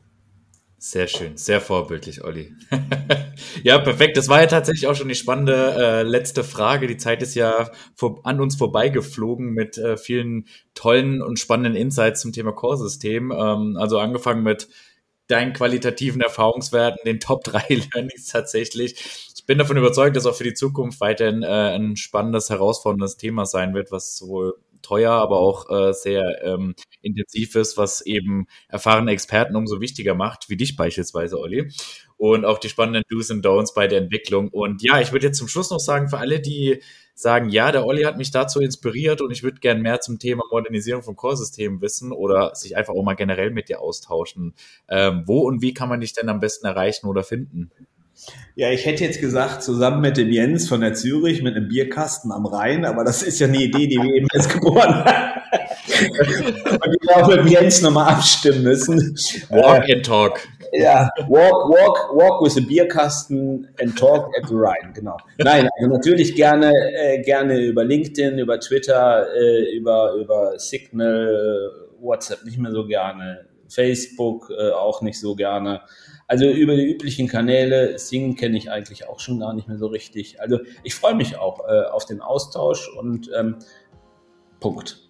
Sehr 0.78 1.08
schön, 1.08 1.38
sehr 1.38 1.62
vorbildlich, 1.62 2.24
Olli. 2.24 2.54
ja, 3.64 3.80
perfekt. 3.80 4.18
Das 4.18 4.28
war 4.28 4.42
ja 4.42 4.48
tatsächlich 4.48 4.88
auch 4.88 4.96
schon 4.96 5.08
die 5.08 5.16
spannende 5.16 5.74
äh, 5.78 6.04
letzte 6.04 6.44
Frage. 6.44 6.88
Die 6.88 6.98
Zeit 6.98 7.24
ist 7.24 7.34
ja 7.34 7.72
vor, 7.96 8.20
an 8.24 8.42
uns 8.42 8.56
vorbeigeflogen 8.56 9.52
mit 9.54 9.78
äh, 9.78 9.98
vielen 9.98 10.48
tollen 10.74 11.22
und 11.22 11.40
spannenden 11.40 11.76
Insights 11.76 12.22
zum 12.22 12.34
Thema 12.34 12.52
Core-System. 12.52 13.32
Ähm, 13.32 13.78
also 13.80 14.00
angefangen 14.00 14.44
mit 14.44 14.68
deinen 15.28 15.54
qualitativen 15.54 16.22
Erfahrungswerten, 16.22 17.00
den 17.06 17.20
Top 17.20 17.44
3 17.46 17.64
Learnings 17.94 18.28
tatsächlich. 18.28 18.96
Ich 19.36 19.46
bin 19.46 19.58
davon 19.58 19.78
überzeugt, 19.78 20.16
dass 20.16 20.26
auch 20.26 20.36
für 20.36 20.44
die 20.44 20.54
Zukunft 20.54 21.00
weiterhin 21.00 21.42
äh, 21.42 21.76
ein 21.76 21.96
spannendes, 21.96 22.50
herausforderndes 22.50 23.18
Thema 23.18 23.46
sein 23.46 23.74
wird, 23.74 23.92
was 23.92 24.18
sowohl 24.18 24.56
teuer, 24.86 25.12
aber 25.12 25.40
auch 25.40 25.70
äh, 25.70 25.94
sehr 25.94 26.44
ähm, 26.44 26.76
intensiv 27.02 27.56
ist, 27.56 27.78
was 27.78 28.02
eben 28.02 28.48
erfahrene 28.70 29.12
Experten 29.12 29.56
umso 29.56 29.82
wichtiger 29.82 30.16
macht, 30.16 30.50
wie 30.50 30.58
dich 30.58 30.76
beispielsweise, 30.76 31.40
Olli. 31.40 31.72
Und 32.18 32.46
auch 32.46 32.60
die 32.60 32.70
spannenden 32.70 33.04
Do's 33.10 33.32
und 33.32 33.46
Don'ts 33.46 33.74
bei 33.74 33.88
der 33.88 34.00
Entwicklung. 34.00 34.50
Und 34.50 34.82
ja, 34.82 35.02
ich 35.02 35.12
würde 35.12 35.28
jetzt 35.28 35.38
zum 35.38 35.48
Schluss 35.48 35.70
noch 35.70 35.80
sagen, 35.80 36.10
für 36.10 36.18
alle, 36.18 36.40
die 36.40 36.82
sagen, 37.14 37.50
ja, 37.50 37.72
der 37.72 37.86
Olli 37.86 38.04
hat 38.04 38.18
mich 38.18 38.32
dazu 38.32 38.60
inspiriert 38.60 39.22
und 39.22 39.32
ich 39.32 39.42
würde 39.42 39.60
gern 39.60 39.82
mehr 39.82 40.02
zum 40.02 40.20
Thema 40.20 40.44
Modernisierung 40.52 41.02
von 41.02 41.16
Core-Systemen 41.16 41.82
wissen 41.82 42.12
oder 42.12 42.54
sich 42.56 42.76
einfach 42.76 42.94
auch 42.94 43.04
mal 43.04 43.16
generell 43.16 43.52
mit 43.52 43.70
dir 43.70 43.82
austauschen. 43.82 44.54
Ähm, 44.90 45.24
wo 45.26 45.40
und 45.42 45.62
wie 45.62 45.74
kann 45.74 45.90
man 45.90 46.02
dich 46.02 46.14
denn 46.14 46.30
am 46.30 46.42
besten 46.42 46.66
erreichen 46.66 47.08
oder 47.08 47.24
finden? 47.24 47.72
Ja, 48.56 48.72
ich 48.72 48.86
hätte 48.86 49.04
jetzt 49.04 49.20
gesagt, 49.20 49.64
zusammen 49.64 50.02
mit 50.02 50.18
dem 50.18 50.32
Jens 50.32 50.70
von 50.70 50.82
der 50.82 50.94
Zürich 50.94 51.42
mit 51.42 51.56
einem 51.56 51.68
Bierkasten 51.68 52.32
am 52.32 52.46
Rhein, 52.46 52.86
aber 52.86 53.04
das 53.04 53.22
ist 53.22 53.40
ja 53.40 53.48
eine 53.48 53.58
Idee, 53.58 53.88
die 53.88 53.98
wir 53.98 54.14
eben 54.14 54.28
erst 54.34 54.54
geboren 54.54 54.94
haben. 54.96 55.42
und 56.72 56.98
die 57.04 57.10
auch 57.14 57.28
mit 57.28 57.50
Jens 57.50 57.82
nochmal 57.82 58.14
abstimmen 58.14 58.64
müssen. 58.64 59.18
Walk 59.50 59.90
and 59.90 60.06
Talk. 60.06 60.40
Ja, 60.72 61.10
walk, 61.28 61.70
walk, 61.70 62.16
walk 62.16 62.42
with 62.42 62.58
a 62.58 62.62
Bierkasten 62.62 63.68
and 63.80 63.98
talk 63.98 64.30
at 64.38 64.48
the 64.48 64.56
Rhine, 64.56 64.94
genau. 64.94 65.18
Nein, 65.38 65.70
also 65.78 65.94
natürlich 65.94 66.36
gerne, 66.36 66.72
äh, 66.72 67.22
gerne 67.22 67.60
über 67.60 67.84
LinkedIn, 67.84 68.40
über 68.40 68.60
Twitter, 68.60 69.28
äh, 69.36 69.76
über, 69.76 70.14
über 70.14 70.60
Signal, 70.60 71.72
WhatsApp 72.00 72.44
nicht 72.44 72.58
mehr 72.58 72.72
so 72.72 72.86
gerne, 72.86 73.46
Facebook 73.70 74.50
äh, 74.58 74.72
auch 74.72 75.02
nicht 75.02 75.20
so 75.20 75.36
gerne. 75.36 75.82
Also 76.28 76.50
über 76.50 76.76
die 76.76 76.86
üblichen 76.86 77.28
Kanäle, 77.28 78.00
Sing 78.00 78.36
kenne 78.36 78.58
ich 78.58 78.72
eigentlich 78.72 79.08
auch 79.08 79.20
schon 79.20 79.40
gar 79.40 79.54
nicht 79.54 79.68
mehr 79.68 79.78
so 79.78 79.88
richtig. 79.88 80.42
Also 80.42 80.60
ich 80.84 80.96
freue 80.96 81.16
mich 81.16 81.38
auch 81.38 81.68
äh, 81.68 81.84
auf 81.92 82.06
den 82.06 82.22
Austausch 82.22 82.90
und 82.98 83.30
ähm, 83.38 83.58
Punkt. 84.60 85.06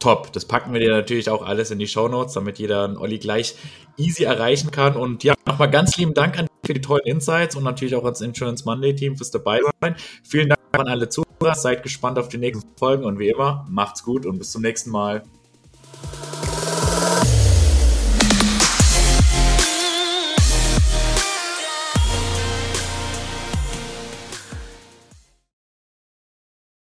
Top. 0.00 0.32
Das 0.32 0.46
packen 0.46 0.72
wir 0.72 0.80
dir 0.80 0.90
natürlich 0.90 1.30
auch 1.30 1.46
alles 1.46 1.70
in 1.70 1.78
die 1.78 1.86
Show 1.86 2.08
Notes, 2.08 2.34
damit 2.34 2.58
jeder 2.58 2.84
einen 2.84 2.96
Olli 2.96 3.18
gleich 3.18 3.54
easy 3.96 4.24
erreichen 4.24 4.70
kann. 4.70 4.96
Und 4.96 5.24
ja, 5.24 5.34
nochmal 5.46 5.70
ganz 5.70 5.96
lieben 5.96 6.14
Dank 6.14 6.38
an 6.38 6.46
für 6.64 6.74
die 6.74 6.80
tollen 6.80 7.04
Insights 7.04 7.56
und 7.56 7.64
natürlich 7.64 7.94
auch 7.94 8.04
ans 8.04 8.20
Insurance 8.20 8.64
Monday 8.64 8.94
Team 8.94 9.16
fürs 9.16 9.30
dabei 9.30 9.60
sein. 9.80 9.96
Vielen 10.24 10.48
Dank 10.48 10.60
an 10.72 10.88
alle 10.88 11.08
Zuhörer. 11.08 11.54
Seid 11.54 11.82
gespannt 11.82 12.18
auf 12.18 12.28
die 12.28 12.38
nächsten 12.38 12.68
Folgen 12.76 13.04
und 13.04 13.18
wie 13.18 13.28
immer, 13.28 13.66
macht's 13.68 14.02
gut 14.02 14.26
und 14.26 14.38
bis 14.38 14.52
zum 14.52 14.62
nächsten 14.62 14.90
Mal. 14.90 15.22